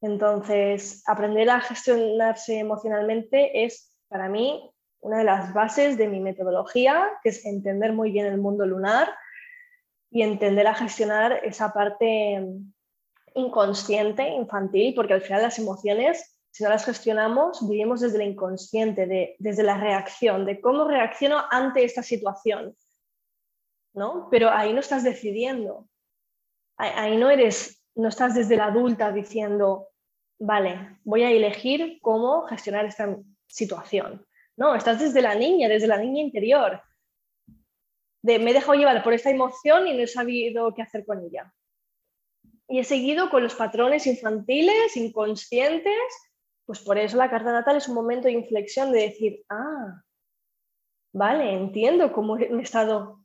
Entonces, 0.00 1.02
aprender 1.06 1.50
a 1.50 1.60
gestionarse 1.60 2.58
emocionalmente 2.58 3.64
es 3.64 3.94
para 4.08 4.28
mí 4.28 4.72
una 5.00 5.18
de 5.18 5.24
las 5.24 5.52
bases 5.52 5.98
de 5.98 6.08
mi 6.08 6.20
metodología, 6.20 7.10
que 7.22 7.30
es 7.30 7.44
entender 7.44 7.92
muy 7.92 8.10
bien 8.12 8.26
el 8.26 8.38
mundo 8.38 8.66
lunar 8.66 9.14
y 10.10 10.22
entender 10.22 10.66
a 10.66 10.74
gestionar 10.74 11.40
esa 11.44 11.72
parte 11.72 12.34
em, 12.34 12.72
inconsciente, 13.34 14.28
infantil, 14.28 14.94
porque 14.94 15.14
al 15.14 15.22
final 15.22 15.42
las 15.42 15.58
emociones 15.58 16.39
si 16.50 16.64
no 16.64 16.70
las 16.70 16.84
gestionamos, 16.84 17.68
vivimos 17.68 18.00
desde 18.00 18.22
el 18.22 18.30
inconsciente, 18.30 19.36
desde 19.38 19.62
la 19.62 19.78
reacción, 19.78 20.44
de 20.44 20.60
cómo 20.60 20.84
reacciono 20.84 21.42
ante 21.50 21.84
esta 21.84 22.02
situación. 22.02 22.76
¿no? 23.94 24.28
Pero 24.30 24.50
ahí 24.50 24.72
no 24.72 24.80
estás 24.80 25.04
decidiendo. 25.04 25.88
Ahí, 26.76 27.16
no 27.16 27.28
eres, 27.28 27.82
no 27.94 28.08
estás 28.08 28.34
desde 28.34 28.56
la 28.56 28.66
adulta 28.66 29.12
diciendo, 29.12 29.88
vale, 30.38 30.98
voy 31.04 31.24
a 31.24 31.30
elegir 31.30 31.98
cómo 32.00 32.46
gestionar 32.46 32.86
esta 32.86 33.18
situación. 33.46 34.24
No, 34.56 34.74
estás 34.74 34.98
desde 34.98 35.20
la 35.20 35.34
niña, 35.34 35.68
desde 35.68 35.86
la 35.86 35.98
niña 35.98 36.22
interior. 36.22 36.82
De 38.22 38.38
me 38.38 38.50
he 38.50 38.54
dejado 38.54 38.74
llevar 38.74 39.02
por 39.02 39.12
esta 39.12 39.30
emoción 39.30 39.86
y 39.88 39.94
no 39.94 40.02
he 40.02 40.06
sabido 40.06 40.74
qué 40.74 40.82
hacer 40.82 41.04
con 41.04 41.22
ella. 41.24 41.52
Y 42.68 42.78
he 42.78 42.84
seguido 42.84 43.30
con 43.30 43.42
los 43.42 43.54
patrones 43.54 44.06
infantiles, 44.06 44.96
inconscientes. 44.96 46.00
Pues 46.70 46.78
por 46.82 46.98
eso 46.98 47.16
la 47.16 47.28
carta 47.28 47.50
natal 47.50 47.78
es 47.78 47.88
un 47.88 47.96
momento 47.96 48.28
de 48.28 48.34
inflexión 48.34 48.92
de 48.92 49.00
decir, 49.00 49.44
ah, 49.48 50.04
vale, 51.12 51.52
entiendo 51.52 52.12
cómo 52.12 52.38
he 52.38 52.62
estado 52.62 53.24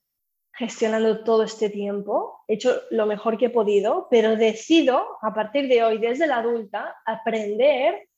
gestionando 0.52 1.24
todo 1.24 1.44
este 1.44 1.70
tiempo, 1.70 2.40
he 2.48 2.56
hecho 2.56 2.82
lo 2.90 3.06
mejor 3.06 3.38
que 3.38 3.46
he 3.46 3.50
podido, 3.52 4.08
pero 4.10 4.36
decido 4.36 5.20
a 5.22 5.32
partir 5.36 5.68
de 5.68 5.84
hoy, 5.84 6.00
desde 6.00 6.26
la 6.26 6.38
adulta, 6.38 6.96
aprender 7.06 8.10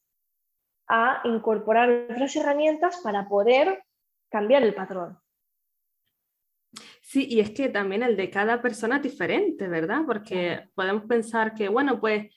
a 0.88 1.20
incorporar 1.26 2.08
otras 2.10 2.34
herramientas 2.38 3.02
para 3.04 3.28
poder 3.28 3.84
cambiar 4.32 4.64
el 4.64 4.76
patrón. 4.76 5.20
Sí, 7.02 7.28
y 7.30 7.42
es 7.42 7.52
que 7.52 7.68
también 7.68 8.02
el 8.02 8.16
de 8.16 8.30
cada 8.30 8.62
persona 8.62 8.96
es 8.96 9.04
diferente, 9.04 9.68
¿verdad? 9.68 10.04
Porque 10.06 10.70
podemos 10.74 11.04
pensar 11.04 11.54
que, 11.54 11.68
bueno, 11.68 12.00
pues 12.00 12.34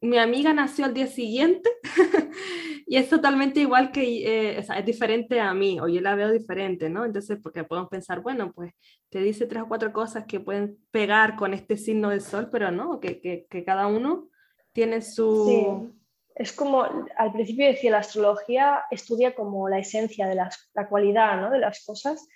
mi 0.00 0.18
amiga 0.18 0.52
nació 0.52 0.84
al 0.84 0.94
día 0.94 1.06
siguiente 1.06 1.70
y 2.86 2.96
es 2.96 3.08
totalmente 3.08 3.60
igual 3.60 3.92
que, 3.92 4.02
eh, 4.02 4.58
es 4.58 4.84
diferente 4.84 5.40
a 5.40 5.54
mí, 5.54 5.80
o 5.80 5.88
yo 5.88 6.00
la 6.00 6.14
veo 6.14 6.30
diferente, 6.30 6.90
¿no? 6.90 7.04
Entonces, 7.04 7.38
porque 7.42 7.64
podemos 7.64 7.90
pensar, 7.90 8.20
bueno, 8.20 8.52
pues 8.52 8.72
te 9.10 9.20
dice 9.20 9.46
tres 9.46 9.62
o 9.62 9.68
cuatro 9.68 9.92
cosas 9.92 10.26
que 10.26 10.40
pueden 10.40 10.78
pegar 10.90 11.36
con 11.36 11.54
este 11.54 11.76
signo 11.76 12.10
del 12.10 12.20
sol, 12.20 12.48
pero 12.50 12.70
no, 12.70 13.00
que, 13.00 13.20
que, 13.20 13.46
que 13.48 13.64
cada 13.64 13.86
uno 13.86 14.28
tiene 14.72 15.02
su... 15.02 15.46
Sí. 15.46 16.00
Es 16.34 16.52
como, 16.52 16.82
al 16.82 17.32
principio 17.32 17.66
decía, 17.66 17.92
la 17.92 17.98
astrología 17.98 18.82
estudia 18.90 19.36
como 19.36 19.68
la 19.68 19.78
esencia 19.78 20.26
de 20.26 20.34
las, 20.34 20.68
la 20.74 20.88
cualidad 20.88 21.40
¿no? 21.40 21.50
de 21.50 21.60
las 21.60 21.84
cosas. 21.84 22.26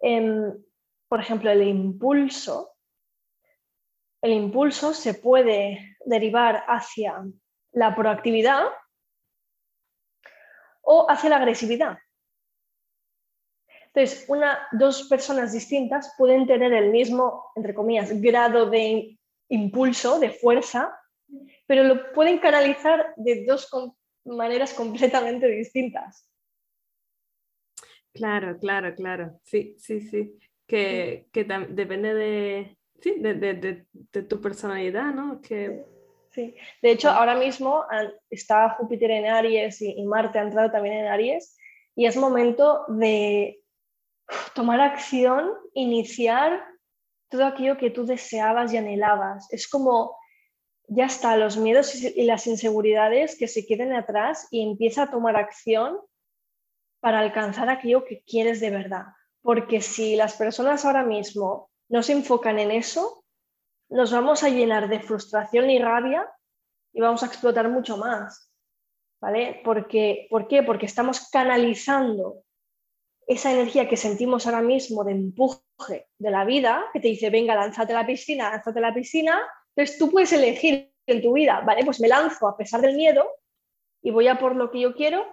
Em, 0.00 0.54
por 1.06 1.20
ejemplo, 1.20 1.50
el 1.50 1.62
impulso. 1.62 2.72
El 4.22 4.32
impulso 4.32 4.94
se 4.94 5.12
puede 5.12 5.91
derivar 6.04 6.64
hacia 6.66 7.24
la 7.72 7.94
proactividad 7.94 8.66
o 10.82 11.08
hacia 11.08 11.30
la 11.30 11.36
agresividad. 11.36 11.98
Entonces, 13.94 14.24
una, 14.28 14.66
dos 14.72 15.08
personas 15.08 15.52
distintas 15.52 16.14
pueden 16.16 16.46
tener 16.46 16.72
el 16.72 16.90
mismo, 16.90 17.52
entre 17.54 17.74
comillas, 17.74 18.20
grado 18.20 18.70
de 18.70 19.18
impulso, 19.48 20.18
de 20.18 20.30
fuerza, 20.30 20.98
pero 21.66 21.84
lo 21.84 22.12
pueden 22.12 22.38
canalizar 22.38 23.14
de 23.16 23.44
dos 23.44 23.68
maneras 24.24 24.72
completamente 24.72 25.46
distintas. 25.46 26.28
Claro, 28.14 28.58
claro, 28.58 28.94
claro. 28.94 29.40
Sí, 29.44 29.76
sí, 29.78 30.00
sí. 30.00 30.38
Que, 30.66 31.28
que 31.32 31.44
depende 31.44 32.14
de, 32.14 32.78
sí, 33.02 33.16
de, 33.18 33.34
de, 33.34 33.86
de, 33.92 34.22
tu 34.22 34.40
personalidad, 34.40 35.12
¿no? 35.12 35.40
Que... 35.40 35.84
Sí. 36.30 36.54
De 36.80 36.92
hecho, 36.92 37.10
ahora 37.10 37.34
mismo 37.34 37.84
está 38.30 38.70
Júpiter 38.70 39.10
en 39.10 39.26
Aries 39.26 39.82
y, 39.82 39.92
y 39.92 40.04
Marte 40.04 40.38
ha 40.38 40.42
entrado 40.42 40.70
también 40.70 40.94
en 40.94 41.06
Aries 41.06 41.58
y 41.94 42.06
es 42.06 42.16
momento 42.16 42.86
de 42.88 43.62
tomar 44.54 44.80
acción, 44.80 45.52
iniciar 45.74 46.64
todo 47.28 47.44
aquello 47.44 47.76
que 47.76 47.90
tú 47.90 48.06
deseabas 48.06 48.72
y 48.72 48.78
anhelabas. 48.78 49.52
Es 49.52 49.68
como 49.68 50.16
ya 50.88 51.06
está, 51.06 51.36
los 51.36 51.56
miedos 51.56 51.94
y 51.94 52.22
las 52.24 52.46
inseguridades 52.46 53.36
que 53.38 53.48
se 53.48 53.66
queden 53.66 53.92
atrás 53.92 54.48
y 54.50 54.62
empieza 54.62 55.04
a 55.04 55.10
tomar 55.10 55.36
acción 55.36 55.98
para 57.00 57.20
alcanzar 57.20 57.68
aquello 57.68 58.04
que 58.04 58.22
quieres 58.22 58.60
de 58.60 58.70
verdad. 58.70 59.06
Porque 59.40 59.80
si 59.80 60.16
las 60.16 60.36
personas 60.36 60.84
ahora 60.84 61.02
mismo 61.02 61.70
no 61.92 62.02
se 62.02 62.12
enfocan 62.12 62.58
en 62.58 62.70
eso, 62.70 63.22
nos 63.90 64.10
vamos 64.12 64.42
a 64.42 64.48
llenar 64.48 64.88
de 64.88 65.00
frustración 65.00 65.68
y 65.68 65.78
rabia 65.78 66.26
y 66.90 67.02
vamos 67.02 67.22
a 67.22 67.26
explotar 67.26 67.68
mucho 67.68 67.98
más. 67.98 68.50
¿Vale? 69.20 69.60
Porque, 69.62 70.26
¿Por 70.30 70.48
qué? 70.48 70.62
Porque 70.62 70.86
estamos 70.86 71.28
canalizando 71.30 72.42
esa 73.26 73.52
energía 73.52 73.88
que 73.88 73.98
sentimos 73.98 74.46
ahora 74.46 74.62
mismo 74.62 75.04
de 75.04 75.12
empuje 75.12 76.08
de 76.18 76.30
la 76.30 76.46
vida, 76.46 76.82
que 76.94 77.00
te 77.00 77.08
dice, 77.08 77.28
venga, 77.28 77.54
lánzate 77.54 77.92
a 77.92 78.00
la 78.00 78.06
piscina, 78.06 78.50
lánzate 78.50 78.78
a 78.78 78.82
la 78.82 78.94
piscina, 78.94 79.42
entonces 79.76 79.98
tú 79.98 80.10
puedes 80.10 80.32
elegir 80.32 80.92
en 81.06 81.22
tu 81.22 81.34
vida, 81.34 81.60
vale, 81.60 81.84
pues 81.84 82.00
me 82.00 82.08
lanzo 82.08 82.48
a 82.48 82.56
pesar 82.56 82.80
del 82.80 82.96
miedo 82.96 83.24
y 84.02 84.10
voy 84.10 84.28
a 84.28 84.38
por 84.38 84.56
lo 84.56 84.70
que 84.70 84.80
yo 84.80 84.94
quiero, 84.94 85.24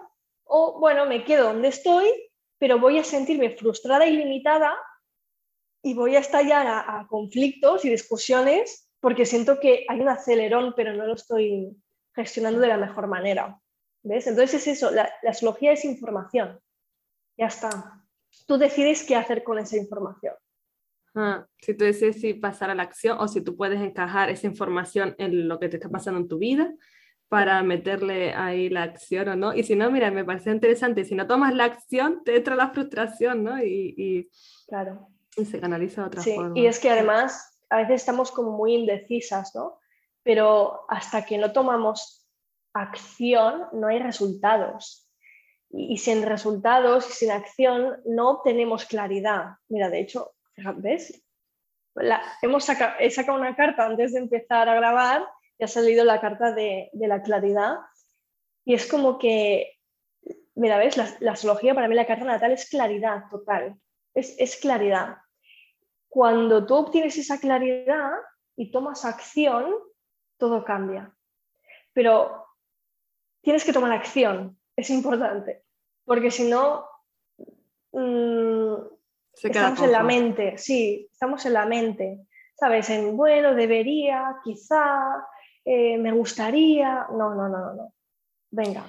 o 0.44 0.78
bueno, 0.78 1.06
me 1.06 1.24
quedo 1.24 1.46
donde 1.46 1.68
estoy, 1.68 2.08
pero 2.58 2.78
voy 2.78 2.98
a 2.98 3.04
sentirme 3.04 3.56
frustrada 3.56 4.06
y 4.06 4.16
limitada 4.16 4.76
y 5.82 5.94
voy 5.94 6.16
a 6.16 6.20
estallar 6.20 6.66
a, 6.66 7.06
conflictos 7.08 7.84
y 7.84 7.90
discusiones 7.90 8.88
porque 9.00 9.24
siento 9.24 9.60
que 9.60 9.86
hay 9.88 10.00
un 10.00 10.08
acelerón, 10.08 10.74
pero 10.76 10.94
no 10.94 11.06
lo 11.06 11.14
estoy 11.14 11.76
gestionando 12.14 12.60
de 12.60 12.68
la 12.68 12.76
mejor 12.76 13.06
manera. 13.06 13.58
¿Ves? 14.02 14.26
Entonces 14.26 14.66
es 14.66 14.76
eso, 14.76 14.90
la, 14.90 15.10
la 15.22 15.30
astrología 15.30 15.72
es 15.72 15.84
información. 15.84 16.60
Ya 17.36 17.46
está. 17.46 18.04
Tú 18.46 18.58
decides 18.58 19.04
qué 19.04 19.16
hacer 19.16 19.42
con 19.42 19.58
esa 19.58 19.76
información. 19.76 20.34
Ah, 21.14 21.46
si 21.58 21.74
tú 21.74 21.84
decides 21.84 22.20
si 22.20 22.34
pasar 22.34 22.70
a 22.70 22.74
la 22.74 22.84
acción 22.84 23.18
o 23.18 23.26
si 23.26 23.40
tú 23.40 23.56
puedes 23.56 23.80
encajar 23.80 24.30
esa 24.30 24.46
información 24.46 25.14
en 25.18 25.48
lo 25.48 25.58
que 25.58 25.68
te 25.68 25.76
está 25.76 25.88
pasando 25.88 26.20
en 26.20 26.28
tu 26.28 26.38
vida 26.38 26.72
para 27.28 27.62
meterle 27.62 28.32
ahí 28.34 28.68
la 28.68 28.82
acción 28.82 29.28
o 29.28 29.36
no. 29.36 29.54
Y 29.54 29.62
si 29.62 29.76
no, 29.76 29.90
mira, 29.90 30.10
me 30.10 30.24
parece 30.24 30.50
interesante, 30.50 31.04
si 31.04 31.14
no 31.14 31.26
tomas 31.26 31.54
la 31.54 31.64
acción, 31.64 32.22
te 32.24 32.36
entra 32.36 32.56
la 32.56 32.70
frustración, 32.70 33.44
¿no? 33.44 33.62
Y, 33.62 34.28
claro. 34.66 35.08
Y 35.36 35.44
se 35.44 35.60
canaliza 35.60 36.02
de 36.02 36.06
otra 36.08 36.22
sí, 36.22 36.34
forma. 36.34 36.58
Y 36.58 36.66
es 36.66 36.78
que 36.78 36.90
además 36.90 37.58
a 37.68 37.78
veces 37.78 37.96
estamos 37.96 38.30
como 38.30 38.52
muy 38.52 38.74
indecisas, 38.74 39.54
¿no? 39.54 39.78
Pero 40.22 40.84
hasta 40.88 41.24
que 41.24 41.38
no 41.38 41.52
tomamos 41.52 42.26
acción, 42.74 43.66
no 43.72 43.88
hay 43.88 43.98
resultados. 43.98 45.08
Y, 45.70 45.94
y 45.94 45.98
sin 45.98 46.22
resultados 46.22 47.08
y 47.08 47.12
sin 47.12 47.30
acción 47.30 48.00
no 48.04 48.30
obtenemos 48.30 48.84
claridad. 48.84 49.56
Mira, 49.68 49.88
de 49.88 50.00
hecho, 50.00 50.32
¿ves? 50.76 51.22
hemos 52.42 52.68
he 52.98 53.10
sacado 53.10 53.38
una 53.38 53.56
carta 53.56 53.86
antes 53.86 54.12
de 54.12 54.20
empezar 54.20 54.68
a 54.68 54.74
grabar 54.74 55.26
y 55.58 55.64
ha 55.64 55.68
salido 55.68 56.04
la 56.04 56.20
carta 56.20 56.52
de, 56.52 56.90
la 56.94 57.22
claridad. 57.22 57.78
Y 58.64 58.74
es 58.74 58.86
como 58.86 59.18
que, 59.18 59.78
mira, 60.54 60.78
¿ves? 60.78 60.96
La, 60.96 61.32
astrología 61.32 61.74
para 61.74 61.88
mí, 61.88 61.94
la 61.94 62.06
carta 62.06 62.24
natal 62.24 62.52
es 62.52 62.68
claridad 62.68 63.24
total. 63.30 63.76
Es, 64.14 64.34
es 64.38 64.56
claridad. 64.56 65.18
Cuando 66.08 66.66
tú 66.66 66.74
obtienes 66.74 67.16
esa 67.16 67.38
claridad 67.38 68.10
y 68.56 68.70
tomas 68.70 69.04
acción, 69.04 69.74
todo 70.38 70.64
cambia. 70.64 71.14
Pero 71.92 72.46
tienes 73.42 73.64
que 73.64 73.72
tomar 73.72 73.92
acción, 73.92 74.58
es 74.76 74.90
importante, 74.90 75.64
porque 76.04 76.30
si 76.30 76.48
no, 76.48 76.86
mmm, 77.92 78.74
estamos 79.34 79.82
en 79.82 79.92
la 79.92 80.02
mente, 80.02 80.58
sí, 80.58 81.08
estamos 81.10 81.44
en 81.46 81.52
la 81.52 81.66
mente, 81.66 82.26
¿sabes? 82.54 82.90
En, 82.90 83.16
bueno, 83.16 83.54
debería, 83.54 84.36
quizá, 84.44 85.26
eh, 85.64 85.98
me 85.98 86.12
gustaría, 86.12 87.06
no, 87.10 87.34
no, 87.34 87.48
no, 87.48 87.74
no, 87.74 87.94
venga. 88.50 88.84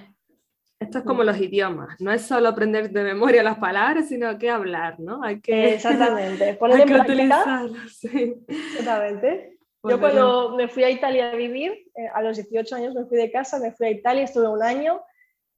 Esto 0.82 0.98
es 0.98 1.04
como 1.04 1.24
los 1.24 1.40
idiomas, 1.40 2.02
no 2.02 2.12
es 2.12 2.24
solo 2.24 2.50
aprender 2.50 2.90
de 2.90 3.04
memoria 3.04 3.44
las 3.44 3.60
palabras, 3.60 4.10
sino 4.10 4.36
que 4.40 4.50
hablar, 4.50 5.00
¿no? 5.00 5.24
Hay 5.24 5.40
que, 5.40 5.76
Exactamente, 5.76 6.54
poner 6.60 6.82
en 6.82 6.88
práctica. 6.88 7.68
Sí. 7.88 8.34
Exactamente. 8.48 9.60
Yo 9.84 10.00
cuando 10.00 10.56
me 10.56 10.68
fui 10.68 10.84
a 10.84 10.90
Italia 10.90 11.30
a 11.32 11.36
vivir, 11.36 11.72
eh, 11.96 12.08
a 12.12 12.24
los 12.24 12.36
18 12.36 12.76
años 12.76 12.96
me 12.96 13.06
fui 13.06 13.18
de 13.18 13.32
casa, 13.32 13.60
me 13.60 13.72
fui 13.74 13.88
a 13.88 13.92
Italia, 13.92 14.24
estuve 14.24 14.48
un 14.48 14.64
año 14.64 15.04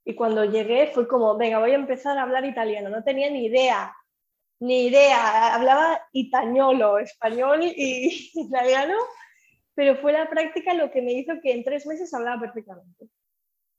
y 0.03 0.13
cuando 0.13 0.43
llegué 0.43 0.87
fue 0.87 1.07
como, 1.07 1.37
venga, 1.37 1.59
voy 1.59 1.71
a 1.71 1.75
empezar 1.75 2.17
a 2.17 2.23
hablar 2.23 2.43
italiano. 2.43 2.89
No 2.89 3.01
tenía 3.01 3.29
ni 3.29 3.45
idea, 3.45 3.95
ni 4.59 4.87
idea, 4.87 5.55
hablaba 5.55 6.01
itañolo, 6.11 6.99
español 6.99 7.63
y 7.63 8.29
italiano, 8.33 8.95
pero 9.73 9.95
fue 9.95 10.11
la 10.11 10.29
práctica 10.29 10.73
lo 10.73 10.91
que 10.91 11.01
me 11.01 11.13
hizo 11.13 11.33
que 11.41 11.53
en 11.53 11.63
tres 11.63 11.85
meses 11.85 12.13
hablaba 12.13 12.41
perfectamente. 12.41 13.07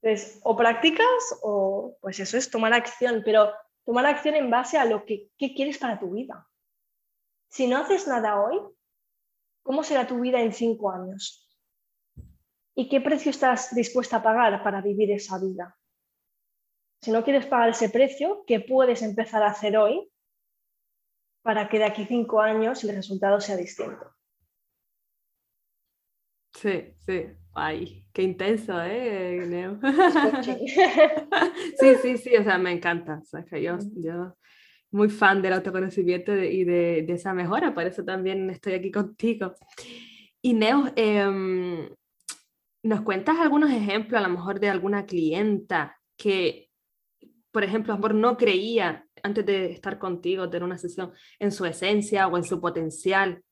Entonces, 0.04 0.38
o 0.42 0.54
practicas 0.54 1.38
o 1.42 1.96
pues 2.02 2.20
eso 2.20 2.36
es 2.36 2.50
tomar 2.50 2.74
acción, 2.74 3.22
pero 3.24 3.50
tomar 3.86 4.04
acción 4.04 4.34
en 4.34 4.50
base 4.50 4.76
a 4.76 4.84
lo 4.84 5.06
que 5.06 5.30
quieres 5.38 5.78
para 5.78 5.98
tu 5.98 6.10
vida. 6.10 6.46
Si 7.48 7.66
no 7.66 7.78
haces 7.78 8.06
nada 8.06 8.38
hoy, 8.38 8.60
¿cómo 9.62 9.82
será 9.82 10.06
tu 10.06 10.20
vida 10.20 10.42
en 10.42 10.52
cinco 10.52 10.90
años? 10.90 11.50
¿Y 12.74 12.90
qué 12.90 13.00
precio 13.00 13.30
estás 13.30 13.74
dispuesta 13.74 14.18
a 14.18 14.22
pagar 14.22 14.62
para 14.62 14.82
vivir 14.82 15.10
esa 15.10 15.38
vida? 15.38 15.74
Si 17.00 17.10
no 17.10 17.24
quieres 17.24 17.46
pagar 17.46 17.70
ese 17.70 17.88
precio, 17.88 18.44
¿qué 18.46 18.60
puedes 18.60 19.00
empezar 19.00 19.42
a 19.42 19.52
hacer 19.52 19.78
hoy 19.78 20.12
para 21.40 21.70
que 21.70 21.78
de 21.78 21.84
aquí 21.84 22.04
cinco 22.04 22.42
años 22.42 22.84
el 22.84 22.94
resultado 22.94 23.40
sea 23.40 23.56
distinto. 23.56 24.14
Sí, 26.64 26.94
sí, 27.04 27.26
Ay, 27.52 28.06
qué 28.10 28.22
intenso, 28.22 28.72
¿eh, 28.82 29.44
Neo? 29.46 29.78
sí, 31.78 31.94
sí, 32.00 32.16
sí, 32.16 32.36
o 32.36 32.42
sea, 32.42 32.56
me 32.56 32.72
encanta. 32.72 33.20
O 33.22 33.24
sea, 33.24 33.44
que 33.44 33.62
yo, 33.62 33.76
yo 33.96 34.34
muy 34.90 35.10
fan 35.10 35.42
del 35.42 35.52
autoconocimiento 35.52 36.34
y 36.34 36.64
de, 36.64 37.04
de, 37.06 37.12
esa 37.12 37.34
mejora, 37.34 37.74
por 37.74 37.84
eso 37.84 38.02
también 38.02 38.48
estoy 38.48 38.72
aquí 38.72 38.90
contigo. 38.90 39.54
Y 40.40 40.54
Neo, 40.54 40.90
em, 40.96 41.86
¿nos 42.82 43.02
cuentas 43.02 43.38
algunos 43.40 43.70
ejemplos 43.70 44.18
a 44.18 44.26
lo 44.26 44.34
mejor 44.34 44.58
de 44.58 44.70
alguna 44.70 45.04
clienta 45.04 46.00
que, 46.16 46.70
por 47.52 47.62
ejemplo, 47.62 47.92
amor 47.92 48.14
no 48.14 48.38
creía 48.38 49.06
antes 49.22 49.44
de 49.44 49.70
estar 49.70 49.98
contigo, 49.98 50.48
tener 50.48 50.64
una 50.64 50.78
sesión 50.78 51.12
en 51.38 51.52
su 51.52 51.66
esencia 51.66 52.26
o 52.26 52.38
en 52.38 52.44
su 52.44 52.58
potencial? 52.58 53.44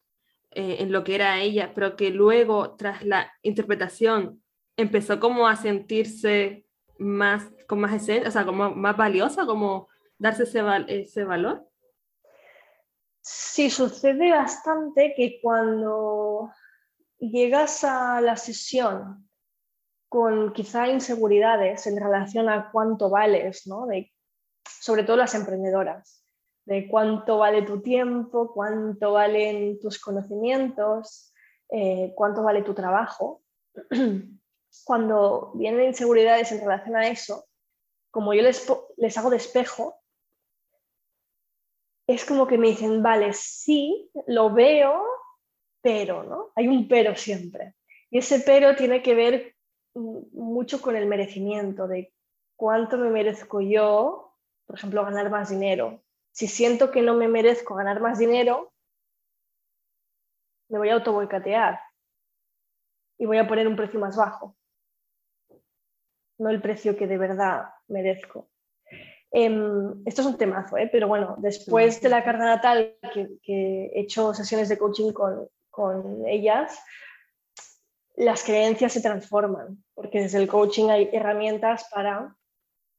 Eh, 0.54 0.82
en 0.82 0.92
lo 0.92 1.02
que 1.02 1.14
era 1.14 1.40
ella, 1.40 1.72
pero 1.74 1.96
que 1.96 2.10
luego, 2.10 2.76
tras 2.76 3.02
la 3.04 3.32
interpretación, 3.42 4.42
empezó 4.76 5.18
como 5.18 5.48
a 5.48 5.56
sentirse 5.56 6.66
más, 6.98 7.50
con 7.66 7.80
más 7.80 7.94
esencia, 7.94 8.28
o 8.28 8.30
sea, 8.30 8.44
como 8.44 8.70
más 8.74 8.94
valiosa, 8.94 9.46
como 9.46 9.88
darse 10.18 10.42
ese, 10.42 11.24
valor? 11.24 11.66
Sí, 13.22 13.70
sucede 13.70 14.30
bastante 14.30 15.14
que 15.16 15.40
cuando 15.40 16.50
llegas 17.18 17.82
a 17.84 18.20
la 18.20 18.36
sesión 18.36 19.26
con 20.10 20.52
quizá 20.52 20.88
inseguridades 20.88 21.86
en 21.86 21.98
relación 21.98 22.50
a 22.50 22.70
cuánto 22.70 23.08
vales, 23.08 23.66
¿no? 23.66 23.86
sobre 24.64 25.04
todo 25.04 25.16
las 25.16 25.34
emprendedoras, 25.34 26.21
de 26.64 26.88
cuánto 26.88 27.38
vale 27.38 27.62
tu 27.62 27.80
tiempo, 27.80 28.52
cuánto 28.52 29.12
valen 29.12 29.80
tus 29.80 29.98
conocimientos, 30.00 31.32
eh, 31.70 32.12
cuánto 32.14 32.42
vale 32.42 32.62
tu 32.62 32.74
trabajo. 32.74 33.42
Cuando 34.84 35.52
vienen 35.54 35.86
inseguridades 35.86 36.52
en 36.52 36.60
relación 36.60 36.96
a 36.96 37.08
eso, 37.08 37.46
como 38.10 38.34
yo 38.34 38.42
les, 38.42 38.70
les 38.96 39.16
hago 39.18 39.30
de 39.30 39.36
espejo, 39.36 39.96
es 42.06 42.24
como 42.24 42.46
que 42.46 42.58
me 42.58 42.68
dicen, 42.68 43.02
vale, 43.02 43.32
sí, 43.32 44.10
lo 44.26 44.52
veo, 44.52 45.02
pero, 45.80 46.22
¿no? 46.24 46.52
Hay 46.54 46.68
un 46.68 46.88
pero 46.88 47.16
siempre. 47.16 47.74
Y 48.10 48.18
ese 48.18 48.40
pero 48.40 48.76
tiene 48.76 49.02
que 49.02 49.14
ver 49.14 49.56
mucho 49.94 50.80
con 50.80 50.96
el 50.96 51.06
merecimiento, 51.06 51.86
de 51.86 52.12
cuánto 52.56 52.98
me 52.98 53.10
merezco 53.10 53.60
yo, 53.60 54.36
por 54.66 54.76
ejemplo, 54.76 55.04
ganar 55.04 55.30
más 55.30 55.50
dinero, 55.50 56.01
si 56.32 56.48
siento 56.48 56.90
que 56.90 57.02
no 57.02 57.14
me 57.14 57.28
merezco 57.28 57.74
ganar 57.74 58.00
más 58.00 58.18
dinero, 58.18 58.72
me 60.68 60.78
voy 60.78 60.88
a 60.88 60.94
autoboicatear 60.94 61.78
y 63.18 63.26
voy 63.26 63.38
a 63.38 63.46
poner 63.46 63.68
un 63.68 63.76
precio 63.76 64.00
más 64.00 64.16
bajo, 64.16 64.56
no 66.38 66.50
el 66.50 66.62
precio 66.62 66.96
que 66.96 67.06
de 67.06 67.18
verdad 67.18 67.66
merezco. 67.88 68.48
Em, 69.30 70.02
esto 70.04 70.22
es 70.22 70.26
un 70.26 70.36
temazo, 70.36 70.76
¿eh? 70.76 70.88
pero 70.90 71.08
bueno, 71.08 71.36
después 71.38 72.00
de 72.02 72.08
la 72.08 72.24
carga 72.24 72.46
natal, 72.46 72.96
que, 73.12 73.90
he 73.94 74.00
hecho 74.00 74.34
sesiones 74.34 74.68
de 74.68 74.78
coaching 74.78 75.12
con, 75.12 75.48
con 75.70 76.26
ellas, 76.26 76.78
las 78.14 78.44
creencias 78.44 78.92
se 78.92 79.00
transforman, 79.00 79.82
porque 79.94 80.20
desde 80.20 80.38
el 80.38 80.48
coaching 80.48 80.90
hay 80.90 81.08
herramientas 81.12 81.88
para 81.90 82.36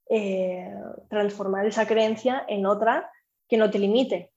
eh, 0.10 0.74
transformar 1.10 1.66
esa 1.66 1.86
creencia 1.86 2.44
en 2.48 2.66
otra 2.66 3.12
que 3.54 3.58
no 3.60 3.70
te 3.70 3.78
limite, 3.78 4.32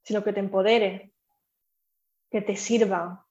sino 0.00 0.24
que 0.24 0.32
te 0.32 0.40
empodere, 0.40 1.12
que 2.30 2.40
te 2.40 2.56
sirva. 2.56 3.28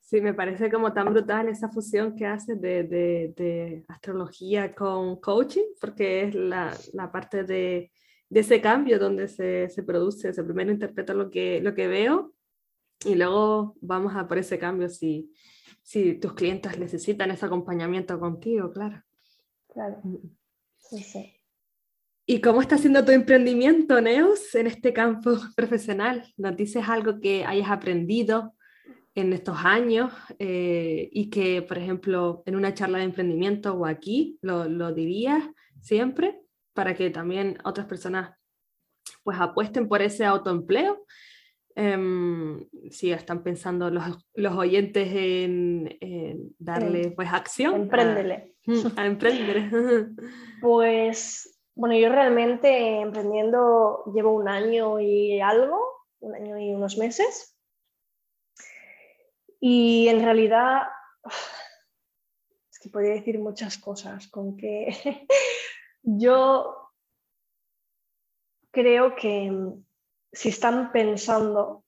Sí, 0.00 0.20
me 0.20 0.34
parece 0.34 0.68
como 0.68 0.92
tan 0.92 1.12
brutal 1.12 1.48
esa 1.48 1.68
fusión 1.68 2.16
que 2.16 2.26
haces 2.26 2.60
de, 2.60 2.82
de, 2.82 3.84
astrología 3.86 4.74
con 4.74 5.20
coaching, 5.20 5.76
porque 5.80 6.24
es 6.24 6.34
la, 6.34 6.76
la 6.92 7.12
parte 7.12 7.44
de, 7.44 7.92
de, 8.30 8.40
ese 8.40 8.60
cambio 8.60 8.98
donde 8.98 9.28
se, 9.28 9.68
se 9.68 9.84
produce. 9.84 10.30
O 10.30 10.44
primero 10.44 10.72
interpreto 10.72 11.14
lo 11.14 11.30
que, 11.30 11.60
lo 11.60 11.72
que 11.72 11.86
veo 11.86 12.34
y 13.04 13.14
luego 13.14 13.76
vamos 13.80 14.16
a 14.16 14.26
por 14.26 14.38
ese 14.38 14.58
cambio 14.58 14.88
si, 14.88 15.32
si 15.84 16.14
tus 16.14 16.34
clientes 16.34 16.80
necesitan 16.80 17.30
ese 17.30 17.46
acompañamiento 17.46 18.18
contigo, 18.18 18.72
claro. 18.72 19.04
Claro. 19.68 20.00
Mm. 20.02 20.16
Sí, 20.78 20.98
sí. 21.04 21.35
¿Y 22.28 22.40
cómo 22.40 22.60
está 22.60 22.76
siendo 22.76 23.04
tu 23.04 23.12
emprendimiento, 23.12 24.00
Neus, 24.00 24.52
en 24.56 24.66
este 24.66 24.92
campo 24.92 25.30
profesional? 25.56 26.24
¿Nos 26.36 26.56
dices 26.56 26.88
algo 26.88 27.20
que 27.20 27.44
hayas 27.44 27.70
aprendido 27.70 28.54
en 29.14 29.32
estos 29.32 29.56
años 29.62 30.12
eh, 30.40 31.08
y 31.12 31.30
que, 31.30 31.62
por 31.62 31.78
ejemplo, 31.78 32.42
en 32.44 32.56
una 32.56 32.74
charla 32.74 32.98
de 32.98 33.04
emprendimiento 33.04 33.74
o 33.74 33.86
aquí 33.86 34.38
lo, 34.42 34.68
lo 34.68 34.92
dirías 34.92 35.44
siempre 35.80 36.40
para 36.74 36.94
que 36.96 37.10
también 37.10 37.58
otras 37.64 37.86
personas 37.86 38.36
pues 39.22 39.38
apuesten 39.40 39.88
por 39.88 40.02
ese 40.02 40.24
autoempleo? 40.24 41.06
Um, 41.76 42.66
si 42.90 43.12
están 43.12 43.42
pensando 43.42 43.90
los, 43.90 44.04
los 44.34 44.54
oyentes 44.54 45.08
en, 45.12 46.54
darle 46.58 47.12
pues 47.12 47.28
acción. 47.32 47.82
Empréndele. 47.82 48.54
A, 48.96 49.02
a 49.02 49.06
emprender. 49.06 49.70
Pues 50.62 51.55
bueno, 51.76 51.94
yo 51.94 52.08
realmente 52.08 53.00
emprendiendo 53.00 54.02
llevo 54.14 54.32
un 54.32 54.48
año 54.48 54.98
y 54.98 55.40
algo, 55.42 56.06
un 56.20 56.34
año 56.34 56.58
y 56.58 56.74
unos 56.74 56.96
meses. 56.96 57.54
Y 59.60 60.08
en 60.08 60.24
realidad, 60.24 60.84
es 62.70 62.78
que 62.80 62.88
podría 62.88 63.12
decir 63.12 63.38
muchas 63.38 63.76
cosas, 63.76 64.26
con 64.28 64.56
que 64.56 64.88
yo 66.02 66.92
creo 68.70 69.14
que 69.14 69.52
si 70.32 70.48
están 70.48 70.92
pensando 70.92 71.84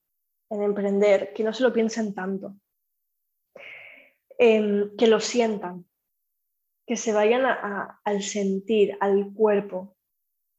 en 0.51 0.63
emprender, 0.63 1.33
que 1.33 1.45
no 1.45 1.55
se 1.55 1.63
lo 1.63 1.73
piensen 1.73 2.15
tanto, 2.15 2.57
em, 4.37 4.95
que 4.97 5.07
lo 5.07 5.19
sientan, 5.19 5.88
que 6.89 6.97
se 6.97 7.13
vayan 7.13 7.45
al 8.03 8.23
sentir, 8.23 8.97
al 9.01 9.33
cuerpo. 9.35 9.95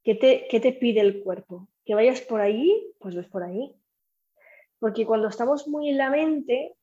¿Qué 0.04 0.14
te, 0.14 0.48
¿Qué 0.48 0.60
te 0.60 0.74
pide 0.74 1.02
el 1.02 1.24
cuerpo? 1.24 1.68
Que 1.84 1.96
vayas 1.96 2.22
por 2.22 2.40
ahí, 2.40 2.94
pues 3.00 3.16
ves 3.16 3.26
por 3.28 3.42
ahí. 3.42 3.76
Porque 4.78 5.08
cuando 5.08 5.28
estamos 5.28 5.68
muy 5.68 5.90
en 5.90 5.98
la 5.98 6.12
mente, 6.12 6.76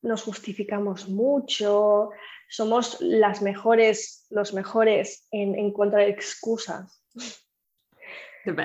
nos 0.00 0.22
justificamos 0.22 1.08
mucho, 1.08 2.10
somos 2.48 3.00
las 3.00 3.42
mejores, 3.42 4.26
los 4.30 4.54
mejores 4.54 5.26
en 5.32 5.58
encontrar 5.58 6.02
excusas. 6.02 7.02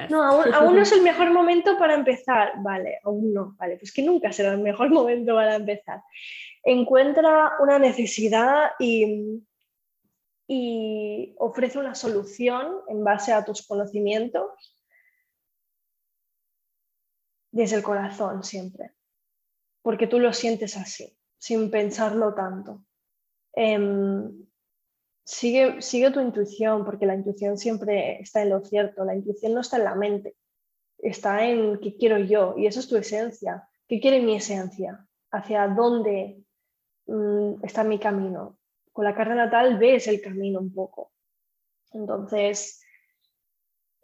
No, 0.10 0.24
aún, 0.24 0.54
aún, 0.54 0.76
no 0.76 0.84
es 0.84 0.92
el 0.92 1.02
mejor 1.02 1.32
momento 1.32 1.76
para 1.80 1.96
empezar. 1.96 2.54
Vale, 2.58 3.00
aún 3.04 3.34
no. 3.34 3.56
Vale, 3.58 3.78
pues 3.78 3.92
que 3.92 4.04
nunca 4.04 4.32
será 4.32 4.52
el 4.52 4.60
mejor 4.60 4.90
momento 4.92 5.34
para 5.34 5.56
empezar. 5.56 6.04
Encuentra 6.64 7.54
una 7.62 7.80
necesidad 7.80 8.72
y, 8.78 9.42
y 10.52 11.36
ofrece 11.38 11.78
una 11.78 11.94
solución 11.94 12.82
en 12.88 13.04
base 13.04 13.32
a 13.32 13.46
tus 13.46 13.68
conocimientos 13.68 14.76
desde 17.52 17.76
el 17.76 17.84
corazón 17.84 18.44
siempre, 18.44 18.96
porque 19.84 20.08
tú 20.08 20.20
lo 20.20 20.34
sientes 20.34 20.76
así, 20.76 21.16
sin 21.38 21.70
pensarlo 21.70 22.34
tanto. 22.34 22.84
Em, 23.54 24.48
sigue, 25.24 25.84
sigue 25.84 26.10
tu 26.10 26.20
intuición, 26.20 26.84
porque 26.84 27.06
la 27.06 27.14
intuición 27.14 27.60
siempre 27.60 28.20
está 28.20 28.42
en 28.42 28.50
lo 28.50 28.66
cierto, 28.66 29.06
la 29.06 29.14
intuición 29.14 29.54
no 29.54 29.62
está 29.62 29.78
en 29.78 29.84
la 29.84 29.94
mente, 29.94 30.36
está 30.98 31.46
en 31.46 31.80
qué 31.80 31.96
quiero 31.96 32.18
yo, 32.18 32.56
y 32.58 32.66
eso 32.66 32.80
es 32.80 32.88
tu 32.88 32.98
esencia, 32.98 33.70
qué 33.88 34.00
quiere 34.00 34.20
mi 34.20 34.36
esencia, 34.36 35.08
hacia 35.30 35.68
dónde 35.68 36.44
mm, 37.06 37.64
está 37.64 37.84
mi 37.84 38.00
camino, 38.00 38.59
con 38.92 39.06
la 39.06 39.16
carta 39.16 39.36
natal 39.36 39.78
ves 39.78 40.08
el 40.08 40.22
camino 40.22 40.60
un 40.60 40.74
poco. 40.74 41.12
Entonces, 41.94 42.82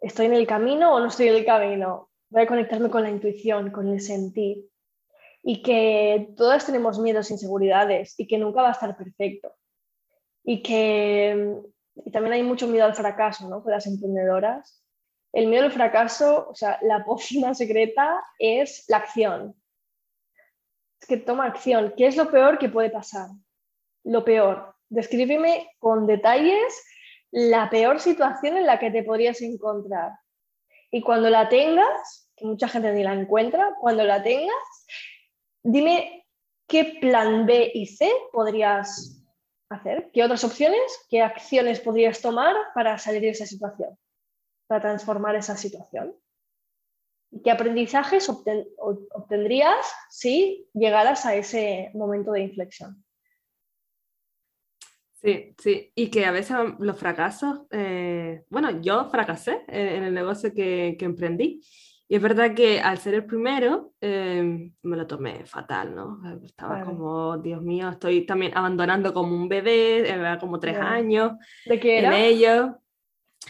¿estoy 0.00 0.26
en 0.26 0.34
el 0.34 0.46
camino 0.46 0.94
o 0.94 1.00
no 1.00 1.06
estoy 1.06 1.28
en 1.28 1.36
el 1.36 1.44
camino? 1.44 2.10
Voy 2.30 2.42
a 2.42 2.46
conectarme 2.46 2.90
con 2.90 3.02
la 3.02 3.10
intuición, 3.10 3.70
con 3.70 3.88
el 3.88 4.00
sentir. 4.00 4.68
Y 5.42 5.62
que 5.62 6.34
todas 6.36 6.66
tenemos 6.66 6.98
miedos, 6.98 7.30
inseguridades 7.30 8.18
y 8.18 8.26
que 8.26 8.38
nunca 8.38 8.62
va 8.62 8.68
a 8.68 8.72
estar 8.72 8.96
perfecto. 8.96 9.54
Y 10.42 10.62
que 10.62 11.62
también 12.12 12.32
hay 12.32 12.42
mucho 12.42 12.66
miedo 12.66 12.84
al 12.84 12.94
fracaso, 12.94 13.48
¿no? 13.48 13.62
Con 13.62 13.72
las 13.72 13.86
emprendedoras. 13.86 14.82
El 15.32 15.46
miedo 15.48 15.64
al 15.64 15.72
fracaso, 15.72 16.48
o 16.48 16.54
sea, 16.54 16.78
la 16.82 17.04
pócima 17.06 17.54
secreta 17.54 18.22
es 18.38 18.84
la 18.88 18.98
acción. 18.98 19.54
Es 21.00 21.06
que 21.06 21.16
toma 21.18 21.46
acción. 21.46 21.94
¿Qué 21.96 22.06
es 22.06 22.16
lo 22.16 22.30
peor 22.30 22.58
que 22.58 22.68
puede 22.68 22.90
pasar? 22.90 23.28
Lo 24.04 24.24
peor, 24.24 24.75
Descríbeme 24.88 25.68
con 25.78 26.06
detalles 26.06 26.84
la 27.30 27.68
peor 27.70 28.00
situación 28.00 28.56
en 28.56 28.66
la 28.66 28.78
que 28.78 28.90
te 28.90 29.02
podrías 29.02 29.40
encontrar. 29.42 30.12
Y 30.90 31.02
cuando 31.02 31.28
la 31.28 31.48
tengas, 31.48 32.30
que 32.36 32.46
mucha 32.46 32.68
gente 32.68 32.92
ni 32.92 33.02
la 33.02 33.14
encuentra, 33.14 33.74
cuando 33.80 34.04
la 34.04 34.22
tengas, 34.22 34.86
dime 35.62 36.24
¿qué 36.66 36.98
plan 37.00 37.46
B 37.46 37.70
y 37.74 37.86
C 37.86 38.10
podrías 38.32 39.22
hacer? 39.68 40.10
¿Qué 40.12 40.22
otras 40.22 40.44
opciones, 40.44 40.80
qué 41.08 41.22
acciones 41.22 41.80
podrías 41.80 42.20
tomar 42.20 42.54
para 42.74 42.98
salir 42.98 43.22
de 43.22 43.30
esa 43.30 43.46
situación, 43.46 43.98
para 44.68 44.80
transformar 44.80 45.36
esa 45.36 45.56
situación? 45.56 46.14
¿Qué 47.42 47.50
aprendizajes 47.50 48.28
obtendrías 48.28 49.86
si 50.10 50.68
llegaras 50.72 51.26
a 51.26 51.34
ese 51.34 51.90
momento 51.92 52.32
de 52.32 52.42
inflexión? 52.42 53.04
Sí, 55.22 55.54
sí, 55.58 55.92
y 55.94 56.08
que 56.08 56.26
a 56.26 56.30
veces 56.30 56.56
los 56.78 56.98
fracasos, 56.98 57.62
eh, 57.70 58.44
bueno, 58.50 58.82
yo 58.82 59.06
fracasé 59.06 59.62
en, 59.66 60.04
el 60.04 60.14
negocio 60.14 60.52
que, 60.54 60.96
que, 60.98 61.04
emprendí. 61.06 61.62
Y 62.08 62.16
es 62.16 62.22
verdad 62.22 62.54
que 62.54 62.80
al 62.80 62.98
ser 62.98 63.14
el 63.14 63.24
primero, 63.24 63.92
eh, 64.00 64.70
me 64.82 64.96
lo 64.96 65.06
tomé 65.06 65.44
fatal, 65.46 65.94
¿no? 65.94 66.20
Estaba 66.44 66.84
como, 66.84 67.38
Dios 67.38 67.62
mío, 67.62 67.88
estoy 67.88 68.26
también 68.26 68.52
abandonando 68.54 69.12
como 69.12 69.34
un 69.34 69.48
bebé, 69.48 70.08
era 70.08 70.38
como 70.38 70.60
tres 70.60 70.76
años. 70.76 71.32
¿De 71.64 71.80
qué 71.80 71.98
era? 71.98 72.16
En 72.16 72.24
ello 72.24 72.78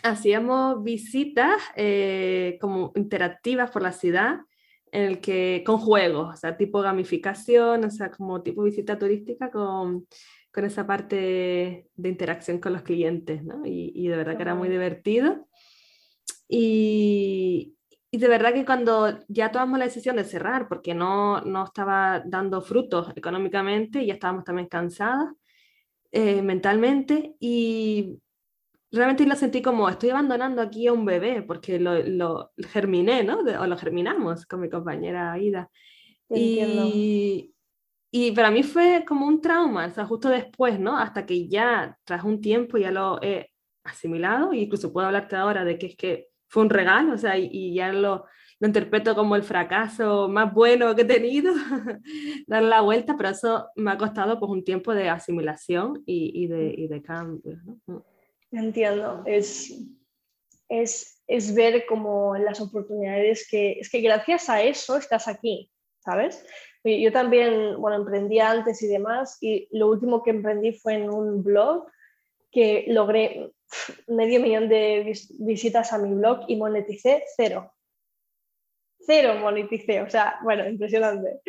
hacíamos 0.03 0.83
visitas 0.83 1.61
eh, 1.75 2.59
como 2.61 2.93
interactivas 2.95 3.71
por 3.71 3.83
la 3.83 3.93
ciudad, 3.93 4.39
en 4.93 5.03
el 5.03 5.21
que, 5.21 5.63
con 5.67 5.79
juegos, 5.79 6.35
o 6.35 6.37
sea, 6.37 6.57
tipo 6.57 6.81
gamificación, 6.81 7.85
o 7.85 7.91
sea, 7.91 8.11
como 8.11 8.43
tipo 8.43 8.63
visita 8.63 8.99
turística 8.99 9.51
con, 9.51 10.07
con 10.57 10.65
esa 10.65 10.87
parte 10.87 11.91
de 11.95 12.09
interacción 12.09 12.61
con 12.61 12.73
los 12.73 12.81
clientes, 12.81 13.45
¿no? 13.45 13.67
Y, 13.67 13.93
y 13.95 14.09
de 14.09 14.17
verdad 14.17 14.37
que 14.37 14.43
era 14.43 14.55
muy 14.55 14.71
divertido. 14.71 15.47
Y, 16.49 17.77
y, 18.11 18.17
de 18.17 18.27
verdad 18.27 18.55
que 18.55 18.65
cuando 18.65 19.19
ya 19.29 19.53
tomamos 19.53 19.79
la 19.79 19.85
decisión 19.85 20.17
de 20.17 20.25
cerrar, 20.25 20.67
porque 20.67 20.95
no, 20.95 21.43
no 21.43 21.65
estaba 21.65 22.23
dando 22.25 22.63
frutos 22.63 23.13
económicamente, 23.15 24.07
ya 24.07 24.15
estábamos 24.15 24.45
también 24.45 24.67
cansadas 24.67 25.29
eh, 26.11 26.41
mentalmente, 26.41 27.37
y 27.39 28.19
realmente 28.91 29.27
lo 29.27 29.37
sentí 29.37 29.61
como, 29.61 29.91
estoy 29.91 30.09
abandonando 30.09 30.63
aquí 30.63 30.87
a 30.87 30.95
un 30.95 31.05
bebé, 31.05 31.43
porque 31.43 31.79
lo, 31.79 32.03
lo 32.03 32.53
germiné, 32.71 33.25
¿no? 33.25 33.41
o 33.41 33.67
lo 33.67 33.77
germinamos 33.77 34.47
con 34.47 34.63
mi 34.63 34.71
compañera 34.71 35.33
Aida. 35.33 35.69
Y, 36.31 37.53
y, 38.17 38.33
para 38.33 38.51
mí 38.51 38.63
fue 38.63 39.05
como 39.07 39.27
un 39.27 39.41
trauma, 39.41 39.87
o 39.87 39.91
sea, 39.91 40.07
justo 40.07 40.29
después, 40.29 40.79
¿no? 40.79 40.97
Hasta 40.99 41.27
que 41.27 41.49
ya, 41.49 41.99
tras 42.05 42.25
un 42.25 42.41
tiempo, 42.41 42.79
ya 42.79 42.91
lo 42.91 43.21
he 43.23 43.51
asimilado, 43.85 44.53
e 44.53 44.59
incluso 44.59 44.93
puedo 44.93 45.07
hablarte 45.07 45.37
ahora 45.37 45.65
de 45.65 45.79
que 45.79 45.87
es 45.87 45.97
que 45.97 46.29
fue 46.49 46.63
un 46.63 46.71
regalo, 46.71 47.15
o 47.15 47.19
sea, 47.19 47.37
y, 47.37 47.49
y 47.53 47.75
ya 47.75 47.93
lo, 47.93 48.25
lo 48.59 48.67
interpreto 48.67 49.15
como 49.15 49.37
el 49.37 49.43
fracaso 49.43 50.29
más 50.29 50.53
bueno 50.53 50.95
que 50.95 51.03
he 51.03 51.07
tenido, 51.07 51.53
dar 52.47 52.63
la 52.63 52.81
vuelta, 52.81 53.15
pero 53.17 53.31
eso 53.31 53.69
me 53.77 53.91
ha 53.91 53.99
costado 53.99 54.39
pues 54.39 54.51
un 54.51 54.65
tiempo 54.65 54.95
de 54.95 55.09
asimilación 55.11 56.03
y, 56.07 56.43
y 56.43 56.47
de, 56.47 56.75
y 56.77 56.89
de 56.89 57.03
cambio. 57.03 57.59
¿no? 57.65 57.81
Mm. 57.87 58.03
Entiendo, 58.53 59.23
es, 59.27 59.83
es, 60.69 61.23
es 61.27 61.55
ver 61.55 61.85
como 61.87 62.37
las 62.37 62.61
oportunidades 62.61 63.47
que, 63.51 63.73
es 63.73 63.91
que 63.91 64.01
gracias 64.01 64.49
a 64.49 64.63
eso 64.63 64.97
estás 64.97 65.29
aquí, 65.29 65.71
¿sabes? 65.99 66.47
Yo 66.87 67.13
también, 67.13 67.81
bueno, 67.81 67.97
emprendí 67.97 68.39
antes 68.39 68.83
y 68.83 68.87
demás, 68.87 69.39
y 69.41 69.69
lo 69.73 69.89
último 69.89 70.23
que 70.23 70.31
emprendí 70.31 70.73
fue 70.73 70.95
en 70.95 71.11
un 71.11 71.43
blog 71.43 71.87
que 72.51 72.85
logré 72.89 73.53
medio 74.07 74.41
millón 74.41 74.69
de 74.69 75.13
visitas 75.41 75.93
a 75.93 75.99
mi 75.99 76.15
blog 76.15 76.41
y 76.49 76.57
moneticé 76.57 77.25
cero. 77.37 77.73
Cero 79.01 79.35
moneticé, 79.41 80.03
o 80.03 80.11
sea, 80.11 80.39
bueno, 80.43 80.69
impresionante. 80.69 81.41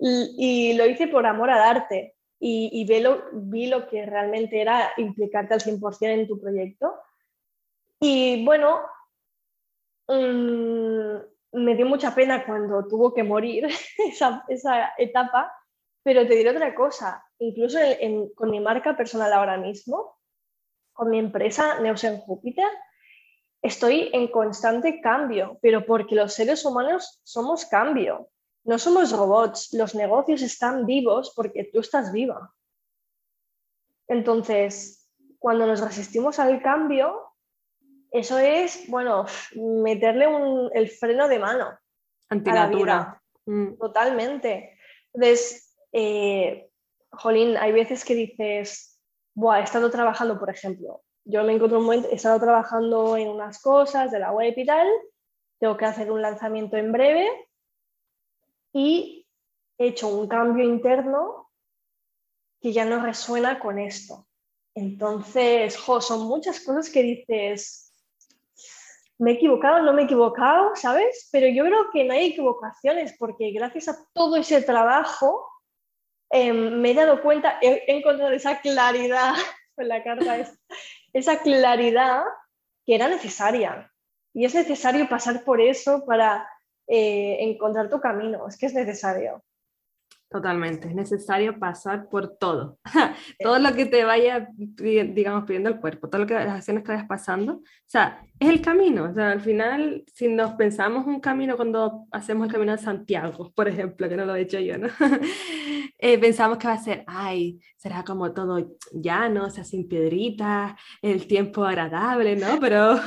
Y, 0.00 0.34
y 0.38 0.74
lo 0.74 0.86
hice 0.86 1.06
por 1.06 1.24
amor 1.26 1.50
al 1.50 1.62
arte, 1.62 2.14
y, 2.46 2.84
vi, 2.84 3.00
lo, 3.00 3.22
vi 3.32 3.68
lo 3.68 3.88
que 3.88 4.04
realmente 4.04 4.60
era 4.60 4.92
implicarte 4.98 5.54
al 5.54 5.60
100% 5.60 5.96
en 6.02 6.28
tu 6.28 6.38
proyecto. 6.38 6.94
Y 8.00 8.44
bueno, 8.44 8.80
mm, 10.08 11.16
me 11.54 11.74
dio 11.74 11.86
mucha 11.86 12.14
pena 12.14 12.44
cuando 12.44 12.86
tuvo 12.86 13.14
que 13.14 13.22
morir 13.22 13.66
esa, 14.48 14.92
etapa, 14.98 15.52
pero 16.02 16.26
te 16.26 16.34
diré 16.34 16.50
otra 16.50 16.74
cosa, 16.74 17.24
incluso 17.38 17.78
con 18.34 18.50
mi 18.50 18.60
marca 18.60 18.96
personal 18.96 19.32
ahora 19.32 19.56
mismo, 19.56 20.18
con 20.92 21.10
mi 21.10 21.18
empresa 21.18 21.80
Neosen 21.80 22.18
Júpiter, 22.18 22.68
estoy 23.62 24.10
en 24.12 24.28
constante 24.28 25.00
cambio, 25.00 25.58
pero 25.62 25.86
porque 25.86 26.14
los 26.14 26.34
seres 26.34 26.64
humanos 26.64 27.20
somos 27.24 27.64
cambio. 27.66 28.28
No 28.64 28.78
somos 28.78 29.12
robots, 29.12 29.72
los 29.72 29.94
negocios 29.94 30.42
están 30.42 30.86
vivos 30.86 31.32
porque 31.36 31.64
tú 31.64 31.80
estás 31.80 32.12
viva. 32.12 32.54
Entonces, 34.08 35.10
cuando 35.38 35.66
nos 35.66 35.80
resistimos 35.80 36.38
al 36.38 36.62
cambio, 36.62 37.33
eso 38.14 38.38
es, 38.38 38.88
bueno, 38.88 39.26
meterle 39.56 40.26
el 40.72 40.88
freno 40.88 41.26
de 41.26 41.40
mano. 41.40 41.76
Antinatura. 42.28 43.20
Mm. 43.44 43.74
Totalmente. 43.76 44.78
Entonces, 45.12 45.76
eh, 45.92 46.70
Jolín, 47.10 47.56
hay 47.56 47.72
veces 47.72 48.04
que 48.04 48.14
dices, 48.14 49.00
Buah, 49.34 49.58
he 49.58 49.64
estado 49.64 49.90
trabajando, 49.90 50.38
por 50.38 50.48
ejemplo, 50.48 51.02
yo 51.24 51.42
me 51.42 51.54
encuentro 51.54 51.80
un 51.80 51.86
momento, 51.86 52.08
he 52.08 52.14
estado 52.14 52.38
trabajando 52.38 53.16
en 53.16 53.28
unas 53.28 53.60
cosas 53.60 54.12
de 54.12 54.20
la 54.20 54.30
web 54.30 54.54
y 54.56 54.64
tal, 54.64 54.86
tengo 55.58 55.76
que 55.76 55.84
hacer 55.84 56.12
un 56.12 56.22
lanzamiento 56.22 56.76
en 56.76 56.92
breve 56.92 57.28
y 58.72 59.26
he 59.76 59.88
hecho 59.88 60.06
un 60.06 60.28
cambio 60.28 60.64
interno 60.64 61.50
que 62.60 62.72
ya 62.72 62.84
no 62.84 63.02
resuena 63.02 63.58
con 63.58 63.80
esto. 63.80 64.28
Entonces, 64.76 65.76
jo, 65.76 66.00
son 66.00 66.28
muchas 66.28 66.60
cosas 66.60 66.90
que 66.90 67.02
dices, 67.02 67.83
me 69.18 69.32
he 69.32 69.34
equivocado, 69.34 69.82
no 69.82 69.92
me 69.92 70.02
he 70.02 70.04
equivocado, 70.04 70.74
¿sabes? 70.74 71.28
Pero 71.30 71.48
yo 71.48 71.64
creo 71.64 71.90
que 71.92 72.04
no 72.04 72.14
hay 72.14 72.26
equivocaciones 72.26 73.14
porque 73.18 73.52
gracias 73.52 73.88
a 73.88 73.96
todo 74.12 74.36
ese 74.36 74.62
trabajo 74.62 75.48
em, 76.30 76.80
me 76.80 76.90
he 76.90 76.94
dado 76.94 77.22
cuenta, 77.22 77.58
he, 77.62 77.84
encontrado 77.86 78.32
esa 78.32 78.60
claridad 78.60 79.34
con 79.76 79.88
la 79.88 80.02
carta, 80.02 80.36
esa 81.12 81.40
claridad 81.40 82.24
que 82.84 82.94
era 82.94 83.08
necesaria. 83.08 83.90
Y 84.32 84.44
es 84.44 84.54
necesario 84.54 85.08
pasar 85.08 85.44
por 85.44 85.60
eso 85.60 86.04
para 86.04 86.48
eh, 86.88 87.36
encontrar 87.40 87.88
tu 87.88 88.00
camino, 88.00 88.48
es 88.48 88.58
que 88.58 88.66
es 88.66 88.74
necesario. 88.74 89.42
Totalmente, 90.34 90.88
es 90.88 90.94
necesario 90.96 91.60
pasar 91.60 92.08
por 92.08 92.36
todo, 92.38 92.78
todo 93.38 93.60
lo 93.60 93.72
que 93.72 93.86
te 93.86 94.04
vaya, 94.04 94.48
digamos, 94.56 95.44
pidiendo 95.44 95.68
el 95.68 95.78
cuerpo, 95.78 96.08
todo 96.08 96.22
lo 96.22 96.26
que 96.26 96.34
las 96.34 96.56
acciones 96.56 96.82
que 96.82 96.90
vayas 96.90 97.06
pasando, 97.06 97.58
o 97.58 97.62
sea, 97.86 98.20
es 98.44 98.50
el 98.50 98.60
camino, 98.60 99.04
o 99.04 99.14
sea, 99.14 99.30
al 99.30 99.40
final, 99.40 100.04
si 100.12 100.28
nos 100.28 100.52
pensamos 100.52 101.06
un 101.06 101.20
camino 101.20 101.56
cuando 101.56 102.06
hacemos 102.10 102.46
el 102.46 102.52
camino 102.52 102.72
de 102.72 102.78
Santiago, 102.78 103.52
por 103.54 103.68
ejemplo, 103.68 104.08
que 104.08 104.16
no 104.16 104.24
lo 104.24 104.34
he 104.34 104.42
hecho 104.42 104.60
yo, 104.60 104.78
¿no? 104.78 104.88
Eh, 105.96 106.18
pensamos 106.18 106.58
que 106.58 106.66
va 106.66 106.74
a 106.74 106.82
ser, 106.82 107.04
ay, 107.06 107.60
será 107.76 108.04
como 108.04 108.32
todo 108.32 108.76
llano, 108.92 109.46
o 109.46 109.50
sea, 109.50 109.64
sin 109.64 109.88
piedritas, 109.88 110.74
el 111.00 111.26
tiempo 111.26 111.64
agradable, 111.64 112.36
¿no? 112.36 112.58
Pero 112.60 112.98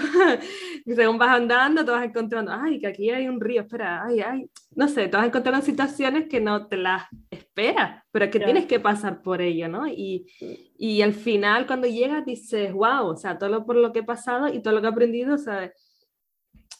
según 0.85 1.17
vas 1.19 1.35
andando, 1.35 1.85
te 1.85 1.91
vas 1.91 2.05
encontrando, 2.05 2.51
ay, 2.51 2.79
que 2.79 2.87
aquí 2.87 3.11
hay 3.11 3.27
un 3.27 3.39
río, 3.39 3.61
espera, 3.61 4.03
ay, 4.03 4.21
ay, 4.21 4.49
no 4.75 4.87
sé, 4.87 5.09
te 5.09 5.17
vas 5.17 5.27
encontrando 5.27 5.63
situaciones 5.63 6.27
que 6.27 6.39
no 6.39 6.67
te 6.67 6.77
las 6.77 7.03
esperas, 7.29 7.46
pero 8.11 8.29
que 8.29 8.39
tienes 8.39 8.65
que 8.65 8.79
pasar 8.79 9.21
por 9.21 9.41
ello, 9.41 9.67
¿no? 9.67 9.87
Y, 9.87 10.27
y 10.77 11.01
al 11.01 11.13
final, 11.13 11.65
cuando 11.65 11.87
llegas, 11.87 12.25
dices, 12.25 12.71
wow, 12.71 13.07
o 13.07 13.17
sea, 13.17 13.37
todo 13.37 13.49
lo 13.49 13.65
por 13.65 13.75
lo 13.75 13.91
que 13.91 13.99
he 13.99 14.03
pasado 14.03 14.47
y 14.47 14.61
todo 14.61 14.73
lo 14.73 14.81
que 14.81 14.87
he 14.87 14.91
aprendido, 14.91 15.37
¿sabes? 15.37 15.71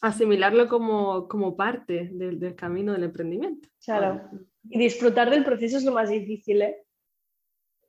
asimilarlo 0.01 0.67
como, 0.67 1.27
como 1.27 1.55
parte 1.55 2.09
del, 2.11 2.39
del, 2.39 2.55
camino 2.55 2.93
del 2.93 3.03
emprendimiento. 3.03 3.67
Claro. 3.83 4.29
Y 4.69 4.77
disfrutar 4.79 5.29
del 5.29 5.43
proceso 5.43 5.77
es 5.77 5.83
lo 5.83 5.91
más 5.91 6.09
difícil, 6.09 6.61
¿eh? 6.61 6.85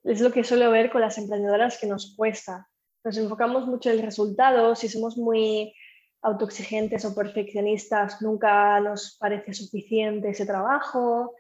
Es 0.05 0.21
lo 0.21 0.33
que 0.33 0.45
suelo 0.45 0.71
ver 0.71 0.91
con 0.91 1.01
las 1.01 1.19
emprendedoras 1.19 1.79
que 1.79 1.87
nos 1.87 2.15
cuesta. 2.17 2.69
Nos 3.05 3.17
enfocamos 3.19 3.67
mucho 3.67 3.91
en 3.91 3.99
el 3.99 4.05
resultado, 4.05 4.75
si 4.75 4.89
somos 4.89 5.17
muy 5.17 5.75
autoexigentes 6.23 7.05
o 7.05 7.15
perfeccionistas, 7.15 8.23
nunca 8.23 8.81
nos 8.81 9.17
parece 9.21 9.53
suficiente 9.53 10.31
ese 10.31 10.47
trabajo. 10.47 11.35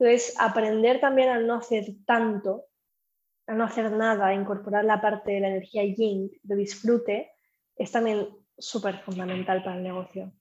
Entonces, 0.00 0.34
aprender 0.38 0.98
también 0.98 1.28
a 1.28 1.38
no 1.40 1.56
hacer 1.56 1.84
tanto, 2.06 2.64
a 3.46 3.52
no 3.52 3.64
hacer 3.64 3.92
nada, 3.92 4.28
a 4.28 4.34
incorporar 4.34 4.82
la 4.82 4.98
parte 4.98 5.32
de 5.32 5.40
la 5.40 5.48
energía 5.48 5.84
yin, 5.84 6.30
de 6.42 6.56
disfrute, 6.56 7.32
es 7.76 7.92
también 7.92 8.26
súper 8.56 9.00
fundamental 9.00 9.62
para 9.62 9.76
el 9.76 9.82
negocio. 9.82 10.32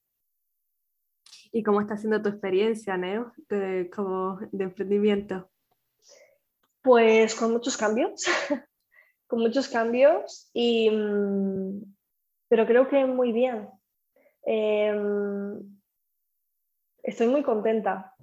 ¿Y 1.51 1.62
cómo 1.62 1.82
está 1.82 1.97
siendo 1.97 2.22
tu 2.22 2.30
experiencia, 2.30 2.95
Neo, 2.95 3.34
de, 3.49 3.89
como 3.93 4.39
de 4.49 4.64
emprendimiento? 4.64 5.51
Pues 6.82 7.36
con 7.36 7.51
muchos 7.51 7.76
cambios, 7.76 8.24
con 9.28 9.41
muchos 9.41 9.68
cambios, 9.68 10.49
y, 10.53 10.89
mm, 10.89 11.82
pero 12.47 12.66
creo 12.66 12.88
que 12.88 13.03
muy 13.03 13.34
bien. 13.34 13.68
Em, 14.43 15.82
estoy 17.03 17.28
muy 17.28 17.43
contenta. 17.43 18.16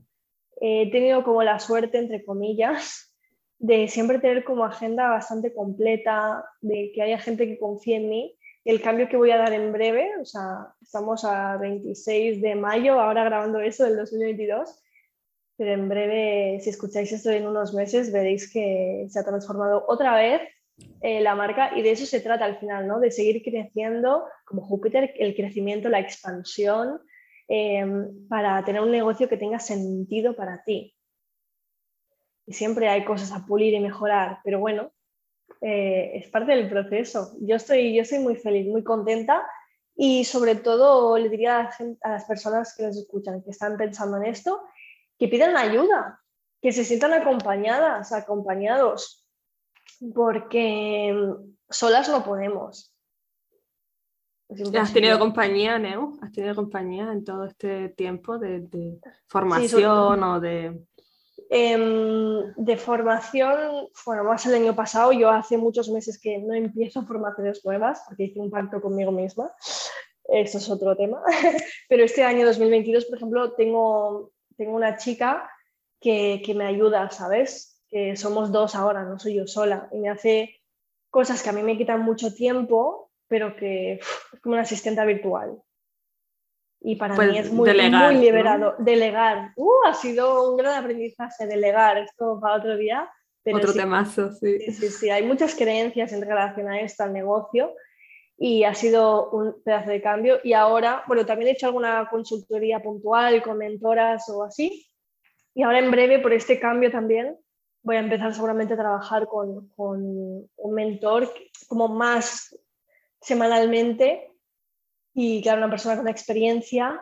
He 0.60 0.90
tenido 0.90 1.22
como 1.22 1.42
la 1.42 1.58
suerte, 1.58 1.98
entre 1.98 2.24
comillas, 2.24 3.12
de 3.58 3.88
siempre 3.88 4.18
tener 4.18 4.44
como 4.44 4.64
agenda 4.64 5.08
bastante 5.08 5.52
completa, 5.52 6.44
de 6.60 6.92
que 6.94 7.02
haya 7.02 7.18
gente 7.18 7.46
que 7.46 7.58
confíe 7.58 7.96
en 7.96 8.08
mí. 8.08 8.38
El 8.64 8.82
cambio 8.82 9.08
que 9.08 9.16
voy 9.16 9.30
a 9.30 9.38
dar 9.38 9.52
en 9.52 9.72
breve, 9.72 10.10
o 10.20 10.24
sea, 10.24 10.74
estamos 10.82 11.24
a 11.24 11.56
26 11.56 12.42
de 12.42 12.54
mayo, 12.56 13.00
ahora 13.00 13.24
grabando 13.24 13.60
eso 13.60 13.84
del 13.84 13.96
2022, 13.96 14.82
pero 15.56 15.72
en 15.72 15.88
breve, 15.88 16.58
si 16.60 16.70
escucháis 16.70 17.12
esto 17.12 17.30
en 17.30 17.46
unos 17.46 17.72
meses, 17.72 18.12
veréis 18.12 18.52
que 18.52 19.06
se 19.08 19.18
ha 19.18 19.24
transformado 19.24 19.84
otra 19.88 20.16
vez 20.16 20.42
eh, 21.00 21.20
la 21.20 21.34
marca 21.34 21.76
y 21.76 21.82
de 21.82 21.92
eso 21.92 22.04
se 22.04 22.20
trata 22.20 22.44
al 22.44 22.58
final, 22.58 22.86
¿no? 22.86 23.00
De 23.00 23.10
seguir 23.10 23.42
creciendo 23.42 24.26
como 24.44 24.62
Júpiter, 24.62 25.14
el 25.16 25.34
crecimiento, 25.34 25.88
la 25.88 26.00
expansión, 26.00 27.00
em, 27.48 28.26
para 28.28 28.64
tener 28.64 28.80
un 28.82 28.90
negocio 28.90 29.28
que 29.28 29.36
tenga 29.36 29.58
sentido 29.58 30.34
para 30.34 30.62
ti. 30.64 30.94
Y 32.46 32.52
siempre 32.52 32.88
hay 32.88 33.04
cosas 33.04 33.32
a 33.32 33.44
pulir 33.46 33.74
y 33.74 33.80
mejorar, 33.80 34.40
pero 34.44 34.60
bueno, 34.60 34.92
eh, 35.60 36.12
es 36.14 36.28
parte 36.28 36.52
del 36.52 36.68
proceso. 36.68 37.32
Yo 37.40 37.56
estoy, 37.56 37.94
yo 37.94 38.02
estoy 38.02 38.20
muy 38.20 38.36
feliz, 38.36 38.66
muy 38.66 38.84
contenta 38.84 39.46
y 39.94 40.24
sobre 40.24 40.56
todo 40.56 41.16
le 41.18 41.28
diría 41.28 41.60
a, 41.60 41.70
a 42.02 42.10
las 42.10 42.24
personas 42.24 42.74
que 42.76 42.84
nos 42.84 42.96
escuchan, 42.96 43.42
que 43.42 43.50
están 43.50 43.76
pensando 43.76 44.16
en 44.18 44.26
esto, 44.26 44.62
que 45.18 45.28
pidan 45.28 45.56
ayuda, 45.56 46.20
que 46.60 46.72
se 46.72 46.84
sientan 46.84 47.14
acompañadas, 47.14 48.12
acompañados, 48.12 49.26
porque 50.14 51.14
solas 51.68 52.08
no 52.08 52.24
podemos. 52.24 52.95
¿Has 54.78 54.92
tenido 54.92 55.18
compañía, 55.18 55.78
Neu? 55.78 56.18
¿Has 56.22 56.32
tenido 56.32 56.54
compañía 56.54 57.12
en 57.12 57.24
todo 57.24 57.44
este 57.44 57.88
tiempo 57.90 58.38
de, 58.38 58.66
formación 59.26 60.22
o 60.22 60.40
de...? 60.40 60.80
Em, 61.48 62.54
de 62.56 62.76
formación, 62.76 63.88
bueno, 64.04 64.24
más 64.24 64.46
el 64.46 64.54
año 64.54 64.74
pasado, 64.74 65.12
yo 65.12 65.30
hace 65.30 65.56
muchos 65.56 65.88
meses 65.88 66.18
que 66.20 66.38
no 66.38 66.54
empiezo 66.54 67.04
formaciones 67.04 67.64
nuevas 67.64 68.02
porque 68.06 68.24
hice 68.24 68.40
un 68.40 68.50
pacto 68.50 68.80
conmigo 68.80 69.12
misma, 69.12 69.52
eso 70.24 70.58
es 70.58 70.68
otro 70.68 70.96
tema, 70.96 71.22
pero 71.88 72.02
este 72.02 72.24
año 72.24 72.44
2022, 72.46 73.04
por 73.04 73.16
ejemplo, 73.18 73.52
tengo 73.52 74.32
tengo 74.56 74.74
una 74.74 74.96
chica 74.96 75.50
que, 76.00 76.42
me 76.54 76.66
ayuda, 76.66 77.10
¿sabes? 77.10 77.82
Que 77.88 78.16
somos 78.16 78.52
dos 78.52 78.74
ahora, 78.74 79.04
no 79.04 79.18
soy 79.18 79.34
yo 79.34 79.46
sola, 79.46 79.88
y 79.92 79.98
me 79.98 80.08
hace 80.08 80.56
cosas 81.10 81.42
que 81.42 81.50
a 81.50 81.52
mí 81.52 81.62
me 81.62 81.76
quitan 81.76 82.02
mucho 82.02 82.32
tiempo, 82.32 83.05
pero 83.28 83.56
que 83.56 83.94
es 83.94 84.40
como 84.40 84.54
una 84.54 84.62
asistente 84.62 85.04
virtual. 85.04 85.60
Y 86.80 86.96
para 86.96 87.14
pues 87.14 87.30
mí 87.30 87.38
es 87.38 87.50
muy, 87.50 87.68
muy 87.68 88.16
liberado. 88.18 88.74
Delegar. 88.78 89.52
Uh, 89.56 89.86
ha 89.86 89.94
sido 89.94 90.52
un 90.52 90.56
gran 90.56 90.84
aprendizaje, 90.84 91.46
delegar. 91.46 91.98
Esto 91.98 92.38
para 92.40 92.56
otro 92.56 92.76
día. 92.76 93.10
Otro 93.52 93.72
temazo, 93.72 94.32
sí. 94.32 94.58
sí. 94.60 94.72
Sí, 94.72 94.88
sí, 94.88 95.10
Hay 95.10 95.24
muchas 95.24 95.54
creencias 95.54 96.12
en 96.12 96.22
relación 96.22 96.68
a 96.68 96.80
esto, 96.80 97.04
al 97.04 97.12
negocio, 97.12 97.72
y 98.36 98.64
ha 98.64 98.74
sido 98.74 99.30
un 99.30 99.62
pedazo 99.62 99.90
de 99.90 100.02
cambio. 100.02 100.38
Y 100.42 100.52
ahora, 100.52 101.04
bueno, 101.06 101.24
también 101.24 101.48
he 101.48 101.52
hecho 101.52 101.66
alguna 101.66 102.08
consultoría 102.10 102.80
puntual 102.80 103.42
con 103.42 103.58
mentoras 103.58 104.28
o 104.28 104.44
así. 104.44 104.86
Y 105.54 105.62
ahora 105.62 105.78
en 105.78 105.90
breve, 105.90 106.18
por 106.18 106.32
este 106.32 106.58
cambio 106.58 106.90
también, 106.90 107.38
voy 107.82 107.96
a 107.96 108.00
empezar 108.00 108.34
seguramente 108.34 108.74
a 108.74 108.78
trabajar 108.78 109.26
con, 109.26 109.68
con 109.70 110.00
un 110.56 110.74
mentor 110.74 111.32
como 111.68 111.88
más 111.88 112.56
semanalmente 113.20 114.32
y 115.14 115.42
claro, 115.42 115.58
una 115.58 115.70
persona 115.70 115.96
con 115.96 116.08
experiencia 116.08 117.00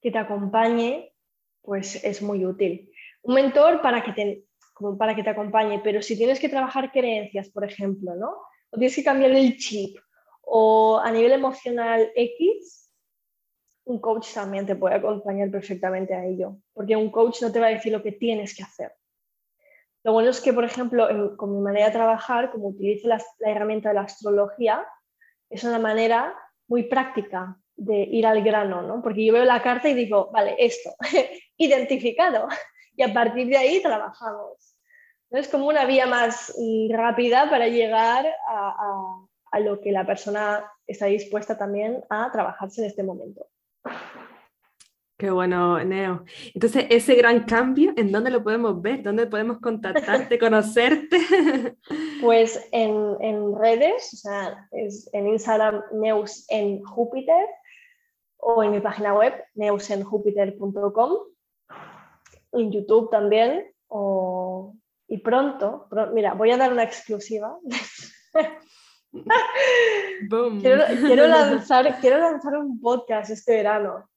que 0.00 0.10
te 0.10 0.18
acompañe, 0.18 1.12
pues 1.62 2.04
es 2.04 2.22
muy 2.22 2.44
útil. 2.44 2.92
Un 3.22 3.34
mentor 3.34 3.80
para 3.80 4.02
que 4.04 4.12
te, 4.12 4.44
como 4.74 4.98
para 4.98 5.16
que 5.16 5.22
te 5.22 5.30
acompañe, 5.30 5.80
pero 5.82 6.02
si 6.02 6.16
tienes 6.16 6.38
que 6.38 6.48
trabajar 6.48 6.92
creencias, 6.92 7.48
por 7.48 7.64
ejemplo, 7.64 8.14
¿no? 8.14 8.36
O 8.70 8.78
tienes 8.78 8.94
que 8.94 9.04
cambiar 9.04 9.30
el 9.30 9.56
chip 9.56 9.96
o 10.42 10.98
a 10.98 11.10
nivel 11.10 11.32
emocional 11.32 12.10
X, 12.14 12.92
un 13.86 14.00
coach 14.00 14.34
también 14.34 14.66
te 14.66 14.76
puede 14.76 14.96
acompañar 14.96 15.50
perfectamente 15.50 16.14
a 16.14 16.24
ello, 16.24 16.58
porque 16.72 16.96
un 16.96 17.10
coach 17.10 17.40
no 17.42 17.50
te 17.50 17.60
va 17.60 17.66
a 17.66 17.70
decir 17.70 17.92
lo 17.92 18.02
que 18.02 18.12
tienes 18.12 18.54
que 18.54 18.64
hacer. 18.64 18.92
Lo 20.04 20.12
bueno 20.12 20.30
es 20.30 20.40
que, 20.40 20.52
por 20.52 20.64
ejemplo, 20.64 21.36
con 21.36 21.56
mi 21.56 21.60
manera 21.60 21.86
de 21.86 21.92
trabajar, 21.92 22.52
como 22.52 22.68
utilizo 22.68 23.08
la, 23.08 23.20
herramienta 23.40 23.88
de 23.88 23.96
la 23.96 24.02
astrología, 24.02 24.86
es 25.50 25.64
una 25.64 25.78
manera 25.78 26.34
muy 26.68 26.84
práctica 26.84 27.56
de 27.76 28.02
ir 28.02 28.26
al 28.26 28.42
grano, 28.42 28.82
¿no? 28.82 29.02
Porque 29.02 29.24
yo 29.24 29.32
veo 29.32 29.44
la 29.44 29.62
carta 29.62 29.88
y 29.88 29.94
digo, 29.94 30.30
vale, 30.32 30.56
esto, 30.58 30.94
identificado, 31.56 32.48
y 32.96 33.02
a 33.02 33.12
partir 33.12 33.46
de 33.48 33.56
ahí 33.56 33.82
trabajamos. 33.82 34.76
Es 35.30 35.48
como 35.48 35.66
una 35.66 35.84
vía 35.84 36.06
más 36.06 36.54
mm, 36.58 36.92
rápida 36.94 37.50
para 37.50 37.68
llegar 37.68 38.26
a, 38.48 39.26
a 39.50 39.60
lo 39.60 39.80
que 39.80 39.92
la 39.92 40.06
persona 40.06 40.70
está 40.86 41.06
dispuesta 41.06 41.58
también 41.58 42.04
a 42.08 42.30
trabajarse 42.30 42.80
en 42.80 42.86
este 42.88 43.02
momento. 43.02 43.46
Qué 45.18 45.30
bueno, 45.30 45.82
Neo. 45.82 46.24
Entonces, 46.52 46.86
ese 46.90 47.14
gran 47.14 47.44
cambio, 47.44 47.94
¿en 47.96 48.12
dónde 48.12 48.30
lo 48.30 48.42
podemos 48.42 48.82
ver? 48.82 49.02
¿Dónde 49.02 49.26
podemos 49.26 49.60
contactarte, 49.60 50.38
conocerte? 50.38 51.18
Pues 52.20 52.66
en, 52.72 53.16
en 53.20 53.54
redes, 53.56 54.10
o 54.14 54.16
sea, 54.16 54.68
es 54.72 55.08
en 55.12 55.28
Instagram 55.28 55.82
Neus 55.92 56.46
en 56.48 56.82
Júpiter 56.82 57.46
o 58.38 58.62
en 58.64 58.70
mi 58.72 58.80
página 58.80 59.14
web 59.14 59.34
neusenjupiter.com, 59.54 61.12
en 62.52 62.72
YouTube 62.72 63.10
también, 63.10 63.70
o, 63.88 64.74
y 65.08 65.18
pronto, 65.18 65.88
mira, 66.14 66.32
voy 66.34 66.50
a 66.50 66.56
dar 66.56 66.72
una 66.72 66.84
exclusiva. 66.84 67.56
Quiero, 70.60 71.26
lanzar, 71.28 72.00
quiero 72.00 72.18
lanzar 72.18 72.56
un 72.56 72.80
podcast 72.80 73.30
este 73.30 73.56
verano. 73.56 74.08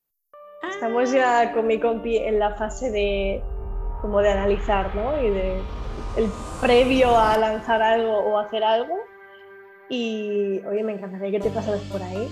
Estamos 0.80 1.12
ya 1.12 1.52
con 1.52 1.68
mi 1.68 1.78
compi 1.78 2.16
en 2.20 2.40
la 2.40 2.56
fase 2.56 2.90
de 2.90 3.44
como 4.00 4.22
de 4.22 4.30
analizar, 4.30 4.96
¿no? 4.96 5.22
Y 5.22 5.30
de 5.30 5.58
el 6.16 6.30
previo 6.62 7.18
a 7.20 7.38
lanzar 7.38 7.82
algo 7.82 8.18
o 8.18 8.40
hacer 8.40 8.64
algo. 8.64 8.96
Y 9.90 10.62
oye, 10.66 10.82
me 10.86 10.94
encantaría 10.94 11.32
que 11.32 11.42
te 11.42 11.50
pasaras 11.50 11.82
por 11.82 12.02
ahí. 12.02 12.30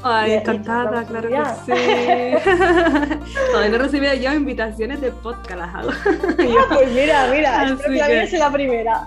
Ay, 0.00 0.34
encantada, 0.34 1.04
claro 1.04 1.28
que 1.28 1.44
sí. 1.64 1.72
Todavía 3.50 3.70
no 3.70 3.74
he 3.74 3.78
recibido 3.78 4.14
yo 4.14 4.32
invitaciones 4.32 5.00
de 5.00 5.10
podcast, 5.10 5.58
las 5.58 5.74
hago. 5.74 5.90
Ah, 5.90 6.66
pues 6.74 6.92
mira, 6.92 7.26
mira, 7.32 7.64
espero 7.64 7.94
que 7.94 7.98
la 7.98 8.06
mía 8.06 8.26
sea 8.28 8.38
la 8.38 8.52
primera 8.52 9.04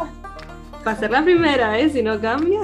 para 0.86 1.00
ser 1.00 1.10
la 1.10 1.24
primera, 1.24 1.80
¿eh? 1.80 1.90
Si 1.90 2.04
no 2.04 2.22
cambia. 2.22 2.60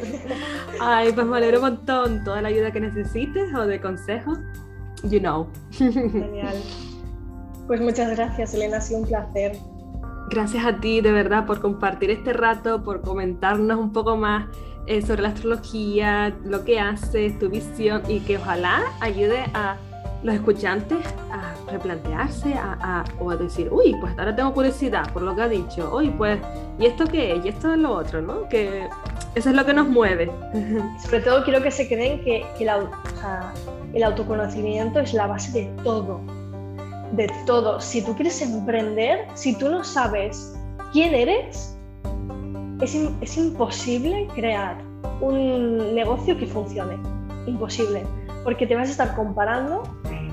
Ay, 0.80 1.12
pues 1.12 1.26
me 1.26 1.36
alegro 1.36 1.58
un 1.58 1.64
montón. 1.64 2.24
Toda 2.24 2.40
la 2.40 2.48
ayuda 2.48 2.72
que 2.72 2.80
necesites 2.80 3.54
o 3.54 3.66
de 3.66 3.78
consejo, 3.78 4.38
you 5.04 5.20
know. 5.20 5.46
Genial. 5.70 6.56
Pues 7.66 7.80
muchas 7.80 8.16
gracias, 8.16 8.54
Elena. 8.54 8.78
Ha 8.78 8.80
sido 8.80 9.00
un 9.00 9.06
placer. 9.06 9.56
Gracias 10.30 10.64
a 10.64 10.80
ti, 10.80 11.00
de 11.00 11.12
verdad, 11.12 11.46
por 11.46 11.60
compartir 11.60 12.10
este 12.10 12.32
rato, 12.32 12.82
por 12.82 13.02
comentarnos 13.02 13.78
un 13.78 13.92
poco 13.92 14.16
más 14.16 14.46
eh, 14.86 15.02
sobre 15.02 15.22
la 15.22 15.28
astrología, 15.28 16.34
lo 16.44 16.64
que 16.64 16.80
haces, 16.80 17.38
tu 17.38 17.48
visión 17.48 18.02
y 18.08 18.20
que 18.20 18.38
ojalá 18.38 18.82
ayude 19.00 19.44
a 19.54 19.76
los 20.22 20.34
escuchantes 20.34 21.04
a 21.32 21.54
replantearse 21.70 22.54
a, 22.54 23.04
o 23.18 23.30
a 23.30 23.36
decir, 23.36 23.68
uy, 23.72 23.96
pues 24.00 24.16
ahora 24.18 24.34
tengo 24.34 24.52
curiosidad 24.54 25.12
por 25.12 25.22
lo 25.22 25.34
que 25.34 25.42
ha 25.42 25.48
dicho, 25.48 25.90
uy, 25.94 26.10
pues, 26.10 26.38
¿y 26.78 26.86
esto 26.86 27.04
qué 27.06 27.34
es? 27.34 27.44
Y 27.44 27.48
esto 27.48 27.72
es 27.72 27.78
lo 27.78 27.92
otro, 27.92 28.22
¿no? 28.22 28.48
Que 28.48 28.88
eso 29.34 29.50
es 29.50 29.56
lo 29.56 29.64
que 29.64 29.74
nos 29.74 29.88
mueve. 29.88 30.30
Sobre 31.02 31.20
todo 31.20 31.44
quiero 31.44 31.62
que 31.62 31.70
se 31.70 31.88
creen 31.88 32.22
que, 32.24 32.44
el 33.94 34.04
autoconocimiento 34.04 35.00
es 35.00 35.12
la 35.14 35.26
base 35.26 35.52
de 35.52 35.82
todo, 35.82 36.20
de 37.12 37.30
todo. 37.46 37.80
Si 37.80 38.02
tú 38.02 38.14
quieres 38.14 38.40
emprender, 38.42 39.26
si 39.34 39.56
tú 39.56 39.70
no 39.70 39.84
sabes 39.84 40.54
quién 40.92 41.14
eres, 41.14 41.76
es, 42.80 42.94
es 43.20 43.36
imposible 43.36 44.28
crear 44.34 44.76
un 45.20 45.94
negocio 45.94 46.36
que 46.36 46.46
funcione. 46.46 46.96
Imposible 47.46 48.02
porque 48.44 48.66
te 48.66 48.74
vas 48.74 48.88
a 48.88 48.90
estar 48.90 49.14
comparando, 49.14 49.82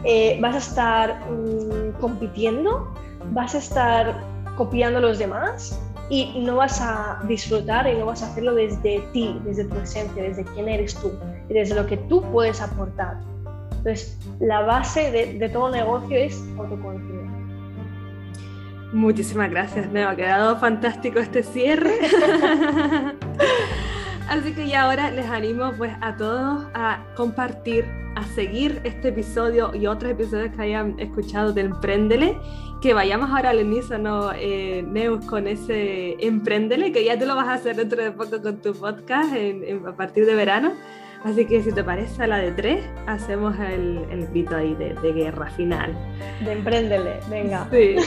eh, 0.04 0.38
vas 0.42 0.56
a 0.56 0.58
estar 0.58 1.32
mm, 1.32 2.00
compitiendo, 2.00 2.94
vas 3.32 3.56
a 3.56 3.60
estar 3.60 4.24
copiando 4.58 5.00
a 5.00 5.02
los 5.02 5.20
demás 5.20 5.80
y 6.10 6.40
no 6.40 6.56
vas 6.56 6.82
a 6.82 7.22
disfrutar 7.28 7.88
y 7.88 7.98
no 7.98 8.08
vas 8.08 8.24
a 8.24 8.28
hacerlo 8.28 8.56
desde 8.56 9.00
ti, 9.14 9.40
desde 9.46 9.66
tu 9.66 9.76
esencia, 9.78 10.24
desde 10.24 10.44
quién 10.44 10.68
eres 10.68 10.96
tú 10.96 11.12
y 11.50 11.54
desde 11.54 11.76
lo 11.76 11.86
que 11.86 11.98
tú 11.98 12.22
puedes 12.32 12.62
aportar. 12.62 13.18
Entonces, 13.80 14.18
la 14.42 14.62
base 14.62 15.10
de, 15.12 15.40
de 15.40 15.50
todo 15.50 15.72
negocio 15.72 16.18
es 16.18 16.38
autoconocimiento. 16.58 17.30
Muchísimas 18.92 19.50
gracias, 19.52 19.90
me 19.90 20.04
ha 20.04 20.16
quedado 20.16 20.58
fantástico 20.58 21.20
este 21.20 21.44
cierre. 21.44 21.94
Así 24.30 24.54
que 24.54 24.68
ya 24.68 24.84
ahora 24.84 25.10
les 25.10 25.28
animo 25.28 25.72
pues 25.78 25.92
a 26.02 26.16
todos 26.16 26.68
a 26.74 27.04
compartir, 27.16 27.86
a 28.16 28.24
seguir 28.36 28.82
este 28.84 29.08
episodio 29.08 29.74
y 29.74 29.88
otros 29.88 30.12
episodios 30.12 30.54
que 30.56 30.62
hayan 30.62 31.00
escuchado 31.00 31.54
de 31.54 31.62
Emprendele, 31.62 32.38
que 32.82 32.94
vayamos 32.94 33.30
ahora 33.32 33.52
al 33.52 33.66
unísono, 33.66 34.32
eh, 34.36 34.84
Neus, 34.86 35.26
con 35.26 35.48
ese 35.48 36.16
Emprendele, 36.20 36.92
que 36.92 37.06
ya 37.06 37.18
tú 37.18 37.26
lo 37.26 37.36
vas 37.36 37.48
a 37.48 37.54
hacer 37.54 37.76
dentro 37.76 38.04
de 38.04 38.12
poco 38.12 38.42
con 38.42 38.58
tu 38.58 38.74
podcast 38.74 39.34
a 39.88 39.96
partir 39.96 40.26
de 40.26 40.36
verano. 40.36 40.74
Así 41.24 41.46
que 41.46 41.62
si 41.62 41.72
te 41.74 41.84
parece 41.84 42.24
a 42.24 42.28
la 42.28 42.38
de 42.38 42.54
tres, 42.54 42.86
hacemos 43.06 43.54
el, 43.60 44.06
el 44.10 44.26
grito 44.28 44.56
ahí 44.56 44.74
de, 44.76 44.94
de, 44.94 45.12
guerra 45.12 45.50
final. 45.52 45.94
De 46.40 46.54
empréndele, 46.54 47.20
venga. 47.30 47.68
Sí. 47.72 47.98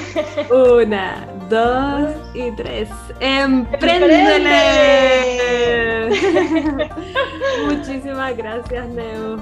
Una, 0.51 1.27
dos 1.51 2.11
y 2.35 2.51
tres. 2.53 2.89
¡Empréndele! 3.21 6.09
Muchísimas 7.67 8.35
gracias, 8.37 8.89
Neo. 8.89 9.37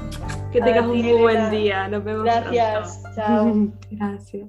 Que 0.51 0.61
tengas 0.61 0.87
un 0.87 1.01
muy 1.01 1.13
buen 1.13 1.51
día. 1.51 1.87
Nos 1.87 2.03
vemos. 2.03 2.25
Gracias. 2.25 3.01
Chao. 3.15 3.69
Gracias. 3.91 4.49